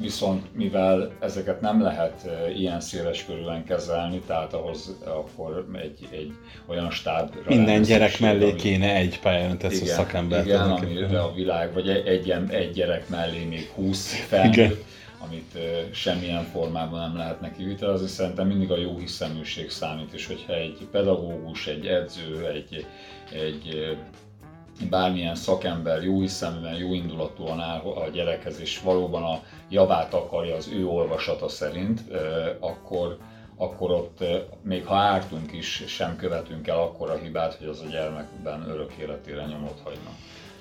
viszont 0.00 0.54
mivel 0.54 1.12
ezeket 1.20 1.60
nem 1.60 1.82
lehet 1.82 2.30
ilyen 2.56 2.80
széles 2.80 3.24
körülön 3.24 3.64
kezelni, 3.64 4.20
tehát 4.26 4.52
ahhoz 4.52 4.96
akkor 5.04 5.66
egy, 5.72 6.08
egy 6.10 6.32
olyan 6.66 6.90
stáb 6.90 7.34
Minden 7.48 7.82
gyerek 7.82 8.08
szükség, 8.08 8.26
mellé 8.26 8.50
ami, 8.50 8.60
kéne 8.60 8.94
egy 8.94 9.20
tesz 9.58 9.80
a 9.80 9.86
szakember. 9.86 10.44
Igen, 10.44 10.70
amire 10.70 11.20
a 11.20 11.32
világ, 11.32 11.72
vagy 11.72 11.88
egy, 11.88 12.06
egy, 12.06 12.30
egy 12.48 12.72
gyerek 12.72 13.08
mellé 13.08 13.44
még 13.44 13.70
20 13.74 14.14
felnőtt, 14.14 14.84
amit 15.18 15.58
semmilyen 15.90 16.44
formában 16.44 17.00
nem 17.00 17.16
lehet 17.16 17.40
neki 17.40 17.64
vitelezni. 17.64 18.06
Szerintem 18.06 18.46
mindig 18.46 18.70
a 18.70 18.78
jó 18.78 18.98
hiszeműség 18.98 19.70
számít, 19.70 20.12
és 20.12 20.26
hogyha 20.26 20.54
egy 20.54 20.86
pedagógus, 20.90 21.66
egy 21.66 21.86
edző, 21.86 22.46
egy, 22.46 22.86
egy 23.32 23.96
bármilyen 24.88 25.34
szakember 25.34 26.02
jó 26.02 26.20
hiszeműen, 26.20 26.74
jó 26.74 26.94
indulatúan 26.94 27.60
áll 27.60 27.78
a 27.80 28.08
gyerekhez, 28.08 28.60
és 28.60 28.80
valóban 28.80 29.22
a 29.22 29.42
javát 29.68 30.14
akarja 30.14 30.56
az 30.56 30.68
ő 30.72 30.86
olvasata 30.86 31.48
szerint, 31.48 32.00
akkor, 32.60 33.18
akkor 33.56 33.90
ott 33.90 34.24
még 34.62 34.86
ha 34.86 34.94
ártunk 34.94 35.52
is, 35.52 35.82
sem 35.86 36.16
követünk 36.16 36.68
el 36.68 36.78
akkora 36.78 37.16
hibát, 37.16 37.54
hogy 37.54 37.66
az 37.66 37.80
a 37.80 37.90
gyermekben 37.90 38.68
örök 38.68 38.92
életére 38.92 39.44
nyomot 39.44 39.80
hagyna. 39.84 40.10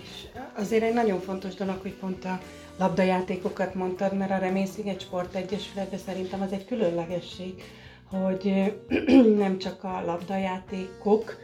És 0.01 0.27
azért 0.55 0.83
egy 0.83 0.93
nagyon 0.93 1.19
fontos 1.19 1.53
dolog, 1.53 1.77
hogy 1.81 1.93
pont 1.93 2.25
a 2.25 2.39
labdajátékokat 2.77 3.73
mondtad, 3.73 4.13
mert 4.17 4.31
a 4.31 4.37
Reménysziget 4.37 5.01
Sportegyesület, 5.01 5.89
de 5.89 5.97
szerintem 5.97 6.41
az 6.41 6.51
egy 6.51 6.65
különlegesség, 6.65 7.63
hogy 8.09 8.73
nem 9.43 9.57
csak 9.57 9.83
a 9.83 10.01
labdajátékok, 10.05 11.37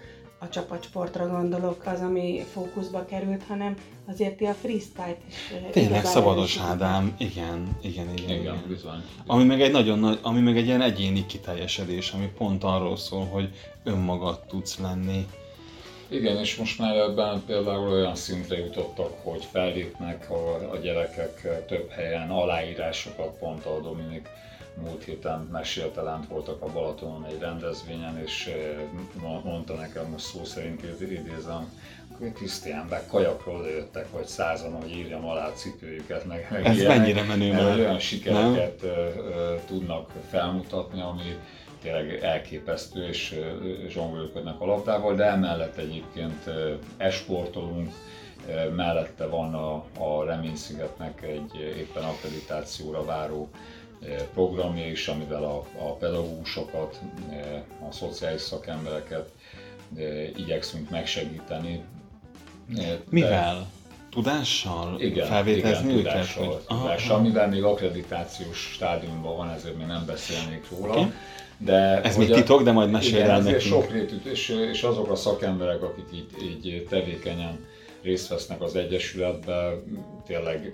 a 0.45 0.49
csapatsportra 0.49 1.27
gondolok, 1.27 1.85
az, 1.85 2.01
ami 2.01 2.45
fókuszba 2.53 3.05
került, 3.05 3.43
hanem 3.47 3.75
azért 4.05 4.41
a 4.41 4.53
freestyle-t 4.53 5.17
is. 5.27 5.35
Tényleg 5.71 6.05
szabados 6.05 6.57
Ádám, 6.57 7.15
igen, 7.17 7.77
igen, 7.81 8.13
igen. 8.15 8.29
Igen, 8.29 8.39
igen. 8.39 8.63
bizony. 8.67 9.03
Ami 9.25 9.43
meg 9.43 9.61
egy 9.61 9.71
nagyon 9.71 9.99
nagy, 9.99 10.19
ami 10.21 10.39
meg 10.39 10.57
egy 10.57 10.65
ilyen 10.65 10.81
egyéni 10.81 11.25
kiteljesedés, 11.25 12.11
ami 12.11 12.31
pont 12.37 12.63
arról 12.63 12.97
szól, 12.97 13.25
hogy 13.25 13.49
önmagad 13.83 14.39
tudsz 14.39 14.79
lenni. 14.79 15.27
Igen, 16.07 16.37
és 16.37 16.55
most 16.55 16.79
már 16.79 16.95
ebben 16.95 17.43
például 17.45 17.91
olyan 17.91 18.15
szintre 18.15 18.57
jutottak, 18.57 19.13
hogy 19.23 19.47
fellépnek 19.51 20.29
a, 20.29 20.71
a 20.71 20.77
gyerekek 20.77 21.65
több 21.67 21.89
helyen 21.89 22.29
aláírásokat, 22.29 23.37
pont 23.39 23.65
a 23.65 23.79
Dominik 23.81 24.29
múlt 24.83 25.03
héten 25.03 25.39
mesélte 25.51 26.01
lent 26.01 26.27
voltak 26.27 26.61
a 26.61 26.71
Balatonon 26.71 27.25
egy 27.25 27.39
rendezvényen, 27.39 28.21
és 28.25 28.45
eh, 28.45 29.41
mondta 29.43 29.73
nekem, 29.73 30.09
most 30.09 30.25
szó 30.25 30.43
szerint 30.43 31.01
idézem, 31.01 31.69
Krisztián, 32.33 32.87
be 32.89 33.05
kajakról 33.09 33.67
jöttek, 33.67 34.11
vagy 34.11 34.25
százan, 34.25 34.81
hogy 34.81 34.91
írjam 34.91 35.25
alá 35.25 35.47
a 35.47 35.51
cipőjüket, 35.51 36.25
meg, 36.25 36.47
meg 36.51 36.65
Ez 36.65 36.77
ilyenek, 36.77 36.97
mennyire 36.97 37.23
menő 37.23 37.51
már. 37.51 37.77
Olyan 37.77 37.99
sikereket 37.99 38.81
nem? 38.81 39.59
tudnak 39.67 40.11
felmutatni, 40.29 41.01
ami 41.01 41.37
tényleg 41.81 42.23
elképesztő, 42.23 43.07
és 43.07 43.39
zsonglőrködnek 43.89 44.61
a 44.61 44.65
labdával, 44.65 45.15
de 45.15 45.23
emellett 45.23 45.77
egyébként 45.77 46.49
esportolunk, 46.97 47.93
mellette 48.75 49.25
van 49.25 49.53
a, 49.53 49.73
a 49.97 50.23
Reményszigetnek 50.23 51.21
egy 51.21 51.55
éppen 51.77 52.03
akkreditációra 52.03 53.05
váró 53.05 53.49
programja 54.33 54.87
is, 54.87 55.07
amivel 55.07 55.43
a, 55.43 55.65
a 55.77 55.93
pedagógusokat, 55.93 56.99
a 57.89 57.91
szociális 57.91 58.41
szakembereket 58.41 59.29
igyekszünk 60.35 60.89
megsegíteni. 60.89 61.83
Mivel? 63.09 63.67
Tudással 64.09 65.01
igen, 65.01 65.27
felvétezni 65.27 65.93
igen, 65.93 65.97
őket? 65.97 66.11
Tudással, 66.11 66.45
hogy... 66.45 66.77
tudással, 66.79 67.19
mivel 67.19 67.47
még 67.47 67.63
akkreditációs 67.63 68.57
stádiumban 68.73 69.35
van, 69.35 69.49
ezért 69.49 69.77
még 69.77 69.85
nem 69.85 70.05
beszélnék 70.05 70.65
róla. 70.69 70.91
Okay. 70.91 71.11
De, 71.57 72.01
Ez 72.01 72.17
még 72.17 72.29
titok, 72.29 72.63
de 72.63 72.71
majd 72.71 72.89
mesélj 72.89 73.21
el 73.21 73.41
nekünk. 73.41 73.61
Sok 73.61 73.91
és, 74.23 74.49
és 74.71 74.83
azok 74.83 75.11
a 75.11 75.15
szakemberek, 75.15 75.83
akik 75.83 76.05
így, 76.13 76.65
így 76.65 76.85
tevékenyen 76.89 77.65
részt 78.05 78.27
vesznek 78.27 78.61
az 78.61 78.75
Egyesületben, 78.75 79.83
tényleg 80.25 80.73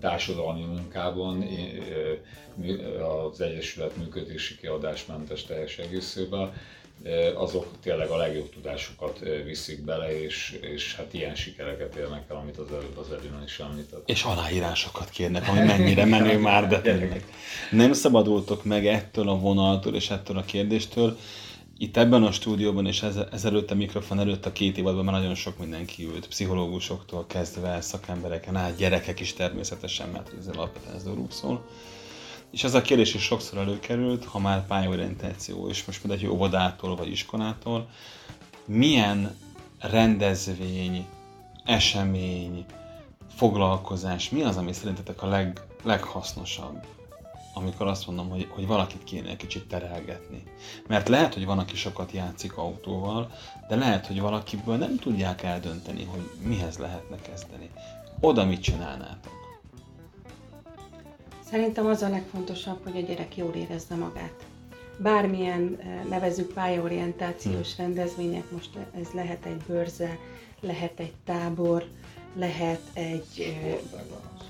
társadalmi 0.00 0.64
munkában, 0.64 1.44
az 3.30 3.40
Egyesület 3.40 3.96
működési 3.96 4.56
kiadásmentes 4.56 5.44
teljes 5.44 5.78
egészében, 5.78 6.52
azok 7.34 7.66
tényleg 7.82 8.08
a 8.08 8.16
legjobb 8.16 8.50
tudásukat 8.50 9.18
viszik 9.44 9.84
bele, 9.84 10.22
és, 10.22 10.58
és 10.60 10.94
hát 10.96 11.14
ilyen 11.14 11.34
sikereket 11.34 11.94
érnek 11.94 12.22
el, 12.30 12.36
amit 12.36 12.56
az 12.56 12.72
előbb 12.72 12.96
az 12.98 13.12
Edina 13.12 13.42
is 13.44 13.58
említett. 13.58 14.08
És 14.08 14.22
aláírásokat 14.22 15.10
kérnek, 15.10 15.48
ami 15.48 15.60
mennyire 15.60 16.04
menő 16.04 16.38
már, 16.48 16.68
de 16.68 16.80
tényleg. 16.80 17.24
Nem 17.70 17.92
szabadultok 17.92 18.64
meg 18.64 18.86
ettől 18.86 19.28
a 19.28 19.38
vonaltól 19.38 19.94
és 19.94 20.10
ettől 20.10 20.36
a 20.36 20.44
kérdéstől, 20.44 21.16
itt 21.82 21.96
ebben 21.96 22.22
a 22.22 22.32
stúdióban 22.32 22.86
és 22.86 23.02
ez, 23.02 23.18
ezelőtt 23.32 23.70
a 23.70 23.74
mikrofon 23.74 24.18
előtt 24.18 24.46
a 24.46 24.52
két 24.52 24.78
évadban 24.78 25.04
már 25.04 25.14
nagyon 25.14 25.34
sok 25.34 25.58
mindenki 25.58 26.04
ült, 26.04 26.28
pszichológusoktól 26.28 27.26
kezdve, 27.26 27.80
szakembereken 27.80 28.56
át, 28.56 28.76
gyerekek 28.76 29.20
is 29.20 29.32
természetesen, 29.32 30.08
mert 30.08 30.30
ez 30.38 30.46
alapvetően 30.46 30.94
ez 30.94 31.04
szól. 31.28 31.64
És 32.50 32.64
ez 32.64 32.74
a 32.74 32.82
kérdés 32.82 33.14
is 33.14 33.22
sokszor 33.22 33.58
előkerült, 33.58 34.24
ha 34.24 34.38
már 34.38 34.66
pályaorientáció, 34.66 35.68
és 35.68 35.84
most 35.84 36.04
mindegy, 36.04 36.26
óvodától 36.26 36.96
vagy 36.96 37.10
iskolától, 37.10 37.88
milyen 38.64 39.36
rendezvény, 39.80 41.06
esemény, 41.64 42.64
foglalkozás, 43.34 44.30
mi 44.30 44.42
az, 44.42 44.56
ami 44.56 44.72
szerintetek 44.72 45.22
a 45.22 45.26
leg, 45.26 45.60
leghasznosabb? 45.82 46.86
Amikor 47.54 47.86
azt 47.86 48.06
mondom, 48.06 48.28
hogy, 48.28 48.48
hogy 48.50 48.66
valakit 48.66 49.04
kéne 49.04 49.28
egy 49.28 49.36
kicsit 49.36 49.68
terelgetni. 49.68 50.42
Mert 50.88 51.08
lehet, 51.08 51.34
hogy 51.34 51.44
van, 51.44 51.58
aki 51.58 51.76
sokat 51.76 52.12
játszik 52.12 52.56
autóval, 52.56 53.30
de 53.68 53.76
lehet, 53.76 54.06
hogy 54.06 54.20
valakiből 54.20 54.76
nem 54.76 54.96
tudják 54.96 55.42
eldönteni, 55.42 56.04
hogy 56.04 56.30
mihez 56.42 56.78
lehetne 56.78 57.16
kezdeni. 57.16 57.70
Oda 58.20 58.44
mit 58.44 58.62
csinálnátok? 58.62 59.40
Szerintem 61.50 61.86
az 61.86 62.02
a 62.02 62.08
legfontosabb, 62.08 62.82
hogy 62.82 62.96
a 62.96 63.06
gyerek 63.06 63.36
jól 63.36 63.54
érezze 63.54 63.94
magát. 63.94 64.46
Bármilyen 64.98 65.78
eh, 65.80 66.04
nevezük 66.08 66.52
pályaorientációs 66.52 67.74
hmm. 67.74 67.84
rendezvények, 67.84 68.50
most 68.50 68.70
ez 69.00 69.08
lehet 69.14 69.44
egy 69.44 69.62
bőrze, 69.66 70.18
lehet 70.60 71.00
egy 71.00 71.12
tábor, 71.24 71.86
lehet 72.34 72.80
egy 72.92 73.56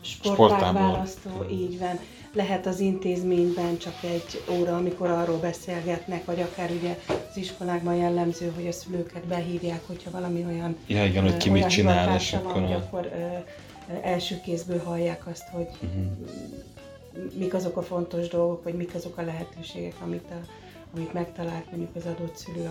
sportágválasztó, 0.02 1.46
így 1.50 1.78
van 1.78 1.98
lehet 2.34 2.66
az 2.66 2.80
intézményben 2.80 3.78
csak 3.78 3.94
egy 4.02 4.42
óra, 4.58 4.76
amikor 4.76 5.10
arról 5.10 5.38
beszélgetnek, 5.38 6.24
vagy 6.24 6.40
akár 6.40 6.70
ugye 6.70 6.98
az 7.06 7.36
iskolákban 7.36 7.94
jellemző, 7.94 8.52
hogy 8.54 8.66
a 8.66 8.72
szülőket 8.72 9.26
behívják, 9.26 9.86
hogyha 9.86 10.10
valami 10.10 10.44
olyan 10.44 10.76
ja, 10.86 11.04
igen, 11.04 11.22
hogy 11.22 11.36
ki 11.36 11.50
mit 11.50 11.66
csinál, 11.66 12.16
és 12.16 12.32
akkor... 12.32 12.52
Van, 12.52 12.62
hogy 12.62 12.72
akkor 12.72 13.10
ö, 13.14 13.96
első 14.02 14.40
kézből 14.44 14.82
hallják 14.82 15.26
azt, 15.26 15.48
hogy 15.50 15.68
uh-huh. 15.82 17.38
mik 17.38 17.54
azok 17.54 17.76
a 17.76 17.82
fontos 17.82 18.28
dolgok, 18.28 18.62
vagy 18.62 18.74
mik 18.74 18.94
azok 18.94 19.18
a 19.18 19.22
lehetőségek, 19.22 19.94
amit, 20.02 20.30
a, 20.30 20.46
amit 20.94 21.12
megtalált 21.12 21.70
mondjuk 21.70 21.96
az 21.96 22.06
adott 22.06 22.36
szülő 22.36 22.68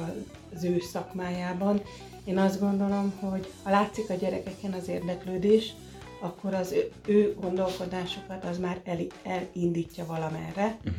az 0.56 0.64
ő 0.64 0.80
szakmájában. 0.92 1.82
Én 2.24 2.38
azt 2.38 2.60
gondolom, 2.60 3.14
hogy 3.20 3.52
ha 3.64 3.70
látszik 3.70 4.10
a 4.10 4.14
gyerekeken 4.14 4.74
az 4.74 4.88
érdeklődés, 4.88 5.74
akkor 6.22 6.54
az 6.54 6.72
ő, 6.72 6.92
ő 7.08 7.36
gondolkodásukat 7.42 8.44
az 8.46 8.58
már 8.58 8.82
el, 8.84 8.98
elindítja 9.24 10.06
valamerre, 10.06 10.78
uh-huh. 10.78 10.96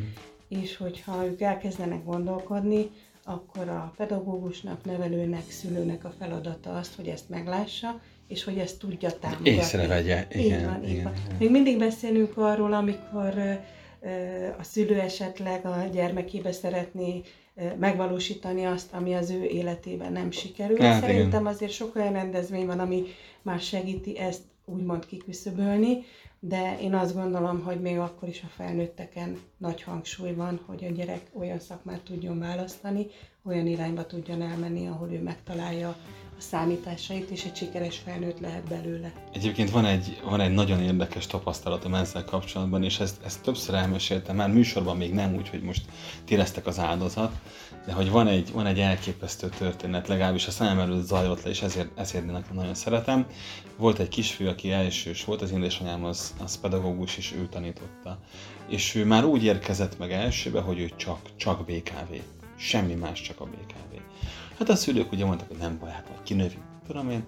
és 0.49 0.77
hogyha 0.77 1.27
ők 1.27 1.41
elkezdenek 1.41 2.05
gondolkodni, 2.05 2.91
akkor 3.25 3.69
a 3.69 3.93
pedagógusnak, 3.97 4.85
nevelőnek, 4.85 5.51
szülőnek 5.51 6.05
a 6.05 6.15
feladata 6.19 6.77
azt, 6.77 6.95
hogy 6.95 7.07
ezt 7.07 7.29
meglássa, 7.29 8.01
és 8.29 8.45
hogy 8.45 8.59
ezt 8.59 8.79
tudja 8.79 9.19
támogatni. 9.19 9.51
Észrevegye, 9.51 10.27
igen. 10.31 10.45
Így 10.45 10.65
van, 10.65 10.83
igen, 10.85 10.97
így 10.97 11.03
van. 11.03 11.13
Igen. 11.25 11.37
Még 11.39 11.51
mindig 11.51 11.79
beszélünk 11.79 12.37
arról, 12.37 12.73
amikor 12.73 13.35
a 14.59 14.63
szülő 14.63 15.01
esetleg 15.01 15.67
a 15.67 15.89
gyermekébe 15.93 16.53
szeretné 16.53 17.21
megvalósítani 17.79 18.65
azt, 18.65 18.93
ami 18.93 19.15
az 19.15 19.31
ő 19.31 19.45
életében 19.45 20.13
nem 20.13 20.31
sikerül. 20.31 20.79
Hát, 20.79 21.01
Szerintem 21.01 21.41
igen. 21.41 21.53
azért 21.53 21.73
sok 21.73 21.97
olyan 21.97 22.13
rendezvény 22.13 22.67
van, 22.67 22.79
ami 22.79 23.03
már 23.43 23.61
segíti 23.61 24.19
ezt 24.19 24.43
úgymond 24.73 25.07
kiküszöbölni, 25.07 26.05
de 26.45 26.79
én 26.81 26.95
azt 26.95 27.15
gondolom, 27.15 27.61
hogy 27.61 27.81
még 27.81 27.99
akkor 27.99 28.29
is 28.29 28.43
a 28.43 28.51
felnőtteken 28.57 29.39
nagy 29.57 29.83
hangsúly 29.83 30.33
van, 30.33 30.61
hogy 30.67 30.85
a 30.85 30.91
gyerek 30.91 31.31
olyan 31.33 31.59
szakmát 31.59 32.01
tudjon 32.01 32.39
választani, 32.39 33.07
olyan 33.45 33.67
irányba 33.67 34.07
tudjon 34.07 34.43
elmenni, 34.43 34.87
ahol 34.87 35.13
ő 35.13 35.23
megtalálja 35.23 35.89
a 36.39 36.41
számításait, 36.41 37.31
és 37.31 37.45
egy 37.45 37.57
sikeres 37.57 37.99
felnőtt 37.99 38.41
lehet 38.41 38.69
belőle. 38.69 39.13
Egyébként 39.33 39.71
van 39.71 39.85
egy, 39.85 40.21
van 40.25 40.41
egy 40.41 40.53
nagyon 40.53 40.81
érdekes 40.81 41.27
tapasztalatom 41.27 41.95
ezzel 41.95 42.25
kapcsolatban, 42.25 42.83
és 42.85 43.01
ezt, 43.01 43.25
ezt 43.25 43.43
többször 43.43 43.75
elmeséltem, 43.75 44.37
már 44.37 44.51
műsorban 44.51 44.97
még 44.97 45.13
nem 45.13 45.35
úgy, 45.35 45.49
hogy 45.49 45.63
most 45.63 45.85
ti 46.25 46.37
az 46.65 46.79
áldozat, 46.79 47.33
de 47.87 47.93
hogy 47.93 48.11
van 48.11 48.27
egy, 48.27 48.53
van 48.53 48.67
egy 48.67 48.81
elképesztő 48.81 49.49
történet, 49.49 50.09
legalábbis 50.09 50.47
a 50.47 50.51
szemem 50.51 50.79
előtt 50.79 51.07
zajlott 51.07 51.43
le, 51.43 51.51
és 51.51 51.63
ezért, 51.63 51.89
ezért 51.99 52.27
nekem 52.27 52.55
nagyon 52.55 52.75
szeretem. 52.75 53.27
Volt 53.77 53.99
egy 53.99 54.09
kisfiú, 54.09 54.49
aki 54.49 54.71
elsős 54.71 55.25
volt, 55.25 55.43
az 55.43 55.51
édesanyám 55.51 56.05
az, 56.05 56.35
az 56.43 56.61
pedagógus, 56.61 57.17
és 57.17 57.33
ő 57.33 57.49
tanította. 57.49 58.19
És 58.69 58.95
ő 58.95 59.05
már 59.05 59.25
úgy 59.25 59.45
érkezett 59.45 59.99
meg 59.99 60.13
elsőbe, 60.13 60.61
hogy 60.61 60.81
ő 60.81 60.91
csak, 60.97 61.19
csak 61.37 61.65
BKV. 61.65 62.15
Semmi 62.57 62.95
más, 62.95 63.21
csak 63.21 63.41
a 63.41 63.45
BKV. 63.45 64.01
Hát 64.59 64.69
a 64.69 64.77
szülők 64.77 65.13
ugye 65.13 65.25
mondtak, 65.25 65.49
hogy 65.49 65.57
nem 65.57 65.79
baj, 65.79 65.91
hát 65.91 66.09
majd 66.09 66.23
kinövi, 66.23 66.59
tudom 66.87 67.11
én. 67.11 67.25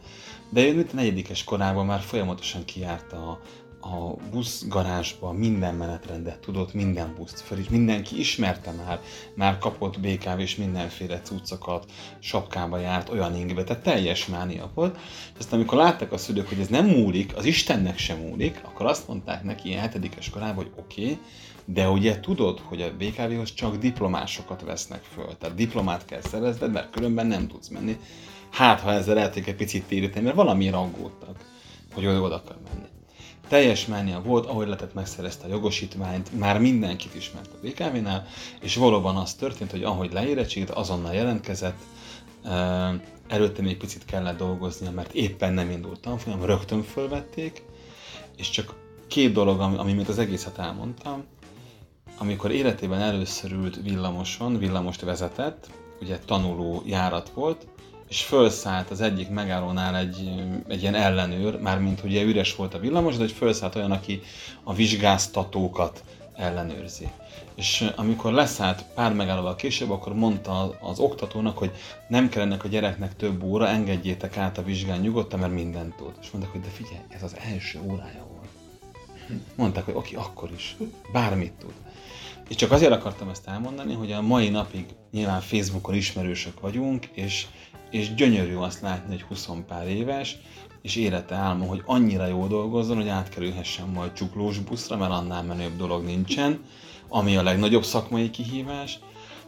De 0.51 0.67
ő 0.67 0.87
a 0.93 0.95
negyedikes 0.95 1.45
korában 1.45 1.87
már 1.87 2.01
folyamatosan 2.01 2.65
kijárta 2.65 3.17
a, 3.17 3.41
a 3.85 4.17
buszgarázsba 4.31 5.33
minden 5.33 5.75
menetrendet 5.75 6.39
tudott, 6.39 6.75
minden 6.75 7.15
buszt 7.17 7.41
fel, 7.41 7.59
és 7.59 7.69
mindenki 7.69 8.19
ismerte 8.19 8.71
már, 8.71 9.01
már 9.35 9.59
kapott 9.59 10.01
BKV 10.01 10.39
és 10.39 10.57
mindenféle 10.57 11.21
cuccokat, 11.21 11.91
sapkába 12.19 12.79
járt, 12.79 13.09
olyan 13.09 13.37
ingbe, 13.37 13.65
tehát 13.65 13.83
teljes 13.83 14.27
mánia 14.27 14.71
volt. 14.75 14.97
És 15.33 15.39
aztán 15.39 15.59
amikor 15.59 15.79
látták 15.79 16.13
a 16.13 16.17
szülők, 16.17 16.49
hogy 16.49 16.61
ez 16.61 16.69
nem 16.69 16.87
múlik, 16.87 17.37
az 17.37 17.45
Istennek 17.45 17.99
sem 17.99 18.19
múlik, 18.19 18.61
akkor 18.65 18.87
azt 18.87 19.09
mondták 19.09 19.43
neki 19.43 19.69
ilyen 19.69 19.81
hetedikes 19.81 20.31
korában, 20.31 20.55
hogy 20.55 20.73
oké, 20.77 21.03
okay, 21.03 21.19
de 21.65 21.89
ugye 21.89 22.21
tudod, 22.21 22.61
hogy 22.61 22.83
a 22.83 22.97
BKV-hoz 22.97 23.55
csak 23.55 23.77
diplomásokat 23.77 24.63
vesznek 24.63 25.03
föl, 25.03 25.37
tehát 25.39 25.57
diplomát 25.57 26.05
kell 26.05 26.21
szerezned, 26.21 26.73
mert 26.73 26.91
különben 26.91 27.27
nem 27.27 27.49
tudsz 27.49 27.69
menni. 27.69 27.97
Hát, 28.51 28.81
ha 28.81 28.93
ezzel 28.93 29.15
lehet 29.15 29.37
egy 29.37 29.55
picit 29.55 29.85
téríteni, 29.85 30.25
mert 30.25 30.37
valamiért 30.37 30.75
aggódtak, 30.75 31.37
hogy 31.95 32.07
oda 32.07 32.35
akar 32.35 32.59
menni 32.65 32.93
teljes 33.49 33.87
mánia 33.87 34.23
volt, 34.23 34.47
ahogy 34.47 34.67
lehetett 34.67 34.95
megszerezte 34.95 35.47
a 35.47 35.51
jogosítványt, 35.51 36.39
már 36.39 36.61
mindenkit 36.61 37.15
ismert 37.15 37.51
a 37.53 37.67
BKV-nál, 37.67 38.27
és 38.61 38.77
valóban 38.77 39.17
az 39.17 39.35
történt, 39.35 39.71
hogy 39.71 39.83
ahogy 39.83 40.13
leérettségét, 40.13 40.71
azonnal 40.71 41.15
jelentkezett, 41.15 41.79
előtte 43.29 43.63
még 43.63 43.77
picit 43.77 44.05
kellett 44.05 44.37
dolgoznia, 44.37 44.91
mert 44.91 45.13
éppen 45.13 45.53
nem 45.53 45.71
indult 45.71 46.01
tanfolyam, 46.01 46.45
rögtön 46.45 46.83
fölvették, 46.83 47.63
és 48.37 48.51
csak 48.51 48.75
két 49.07 49.33
dolog, 49.33 49.61
ami, 49.61 49.77
ami 49.77 49.93
miatt 49.93 50.09
az 50.09 50.19
egészet 50.19 50.59
elmondtam, 50.59 51.25
amikor 52.19 52.51
életében 52.51 53.01
először 53.01 53.53
ült 53.53 53.83
villamoson, 53.83 54.59
villamost 54.59 55.01
vezetett, 55.01 55.71
ugye 56.01 56.19
tanuló 56.19 56.83
járat 56.87 57.31
volt, 57.35 57.67
és 58.09 58.23
felszállt 58.23 58.91
az 58.91 59.01
egyik 59.01 59.29
megállónál 59.29 59.97
egy, 59.97 60.31
egy 60.69 60.81
ilyen 60.83 60.95
ellenőr, 60.95 61.61
mármint 61.61 62.05
ugye 62.05 62.23
üres 62.23 62.57
volt 62.57 62.75
a 62.75 62.79
villamos, 62.79 63.15
de 63.15 63.21
hogy 63.21 63.33
felszállt 63.33 63.75
olyan, 63.75 63.93
aki 63.93 64.21
a 64.63 64.75
vizsgáztatókat 64.75 66.05
ellenőrzi. 66.37 67.09
És 67.55 67.93
amikor 67.97 68.33
leszállt 68.33 68.85
pár 68.95 69.13
megállóval 69.13 69.55
később, 69.55 69.91
akkor 69.91 70.15
mondta 70.15 70.79
az, 70.81 70.99
oktatónak, 70.99 71.59
hogy 71.59 71.71
nem 72.09 72.29
kell 72.29 72.43
ennek 72.43 72.65
a 72.65 72.69
gyereknek 72.69 73.17
több 73.17 73.43
óra, 73.43 73.69
engedjétek 73.69 74.37
át 74.37 74.59
a 74.59 74.63
vizsgán 74.63 75.01
nyugodtan, 75.01 75.39
mert 75.39 75.53
mindent 75.53 75.97
tud. 75.97 76.13
És 76.21 76.31
mondták, 76.31 76.53
hogy 76.53 76.63
de 76.63 76.69
figyelj, 76.69 77.05
ez 77.09 77.23
az 77.23 77.37
első 77.53 77.81
órája 77.85 78.27
volt. 78.33 78.49
Mondták, 79.55 79.85
hogy 79.85 79.95
oké, 79.95 80.15
akkor 80.15 80.51
is, 80.57 80.77
bármit 81.13 81.53
tud. 81.53 81.73
És 82.49 82.57
csak 82.57 82.71
azért 82.71 82.93
akartam 82.93 83.29
ezt 83.29 83.49
elmondani, 83.49 83.95
hogy 83.95 84.13
a 84.13 84.23
mai 84.23 84.49
napig 84.49 84.87
nyilván 85.11 85.41
Facebookon 85.41 85.95
ismerősök 85.95 86.61
vagyunk, 86.61 87.07
és 87.13 87.47
és 87.95 88.15
gyönyörű 88.15 88.55
azt 88.55 88.81
látni, 88.81 89.13
hogy 89.13 89.23
20 89.23 89.49
pár 89.67 89.89
éves, 89.89 90.37
és 90.83 90.97
élete 90.97 91.35
álma, 91.35 91.65
hogy 91.65 91.83
annyira 91.87 92.27
jó 92.27 92.47
dolgozzon, 92.47 92.97
hogy 92.97 93.09
átkerülhessen 93.09 93.89
majd 93.89 94.13
csuklós 94.13 94.59
buszra, 94.59 94.97
mert 94.97 95.13
annál 95.13 95.43
menőbb 95.43 95.77
dolog 95.77 96.05
nincsen, 96.05 96.65
ami 97.09 97.37
a 97.37 97.43
legnagyobb 97.43 97.85
szakmai 97.85 98.31
kihívás, 98.31 98.99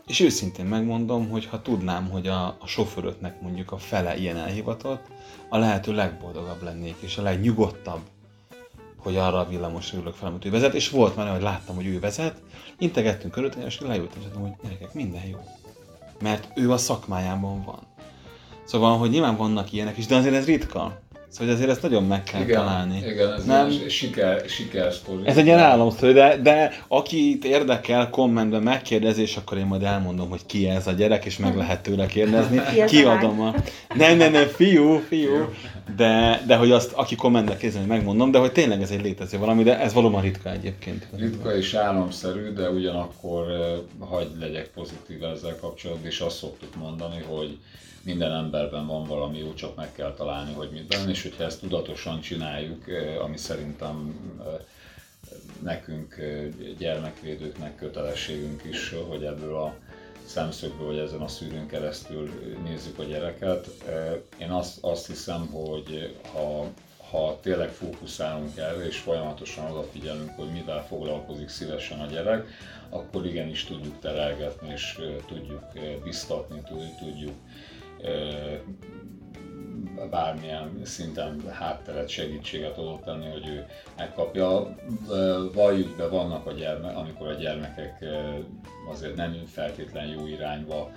és 0.07 0.20
őszintén 0.20 0.64
megmondom, 0.66 1.30
hogy 1.30 1.47
ha 1.47 1.62
tudnám, 1.62 2.11
hogy 2.11 2.26
a, 2.26 2.47
a 2.47 2.66
sofőröknek 2.66 3.40
mondjuk 3.40 3.72
a 3.72 3.78
fele 3.78 4.16
ilyen 4.16 4.36
elhivatott, 4.36 5.07
a 5.49 5.59
lehető 5.59 5.92
legboldogabb 5.94 6.62
lennék, 6.62 6.97
és 7.01 7.18
a 7.18 7.22
legnyugodtabb, 7.22 8.01
hogy 8.97 9.16
arra 9.16 9.38
a 9.38 9.49
villamos 9.49 9.92
ülök 9.92 10.14
fel, 10.14 10.28
amit 10.28 10.44
ő 10.44 10.51
vezet, 10.51 10.74
és 10.74 10.90
volt 10.90 11.16
már, 11.16 11.32
hogy 11.32 11.42
láttam, 11.42 11.74
hogy 11.74 11.86
ő 11.86 12.01
vezet, 12.01 12.42
integettünk 12.78 13.32
körülötte, 13.32 13.64
és 13.64 13.80
leültem, 13.80 14.20
és 14.20 14.26
mondtam, 14.38 14.42
hogy 14.42 14.53
gyerekek, 14.62 14.94
minden 14.94 15.26
jó. 15.26 15.38
Mert 16.20 16.49
ő 16.55 16.72
a 16.72 16.76
szakmájában 16.76 17.64
van. 17.64 17.94
Szóval, 18.67 18.99
hogy 18.99 19.11
nyilván 19.11 19.37
vannak 19.37 19.73
ilyenek 19.73 19.99
is, 19.99 20.07
de 20.07 20.17
azért 20.17 20.35
ez 20.35 20.47
ritka. 20.47 21.05
Szóval 21.29 21.55
azért 21.55 21.71
ezt 21.71 21.83
nagyon 21.83 22.05
meg 22.05 22.23
kell 22.23 22.41
igen, 22.41 22.57
találni. 22.57 23.03
Igen, 23.07 23.33
ez 23.33 23.45
Nem. 23.45 23.69
nem. 23.69 23.89
siker, 23.89 24.49
sikersztori. 24.49 25.27
Ez 25.27 25.37
egy 25.37 25.47
ilyen 25.47 25.59
álomsztori, 25.59 26.12
de, 26.12 26.37
de 26.43 26.73
akit 26.89 27.45
érdekel, 27.45 28.11
kommentben 28.11 28.62
megkérdezi, 28.62 29.23
és 29.23 29.37
akkor 29.37 29.59
én 29.59 29.67
majd 29.67 29.83
elmondom, 29.83 30.29
hogy 30.29 30.47
ki 30.47 30.69
ez 30.69 30.87
a 30.87 30.93
gyerek, 30.93 31.25
és 31.25 31.37
meg 31.37 31.57
lehet 31.57 31.83
tőle 31.83 32.07
kérdezni. 32.07 32.61
Ki 32.75 32.85
Kiadom 32.85 33.41
a... 33.41 33.55
Nem, 33.95 34.17
nem, 34.17 34.33
nem, 34.33 34.47
fiú, 34.47 34.99
fiú. 35.09 35.49
De, 35.97 36.43
de 36.47 36.57
hogy 36.57 36.71
azt, 36.71 36.93
aki 36.93 37.14
kommentben 37.14 37.57
kérdezi, 37.57 37.85
megmondom, 37.85 38.31
de 38.31 38.39
hogy 38.39 38.53
tényleg 38.53 38.83
ez 38.83 38.91
egy 38.91 39.03
létező 39.03 39.39
valami, 39.39 39.62
de 39.62 39.81
ez 39.81 39.93
valóban 39.93 40.23
ritka 40.23 40.51
egyébként. 40.51 41.07
Ritka 41.17 41.57
és 41.57 41.75
álomszerű, 41.75 42.53
de 42.53 42.71
ugyanakkor 42.71 43.51
eh, 43.51 44.09
hagyd 44.09 44.39
legyek 44.41 44.71
pozitív 44.75 45.25
ezzel 45.25 45.57
kapcsolatban, 45.61 46.07
és 46.07 46.21
azt 46.21 46.37
szoktuk 46.37 46.77
mondani, 46.77 47.25
hogy 47.29 47.59
minden 48.07 48.32
emberben 48.32 48.86
van 48.86 49.04
valami 49.04 49.38
jó, 49.38 49.54
csak 49.54 49.76
meg 49.76 49.92
kell 49.92 50.14
találni, 50.14 50.52
hogy 50.52 50.70
mit 50.70 50.86
benne, 50.86 51.11
és 51.11 51.22
hogyha 51.22 51.44
ezt 51.44 51.61
tudatosan 51.61 52.20
csináljuk, 52.20 52.88
eh, 52.88 53.24
ami 53.24 53.36
szerintem 53.36 54.14
eh, 54.40 54.46
nekünk 55.62 56.16
eh, 56.18 56.44
gyermekvédőknek 56.78 57.76
kötelességünk 57.76 58.62
is, 58.64 58.94
hogy 59.09 59.24
ebből 59.24 59.57
a 59.57 59.74
szemszögből, 60.24 60.86
vagy 60.86 60.98
ezen 60.98 61.20
a 61.20 61.28
szűrőn 61.28 61.66
keresztül 61.66 62.30
nézzük 62.64 62.98
a 62.98 63.04
gyereket. 63.04 63.68
Én 64.38 64.50
azt, 64.50 64.78
azt 64.80 65.07
hiszem, 65.07 65.46
hogy 65.46 66.16
ha, 66.32 66.66
ha 67.11 67.38
tényleg 67.42 67.68
fókuszálunk 67.70 68.57
erre, 68.57 68.86
és 68.86 68.96
folyamatosan 68.98 69.70
odafigyelünk, 69.70 70.30
hogy 70.36 70.52
mivel 70.52 70.86
foglalkozik 70.86 71.48
szívesen 71.48 72.00
a 72.00 72.07
gyerek, 72.07 72.46
akkor 72.88 73.26
igenis 73.26 73.64
tudjuk 73.64 74.00
terelgetni, 74.00 74.72
és 74.72 74.98
tudjuk 75.26 75.64
biztatni, 76.04 76.61
tud- 76.68 76.98
tudjuk 76.98 77.34
bármilyen 80.11 80.80
szinten 80.84 81.40
hátteret, 81.50 82.09
segítséget 82.09 82.78
adott 82.78 83.04
tenni, 83.04 83.30
hogy 83.30 83.46
ő 83.48 83.66
megkapja. 83.96 84.76
Valljuk 85.52 85.96
be, 85.96 86.09
vannak 86.09 86.46
a 86.46 86.52
gyermek, 86.52 86.96
amikor 86.96 87.28
a 87.28 87.34
gyermekek 87.34 88.04
azért 88.90 89.16
nem 89.16 89.42
feltétlen 89.46 90.07
jó 90.07 90.26
irányba 90.26 90.90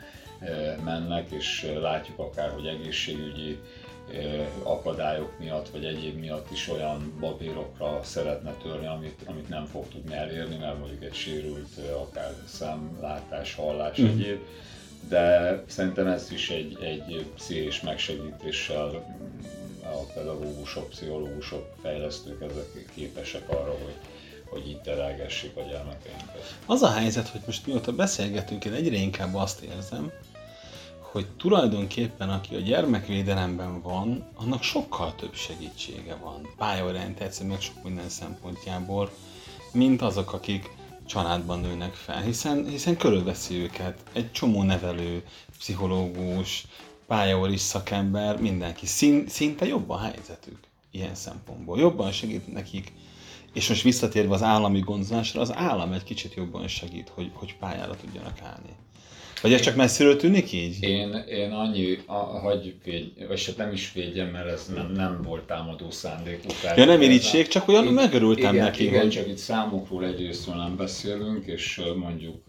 mennek, 0.84 1.32
és 1.32 1.72
látjuk 1.82 2.20
akár, 2.20 2.50
hogy 2.52 2.66
egészségügyi 2.66 3.60
akadályok 4.64 5.40
miatt, 5.40 5.70
vagy 5.70 5.86
egyéb 5.86 6.20
miatt 6.20 6.52
is 6.52 6.70
olyan 6.70 7.14
babérokra 7.20 8.00
szeretne 8.04 8.54
törni, 8.64 8.88
amit, 8.88 9.22
amit 9.26 9.50
nem 9.50 9.66
fog 9.66 9.88
tudni 9.88 10.14
elérni, 10.16 10.58
mert 10.58 10.80
mondjuk 10.80 11.04
egy 11.04 11.14
sérült 11.14 11.78
akár 12.00 12.34
szemlátás, 12.46 13.56
hallás, 13.56 13.98
Mhm. 13.98 14.08
egyéb 14.08 14.40
de 15.10 15.64
szerintem 15.68 16.08
ez 16.08 16.32
is 16.32 16.50
egy, 16.50 16.78
egy 16.82 17.26
pszichés 17.36 17.82
megsegítéssel 17.82 18.88
mm, 18.88 19.40
a 19.84 20.04
pedagógusok, 20.14 20.90
pszichológusok, 20.90 21.74
fejlesztők 21.82 22.42
ezek 22.42 22.92
képesek 22.96 23.50
arra, 23.50 23.72
hogy, 23.72 23.96
hogy 24.50 24.68
így 24.68 24.82
terelgessék 24.82 25.56
a 25.56 25.62
gyermekeinket. 25.62 26.56
Az 26.66 26.82
a 26.82 26.92
helyzet, 26.92 27.28
hogy 27.28 27.42
most 27.46 27.68
mióta 27.68 27.92
beszélgetünk, 27.92 28.66
én 28.66 28.74
egyre 28.74 28.96
inkább 28.96 29.36
azt 29.36 29.62
érzem, 29.62 30.12
hogy 31.12 31.26
tulajdonképpen 31.38 32.30
aki 32.30 32.56
a 32.56 32.60
gyermekvédelemben 32.60 33.82
van, 33.82 34.28
annak 34.36 34.64
sokkal 34.64 35.16
több 35.16 35.34
segítsége 35.34 36.16
van, 36.16 36.54
pályaorientáció, 36.58 37.48
meg 37.48 37.62
sok 37.62 37.84
minden 37.84 38.10
szempontjából, 38.10 39.12
mint 39.72 40.02
azok, 40.02 40.34
akik 40.34 40.70
családban 41.10 41.60
nőnek 41.60 41.94
fel, 41.94 42.22
hiszen, 42.22 42.68
hiszen 42.68 42.98
körülveszi 42.98 43.56
őket 43.56 44.00
egy 44.14 44.32
csomó 44.32 44.64
nevelő, 44.64 45.24
pszichológus, 45.58 46.68
pályaoris 47.08 47.62
szakember, 47.62 48.40
mindenki. 48.42 48.86
Szín, 48.86 49.28
szinte 49.28 49.66
jobb 49.66 49.90
a 49.90 49.98
helyzetük 49.98 50.58
ilyen 50.92 51.16
szempontból. 51.16 51.80
Jobban 51.80 52.12
segít 52.12 52.54
nekik 52.54 52.92
és 53.60 53.70
most 53.70 53.82
visszatérve 53.82 54.34
az 54.34 54.44
állami 54.44 54.80
gondozásra, 54.80 55.42
az 55.42 55.54
állam 55.56 55.92
egy 55.92 56.04
kicsit 56.04 56.34
jobban 56.34 56.68
segít, 56.68 57.12
hogy, 57.16 57.30
hogy 57.34 57.56
pályára 57.60 57.96
tudjanak 57.96 58.42
állni. 58.44 58.76
Vagy 59.42 59.54
ez 59.54 59.62
csak 59.62 59.76
messziről 59.76 60.16
tűnik 60.16 60.52
így? 60.52 60.84
Én, 60.84 61.14
én 61.30 61.52
annyi, 61.52 61.98
a, 62.06 62.14
hagyj 62.14 62.74
védj, 62.84 63.24
vagy 63.28 63.38
se 63.38 63.52
nem 63.58 63.72
is 63.72 63.92
védjem, 63.92 64.28
mert 64.28 64.48
ez 64.48 64.72
nem, 64.76 64.92
nem 64.92 65.22
volt 65.22 65.44
támadó 65.44 65.92
szándék 65.92 66.44
után. 66.46 66.78
Ja, 66.78 66.86
nem 66.86 67.02
irítség, 67.02 67.48
csak 67.48 67.68
olyan 67.68 67.86
Itt- 67.86 67.94
megörültem 67.94 68.54
igen, 68.54 68.66
neki, 68.66 68.84
Igen, 68.84 69.02
hogy... 69.02 69.10
csak 69.10 69.28
itt 69.28 69.38
számokról 69.38 70.06
egyrésztről 70.06 70.56
nem 70.56 70.76
beszélünk, 70.76 71.46
és 71.46 71.82
mondjuk 71.96 72.44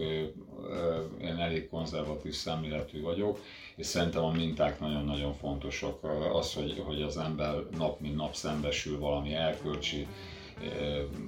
én 1.22 1.36
elég 1.38 1.68
konzervatív 1.68 2.32
szemléletű 2.32 3.00
vagyok, 3.00 3.40
és 3.76 3.86
szerintem 3.86 4.24
a 4.24 4.30
minták 4.30 4.80
nagyon-nagyon 4.80 5.34
fontosak. 5.34 5.98
Az, 6.32 6.52
hogy, 6.52 6.82
hogy 6.84 7.02
az 7.02 7.16
ember 7.16 7.54
nap 7.78 8.00
mint 8.00 8.16
nap 8.16 8.34
szembesül 8.34 8.98
valami 8.98 9.34
elkölcsi 9.34 10.06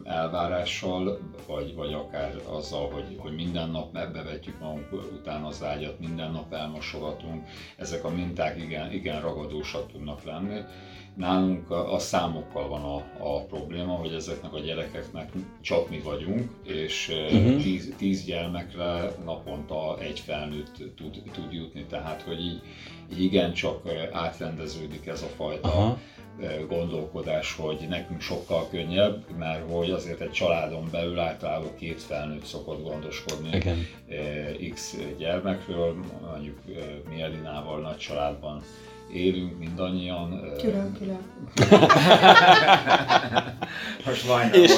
elvárással, 0.05 1.19
vagy, 1.47 1.75
vagy 1.75 1.93
akár 1.93 2.41
azzal, 2.47 2.91
hogy, 2.91 3.17
hogy 3.19 3.35
minden 3.35 3.71
nap 3.71 3.93
bevetjük 3.93 4.61
magunk 4.61 4.93
után 4.93 5.43
az 5.43 5.63
ágyat, 5.63 6.01
minden 6.01 6.31
nap 6.31 6.53
elmosogatunk, 6.53 7.47
ezek 7.77 8.05
a 8.05 8.11
minták 8.11 8.59
igen, 8.59 8.93
igen 8.93 9.21
ragadósak 9.21 9.93
tudnak 9.93 10.25
lenni. 10.25 10.61
Nálunk 11.17 11.71
a, 11.71 11.95
a 11.95 11.99
számokkal 11.99 12.69
van 12.69 12.83
a, 12.83 12.97
a 13.19 13.45
probléma, 13.45 13.93
hogy 13.93 14.13
ezeknek 14.13 14.53
a 14.53 14.61
gyerekeknek 14.61 15.33
csak 15.61 15.91
mi 15.91 15.99
vagyunk, 15.99 16.51
és 16.65 17.09
uh-huh. 17.09 17.63
tíz, 17.63 17.95
tíz 17.97 18.25
gyermekre 18.25 19.15
naponta 19.25 19.99
egy 20.01 20.21
felnőtt 20.21 20.77
tud, 20.97 21.23
tud 21.33 21.53
jutni, 21.53 21.85
tehát 21.85 22.23
hogy 22.23 22.41
így, 22.41 22.63
így 23.13 23.23
igencsak 23.23 23.89
átrendeződik 24.13 25.07
ez 25.07 25.23
a 25.23 25.27
fajta 25.27 25.69
Aha. 25.69 25.99
Gondolkodás, 26.69 27.55
hogy 27.55 27.87
nekünk 27.89 28.21
sokkal 28.21 28.69
könnyebb, 28.71 29.25
mert 29.39 29.71
hogy 29.71 29.91
azért 29.91 30.21
egy 30.21 30.31
családon 30.31 30.89
belül 30.91 31.19
általában 31.19 31.77
két 31.79 32.03
felnőtt 32.03 32.45
szokott 32.45 32.83
gondoskodni 32.83 33.49
Igen. 33.53 33.87
X 34.75 34.97
gyermekről, 35.19 35.97
mondjuk 36.31 36.59
mi 37.09 37.23
Elinával 37.23 37.81
nagy 37.81 37.97
családban 37.97 38.63
élünk 39.13 39.59
mindannyian. 39.59 40.53
Külön-külön. 40.59 41.19
Most 44.07 44.29
majdnem 44.29 44.63
És, 44.63 44.73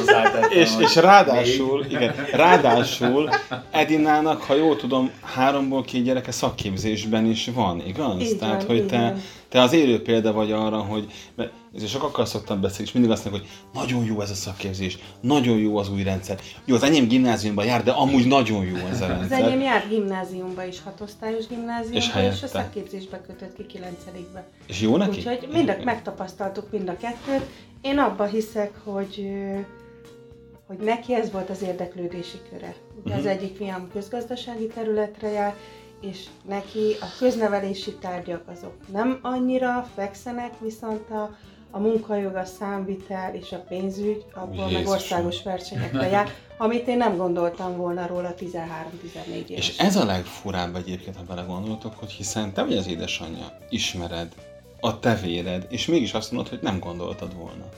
és, 0.51 0.71
és 0.79 0.97
ráadásul, 0.97 1.85
igen, 1.89 2.15
ráadásul 2.33 3.31
Edinának, 3.71 4.43
ha 4.43 4.55
jól 4.55 4.77
tudom, 4.77 5.11
háromból 5.23 5.85
két 5.85 6.05
gyereke 6.05 6.31
szakképzésben 6.31 7.27
is 7.27 7.51
van, 7.55 7.83
igaz? 7.87 8.21
Így 8.23 8.39
Tehát, 8.39 8.65
van, 8.65 8.77
hogy 8.77 8.87
te, 8.87 8.99
van. 8.99 9.21
Te 9.55 9.61
az 9.61 9.73
élő 9.73 10.03
példa 10.03 10.33
vagy 10.33 10.53
arra, 10.53 10.79
hogy 10.79 11.07
mert 11.35 11.53
ezért 11.75 11.91
sokakkal 11.91 12.27
szoktam 12.27 12.61
beszélni, 12.61 12.85
és 12.87 12.93
mindig 12.93 13.11
azt 13.11 13.25
mondják, 13.25 13.47
hogy 13.49 13.81
nagyon 13.83 14.05
jó 14.05 14.21
ez 14.21 14.31
a 14.31 14.35
szakképzés, 14.35 14.99
nagyon 15.21 15.59
jó 15.59 15.77
az 15.77 15.91
új 15.91 16.03
rendszer. 16.03 16.39
Jó, 16.65 16.75
az 16.75 16.83
enyém 16.83 17.09
gimnáziumban 17.09 17.65
jár, 17.65 17.83
de 17.83 17.91
amúgy 17.91 18.27
nagyon 18.27 18.65
jó 18.65 18.77
ez 18.77 19.01
a 19.01 19.05
Az 19.05 19.11
rendszer. 19.11 19.43
enyém 19.43 19.61
járt 19.61 19.89
gimnáziumba 19.89 20.65
is, 20.65 20.83
hatosztályos 20.83 21.47
gimnáziumba, 21.47 21.97
És 21.99 22.11
helyette? 22.13 22.37
és 22.37 22.43
a 22.43 22.47
szakképzésbe 22.47 23.21
kötött 23.27 23.55
ki 23.57 23.67
kilencedikbe. 23.67 24.47
És 24.67 24.81
jó 24.81 24.97
neki? 24.97 25.19
Úgyhogy 25.19 25.49
mind 25.53 25.69
a, 25.69 25.77
megtapasztaltuk 25.85 26.71
mind 26.71 26.89
a 26.89 26.97
kettőt. 26.97 27.47
Én 27.81 27.99
abban 27.99 28.29
hiszek, 28.29 28.73
hogy 28.85 29.29
hogy 30.67 30.77
neki 30.79 31.15
ez 31.15 31.31
volt 31.33 31.51
az 31.51 31.63
érdeklődési 31.63 32.39
köre. 32.51 32.75
Ugye 33.05 33.15
az 33.15 33.21
Mhm. 33.21 33.29
egyik 33.31 33.57
fiam 33.57 33.89
közgazdasági 33.93 34.67
területre 34.67 35.29
jár, 35.31 35.55
és 36.11 36.27
neki 36.49 36.97
a 37.01 37.07
köznevelési 37.19 37.93
tárgyak 37.95 38.43
azok 38.49 38.73
nem 38.93 39.19
annyira 39.23 39.89
fekszenek, 39.95 40.53
viszont 40.61 41.11
a, 41.11 41.37
a 41.71 41.79
munkajog, 41.79 42.35
a 42.35 42.45
számvitel 42.45 43.35
és 43.35 43.53
a 43.53 43.65
pénzügy, 43.69 44.25
abból 44.35 44.65
meg 44.65 44.71
Jézusom. 44.71 44.93
országos 44.93 45.43
versenyekre 45.43 46.09
jár, 46.09 46.29
amit 46.57 46.89
én 46.89 46.97
nem 46.97 47.17
gondoltam 47.17 47.77
volna 47.77 48.07
róla 48.07 48.35
13-14 48.41 49.49
És 49.49 49.49
évesen. 49.49 49.87
ez 49.87 49.97
a 49.97 50.05
legfurább 50.05 50.77
egyébként, 50.77 51.17
ha 51.17 51.23
belegondoltok, 51.23 51.99
hogy 51.99 52.11
hiszen 52.11 52.53
te 52.53 52.63
vagy 52.63 52.77
az 52.77 52.87
édesanyja, 52.87 53.59
ismered 53.69 54.33
a 54.81 54.99
te 54.99 55.15
véred, 55.15 55.67
és 55.71 55.87
mégis 55.87 56.13
azt 56.15 56.33
mondod, 56.33 56.51
hogy 56.51 56.63
nem 56.63 56.79
gondoltad 56.79 57.35
volna. 57.37 57.69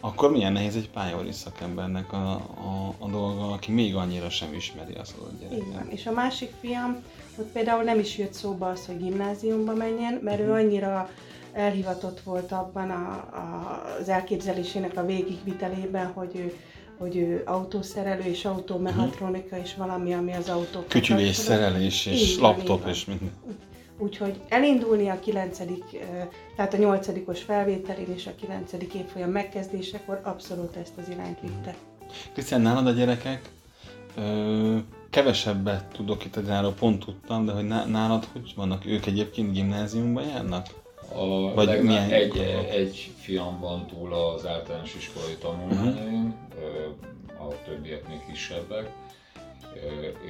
Akkor 0.00 0.30
milyen 0.30 0.52
nehéz 0.52 0.76
egy 0.76 0.90
pályaori 0.90 1.32
szakembernek 1.32 2.12
a, 2.12 2.32
a, 2.32 2.94
a 2.98 3.08
dolga, 3.08 3.50
aki 3.50 3.72
még 3.72 3.94
annyira 3.94 4.30
sem 4.30 4.54
ismeri 4.54 4.94
azt 4.94 5.14
Így 5.16 5.48
van. 5.48 5.58
gyereket. 5.58 5.92
És 5.92 6.06
a 6.06 6.12
másik 6.12 6.50
fiam, 6.60 7.02
ott 7.38 7.52
például 7.52 7.82
nem 7.82 7.98
is 7.98 8.18
jött 8.18 8.32
szóba 8.32 8.68
az, 8.68 8.86
hogy 8.86 8.98
gimnáziumba 8.98 9.74
menjen, 9.74 10.20
mert 10.22 10.40
ő 10.40 10.50
annyira 10.50 11.10
elhivatott 11.52 12.20
volt 12.20 12.52
abban 12.52 12.90
a, 12.90 13.10
a, 13.36 13.82
az 14.00 14.08
elképzelésének 14.08 14.96
a 14.96 15.06
végigvitelében, 15.06 16.06
hogy 16.06 16.30
ő, 16.34 16.52
hogy 16.98 17.16
ő 17.16 17.42
autószerelő 17.46 18.22
és 18.22 18.44
automechatronika 18.44 19.58
és 19.58 19.74
valami, 19.74 20.12
ami 20.14 20.32
az 20.32 20.48
autók. 20.48 20.88
Kütyülés, 20.88 21.36
szerelés 21.36 22.06
és 22.06 22.20
Így 22.20 22.38
laptop 22.40 22.80
van. 22.82 22.90
és 22.90 23.04
minden. 23.04 23.32
Úgyhogy 23.98 24.40
elindulni 24.48 25.08
a 25.08 25.18
9 25.20 25.58
tehát 26.56 26.74
a 26.74 26.76
8 26.76 27.38
felvételén 27.44 28.14
és 28.14 28.26
a 28.26 28.34
9 28.40 28.72
évfolyam 28.94 29.30
megkezdésekor 29.30 30.20
abszolút 30.24 30.76
ezt 30.76 30.92
az 30.96 31.08
irányt 31.08 31.40
vitte. 31.40 31.74
Krisztián, 32.32 32.60
nálad 32.60 32.86
a 32.86 32.90
gyerekek, 32.90 33.40
ö, 34.16 34.76
kevesebbet 35.10 35.84
tudok 35.84 36.24
itt 36.24 36.36
erről, 36.36 36.74
pont 36.74 37.04
tudtam, 37.04 37.44
de 37.44 37.52
hogy 37.52 37.66
ná- 37.66 37.86
nálad 37.86 38.24
hogy 38.32 38.52
vannak? 38.56 38.86
Ők 38.86 39.06
egyébként 39.06 39.52
gimnáziumban 39.52 40.24
járnak? 40.24 40.66
A 41.14 41.54
Vagy 41.54 41.82
milyen 41.82 42.10
egy, 42.10 42.28
korok? 42.28 42.70
egy 42.70 43.10
fiam 43.16 43.60
van 43.60 43.86
túl 43.86 44.14
az 44.14 44.46
általános 44.46 44.94
iskolai 44.94 45.36
tanulmányain, 45.40 46.34
uh-huh. 46.54 47.48
a 47.48 47.54
többiek 47.64 48.08
még 48.08 48.26
kisebbek, 48.28 48.90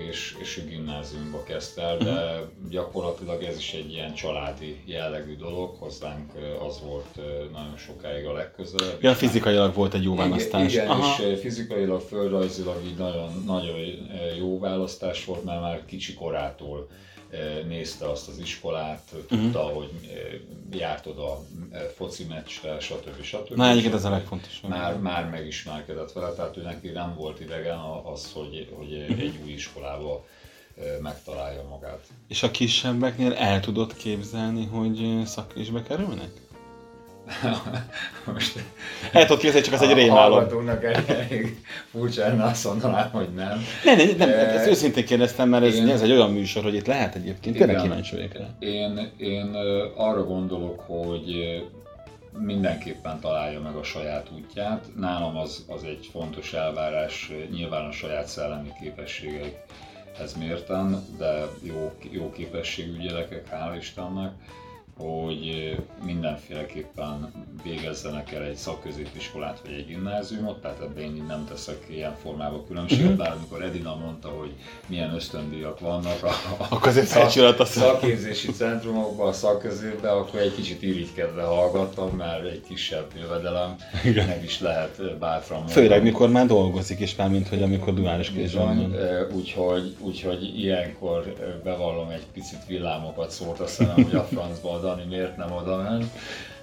és, 0.08 0.36
és 0.40 0.58
ő 0.58 0.68
gimnáziumba 0.68 1.42
kezdte 1.42 1.82
el, 1.82 1.96
de 1.98 2.10
Mhm. 2.10 2.68
gyakorlatilag 2.70 3.42
ez 3.42 3.56
is 3.56 3.72
egy 3.72 3.92
ilyen 3.92 4.14
családi 4.14 4.80
jellegű 4.84 5.36
dolog, 5.36 5.76
hozzánk 5.78 6.32
az 6.68 6.80
volt 6.80 7.16
nagyon 7.52 7.76
sokáig 7.76 8.26
a 8.26 8.32
legközelebb. 8.32 9.02
Ja, 9.02 9.14
fizikailag 9.14 9.74
volt 9.74 9.94
egy 9.94 10.02
jó 10.02 10.14
választás. 10.14 10.72
igen, 10.72 10.88
Aha. 10.88 11.22
és 11.22 11.40
fizikailag, 11.40 12.00
földrajzilag 12.00 12.84
így 12.86 12.96
nagyon, 12.98 13.42
nagyon 13.46 13.76
jó 14.38 14.58
választás 14.58 15.24
volt, 15.24 15.44
mert 15.44 15.60
már 15.60 15.84
kicsi 15.84 16.14
korától 16.14 16.88
nézte 17.66 18.10
azt 18.10 18.28
az 18.28 18.38
iskolát, 18.38 19.02
Mhm. 19.12 19.26
tudta, 19.42 19.58
hogy 19.62 19.90
eh, 20.02 20.78
járt 20.78 21.06
oda 21.06 21.44
foci 21.96 22.24
meccsre, 22.24 22.80
stb. 22.80 23.22
stb. 23.22 23.54
Na, 23.56 23.68
egyébként 23.70 23.94
ez 23.94 24.04
a 24.04 24.10
legfontosabb. 24.10 24.70
Már, 24.70 24.98
már 24.98 25.30
megismerkedett 25.30 26.12
vele, 26.12 26.32
tehát 26.32 26.56
ő 26.56 26.62
neki 26.62 26.88
nem 26.88 27.14
volt 27.14 27.40
idegen 27.40 27.78
az, 28.12 28.32
hogy, 28.32 28.68
hogy 28.76 29.04
Mhm. 29.08 29.20
egy 29.20 29.38
új 29.44 29.50
iskolába 29.52 30.26
megtalálja 31.02 31.62
magát. 31.68 32.06
És 32.28 32.42
a 32.42 32.50
kisebbeknél 32.50 33.32
el 33.32 33.60
tudod 33.60 33.94
képzelni, 33.94 34.64
hogy 34.66 35.26
szakkésbe 35.26 35.82
kerülnek? 35.82 36.30
Most 38.32 38.58
El 39.12 39.22
tudod 39.26 39.40
képzelni, 39.42 39.66
csak 39.66 39.74
az 39.74 39.82
egy 39.82 39.92
rémálom. 39.94 40.32
hallgatónak 40.32 40.84
elég 40.84 41.56
furcsa 41.90 42.20
lenne 42.20 42.44
azt 42.44 42.64
mondanám, 42.64 43.10
hogy 43.10 43.28
nem. 43.34 43.64
Nem, 43.84 43.96
nem, 43.96 44.16
nem, 44.18 44.28
Eh, 44.28 44.54
ezt 44.54 44.66
őszintén 44.68 45.04
kérdeztem, 45.04 45.48
mert 45.48 45.64
ez, 45.64 45.74
én- 45.74 45.88
ez 45.88 46.02
egy 46.02 46.10
olyan 46.10 46.32
műsor, 46.32 46.62
hogy 46.62 46.74
itt 46.74 46.86
lehet 46.86 47.14
egyébként. 47.14 47.56
Tényleg 47.56 47.82
kíváncsi 47.82 48.14
vagyok 48.16 48.32
rá. 48.32 48.46
Én, 48.58 49.10
én 49.16 49.54
arra 49.96 50.24
gondolok, 50.24 50.80
hogy 50.86 51.32
mindenképpen 52.38 53.20
találja 53.20 53.60
meg 53.60 53.74
a 53.74 53.82
saját 53.82 54.26
útját. 54.36 54.84
Nálam 54.96 55.36
az, 55.36 55.64
az 55.68 55.82
egy 55.82 56.08
fontos 56.12 56.52
elvárás, 56.52 57.30
nyilván 57.50 57.84
a 57.86 57.92
saját 57.92 58.26
szellemi 58.26 58.68
képességeikhez 58.82 60.34
mérten, 60.38 61.04
de 61.18 61.46
jó, 61.62 61.92
jó 62.10 62.30
képességű 62.32 62.98
gyerekek, 62.98 63.44
hál' 63.52 63.76
Istennek, 63.78 64.30
hogy 64.98 65.76
mindenféleképpen 66.04 67.32
végezzenek 67.64 68.32
el 68.32 68.42
egy 68.42 68.56
szakközépiskolát 68.56 69.60
vagy 69.64 69.72
egy 69.72 69.86
gimnáziumot, 69.86 70.60
tehát 70.60 70.80
ebben 70.80 71.02
én 71.02 71.24
nem 71.28 71.44
teszek 71.48 71.86
ilyen 71.90 72.14
formában 72.22 72.66
különbséget, 72.66 73.06
Mhm. 73.08 73.16
bár 73.16 73.32
amikor 73.32 73.62
Edina 73.62 73.94
mondta, 73.96 74.28
hogy 74.28 74.52
milyen 74.86 75.14
ösztöndíjak 75.14 75.80
vannak 75.80 76.22
a, 76.22 76.30
a 76.74 76.78
szak- 76.90 77.60
azt 77.60 77.72
szakképzési 77.72 78.52
centrumokban, 78.52 79.28
a 79.28 79.32
szakközépben, 79.32 80.16
akkor 80.16 80.40
egy 80.40 80.54
kicsit 80.54 80.82
irigykedve 80.82 81.42
hallgattam, 81.42 82.08
mert 82.16 82.44
egy 82.44 82.62
kisebb 82.68 83.06
jövedelem 83.20 83.76
meg 84.04 84.40
is 84.44 84.60
lehet 84.60 85.18
bátran 85.18 85.58
mondani. 85.58 85.80
Főleg 85.80 86.02
mikor 86.02 86.28
már 86.30 86.46
dolgozik, 86.46 86.98
és 86.98 87.16
már 87.16 87.28
mint 87.28 87.48
hogy 87.48 87.62
amikor 87.62 87.94
duális 87.94 88.30
kézben 88.30 88.94
úgyhogy, 89.34 89.94
úgyhogy 90.00 90.58
ilyenkor 90.58 91.34
bevallom 91.64 92.10
egy 92.10 92.26
picit 92.32 92.66
villámokat 92.66 93.30
szólt 93.30 93.60
a 93.60 93.66
szemem, 93.66 93.94
hogy 93.94 94.14
a 94.14 94.22
francba 94.24 94.70
a 94.88 94.94
Dani 94.94 95.04
miért 95.08 95.36
nem 95.36 95.52
oda 95.52 95.76
ment, 95.76 96.04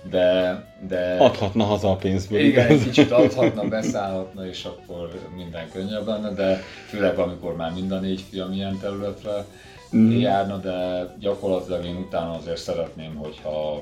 de, 0.10 0.56
de 0.88 1.16
Adhatna 1.20 1.64
haza 1.64 1.92
a 1.92 1.96
pénzből. 1.96 2.40
igen, 2.40 2.66
egy 2.66 2.72
igaz? 2.72 2.84
kicsit 2.84 3.12
adhatna, 3.12 3.68
beszállhatna, 3.68 4.48
és 4.48 4.66
akkor 4.66 5.10
minden 5.36 5.70
könnyebb 5.74 6.08
lenne, 6.08 6.30
de 6.34 6.62
főleg 6.88 7.18
amikor 7.18 7.56
már 7.56 7.72
mind 7.74 7.92
a 7.92 8.00
négy 8.00 8.24
fiam 8.30 8.52
ilyen 8.54 8.78
területre 8.82 9.46
Mhm. 9.90 10.12
járna, 10.20 10.58
de 10.58 11.08
gyakorlatilag 11.20 11.86
én 11.86 11.96
utána 11.96 12.38
azért 12.38 12.58
szeretném, 12.58 13.16
hogyha 13.16 13.82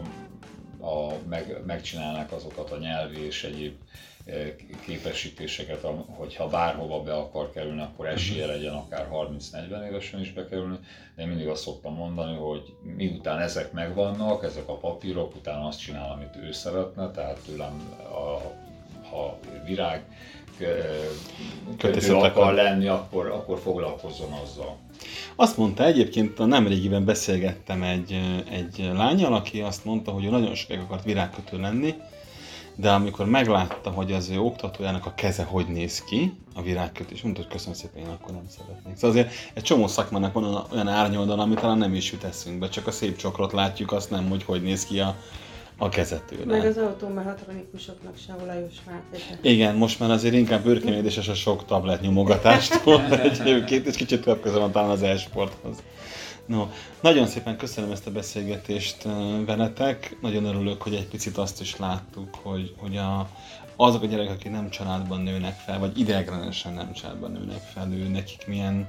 a, 0.84 1.14
meg, 1.28 1.62
megcsinálnák 1.66 2.32
azokat 2.32 2.72
a 2.72 2.78
nyelvi 2.78 3.26
és 3.26 3.44
egyéb 3.44 3.74
eh, 4.26 4.54
képesítéseket, 4.86 5.86
hogyha 6.08 6.48
bárhova 6.48 7.02
be 7.02 7.14
akar 7.16 7.52
kerülni, 7.52 7.82
akkor 7.82 8.08
esélye 8.08 8.46
legyen 8.46 8.74
akár 8.74 9.08
30-40 9.12 9.88
évesen 9.88 10.20
is 10.20 10.34
bekerülni. 10.34 10.78
De 11.16 11.22
én 11.22 11.28
mindig 11.28 11.48
azt 11.48 11.62
szoktam 11.64 11.94
mondani, 11.94 12.36
hogy 12.38 12.76
miután 12.82 13.40
ezek 13.40 13.72
megvannak, 13.72 14.44
ezek 14.44 14.68
a 14.68 14.78
papírok, 14.78 15.36
utána 15.36 15.68
azt 15.68 15.80
csinál, 15.80 16.12
amit 16.12 16.36
ő 16.36 16.52
szeretne, 16.52 17.12
tehát 17.12 17.40
tőlem 17.46 17.98
a, 18.12 18.42
ha 19.10 19.38
virág 19.66 20.04
kötő 20.58 21.78
Kötészet 21.78 22.16
akar 22.16 22.28
akar. 22.28 22.54
lenni, 22.54 22.88
akkor, 22.88 23.28
akkor 23.28 23.60
foglalkozzon 23.60 24.32
azzal. 24.32 24.78
Azt 25.36 25.58
mondta 25.58 25.86
egyébként, 25.86 26.40
a 26.40 26.46
nemrégiben 26.46 27.06
beszélgettem 27.06 27.84
egy, 27.84 28.20
egy 28.52 28.90
lányal, 28.94 29.34
aki 29.34 29.62
azt 29.62 29.86
mondta, 29.86 30.12
hogy 30.12 30.26
ő 30.26 30.30
nagyon 30.30 30.56
sokáig 30.56 30.80
akart 30.80 31.04
virágkötő 31.04 31.60
lenni, 31.60 31.96
de 32.76 32.92
amikor 32.92 33.26
meglátta, 33.26 33.90
hogy 33.90 34.12
az 34.12 34.30
ő 34.30 34.40
oktatójának 34.40 35.06
a 35.06 35.14
keze 35.16 35.44
hogy 35.44 35.68
néz 35.68 36.04
ki, 36.04 36.34
a 36.56 36.62
virágkötés, 36.62 37.22
mondta, 37.22 37.42
hogy 37.42 37.52
köszönöm 37.52 37.74
szépen, 37.74 38.04
én 38.04 38.10
akkor 38.10 38.32
nem 38.32 38.48
szeretnék. 38.48 38.96
Szóval 38.96 39.10
azért 39.10 39.34
egy 39.54 39.64
csomó 39.64 39.88
szakmának 39.88 40.34
van 40.34 40.66
olyan 40.72 40.88
árnyoldal, 40.88 41.40
amit 41.40 41.60
talán 41.60 41.78
nem 41.78 41.94
is 41.94 42.12
jut 42.12 42.24
eszünkbe, 42.24 42.70
csak 42.70 42.88
a 42.88 42.92
szép 42.92 43.18
csokrot 43.18 43.52
látjuk, 43.52 43.92
azt 43.92 44.10
nem, 44.10 44.30
hogy 44.30 44.44
hogy 44.44 44.62
néz 44.62 44.86
ki 44.86 45.00
a, 45.00 45.16
a 45.78 45.90
kezetőre. 45.90 46.46
Meg 46.46 46.66
az 46.66 46.78
automechanikusoknak 46.78 48.14
se 48.28 48.36
olajos 48.44 48.74
mártéke. 48.86 49.50
Igen, 49.50 49.76
most 49.76 50.00
már 50.00 50.12
azért 50.12 50.34
inkább 50.34 50.64
bőrkemérdéses 50.64 51.28
a 51.28 51.34
sok 51.34 51.66
tablet 51.66 52.02
nyomogatástól 52.02 53.02
egyébként, 53.40 53.86
és 53.86 53.96
kicsit 53.96 54.26
van 54.44 54.72
talán 54.72 54.90
az 54.90 55.02
e-sporthoz. 55.02 55.84
No, 56.46 56.68
nagyon 57.02 57.28
szépen 57.28 57.58
köszönöm 57.58 57.92
ezt 57.92 58.08
a 58.08 58.12
beszélgetést 58.12 59.06
ö, 59.06 59.46
veletek. 59.46 60.18
Nagyon 60.22 60.46
örülök, 60.46 60.82
hogy 60.82 60.94
egy 60.94 61.08
picit 61.08 61.38
azt 61.38 61.62
is 61.62 61.78
láttuk, 61.78 62.36
hogy, 62.42 62.74
hogy 62.78 62.98
a, 62.98 63.30
azok 63.76 64.04
a 64.04 64.06
gyerekek, 64.06 64.34
akik 64.34 64.52
nem 64.52 64.70
családban 64.70 65.22
nőnek 65.22 65.56
fel, 65.56 65.80
vagy 65.80 66.00
ideiglenesen 66.00 66.74
nem 66.74 66.94
családban 66.94 67.32
nőnek 67.32 67.62
fel, 67.74 67.92
ő 67.92 68.08
nekik 68.08 68.48
milyen, 68.48 68.88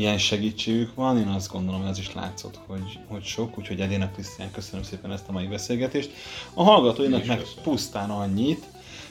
milyen 0.00 0.18
segítségük 0.18 0.94
van. 0.94 1.18
Én 1.18 1.26
azt 1.26 1.52
gondolom, 1.52 1.80
hogy 1.80 1.90
ez 1.90 1.98
is 1.98 2.14
látszott, 2.14 2.58
hogy, 2.66 2.98
hogy 3.08 3.24
sok, 3.24 3.58
úgyhogy 3.58 3.80
Edének 3.80 4.12
Krisztián 4.12 4.50
köszönöm 4.50 4.84
szépen 4.84 5.12
ezt 5.12 5.28
a 5.28 5.32
mai 5.32 5.46
beszélgetést. 5.46 6.10
A 6.54 6.62
hallgatóinak 6.62 7.26
meg 7.26 7.38
köszönöm. 7.38 7.62
pusztán 7.62 8.10
annyit, 8.10 8.64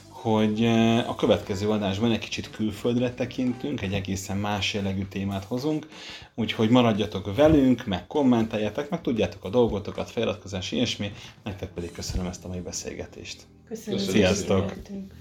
hogy 0.10 0.64
eh, 0.64 1.10
a 1.10 1.16
következő 1.16 1.70
adásban 1.70 2.12
egy 2.12 2.20
kicsit 2.20 2.50
külföldre 2.50 3.14
tekintünk, 3.14 3.82
egy 3.82 3.94
egészen 3.94 4.38
más 4.38 4.74
jellegű 4.74 5.06
témát 5.06 5.44
hozunk, 5.44 5.88
úgyhogy 6.36 6.70
maradjatok 6.70 7.36
velünk, 7.36 7.86
meg 7.86 8.08
kommenteljetek, 8.08 8.90
meg 8.90 9.02
tudjátok 9.02 9.44
a 9.44 9.50
dolgotokat, 9.50 10.12
feliratkozás, 10.12 10.72
ilyesmi, 10.72 11.12
nektek 11.44 11.70
pedig 11.70 11.92
köszönöm 11.92 12.26
ezt 12.26 12.46
a 12.46 12.48
mai 12.48 12.60
beszélgetést. 12.60 13.42
Köszönjük, 13.68 14.06
Köszönjük 14.06 14.28
hogy 14.28 14.36
szépen. 14.36 14.58
jöttünk. 14.58 15.14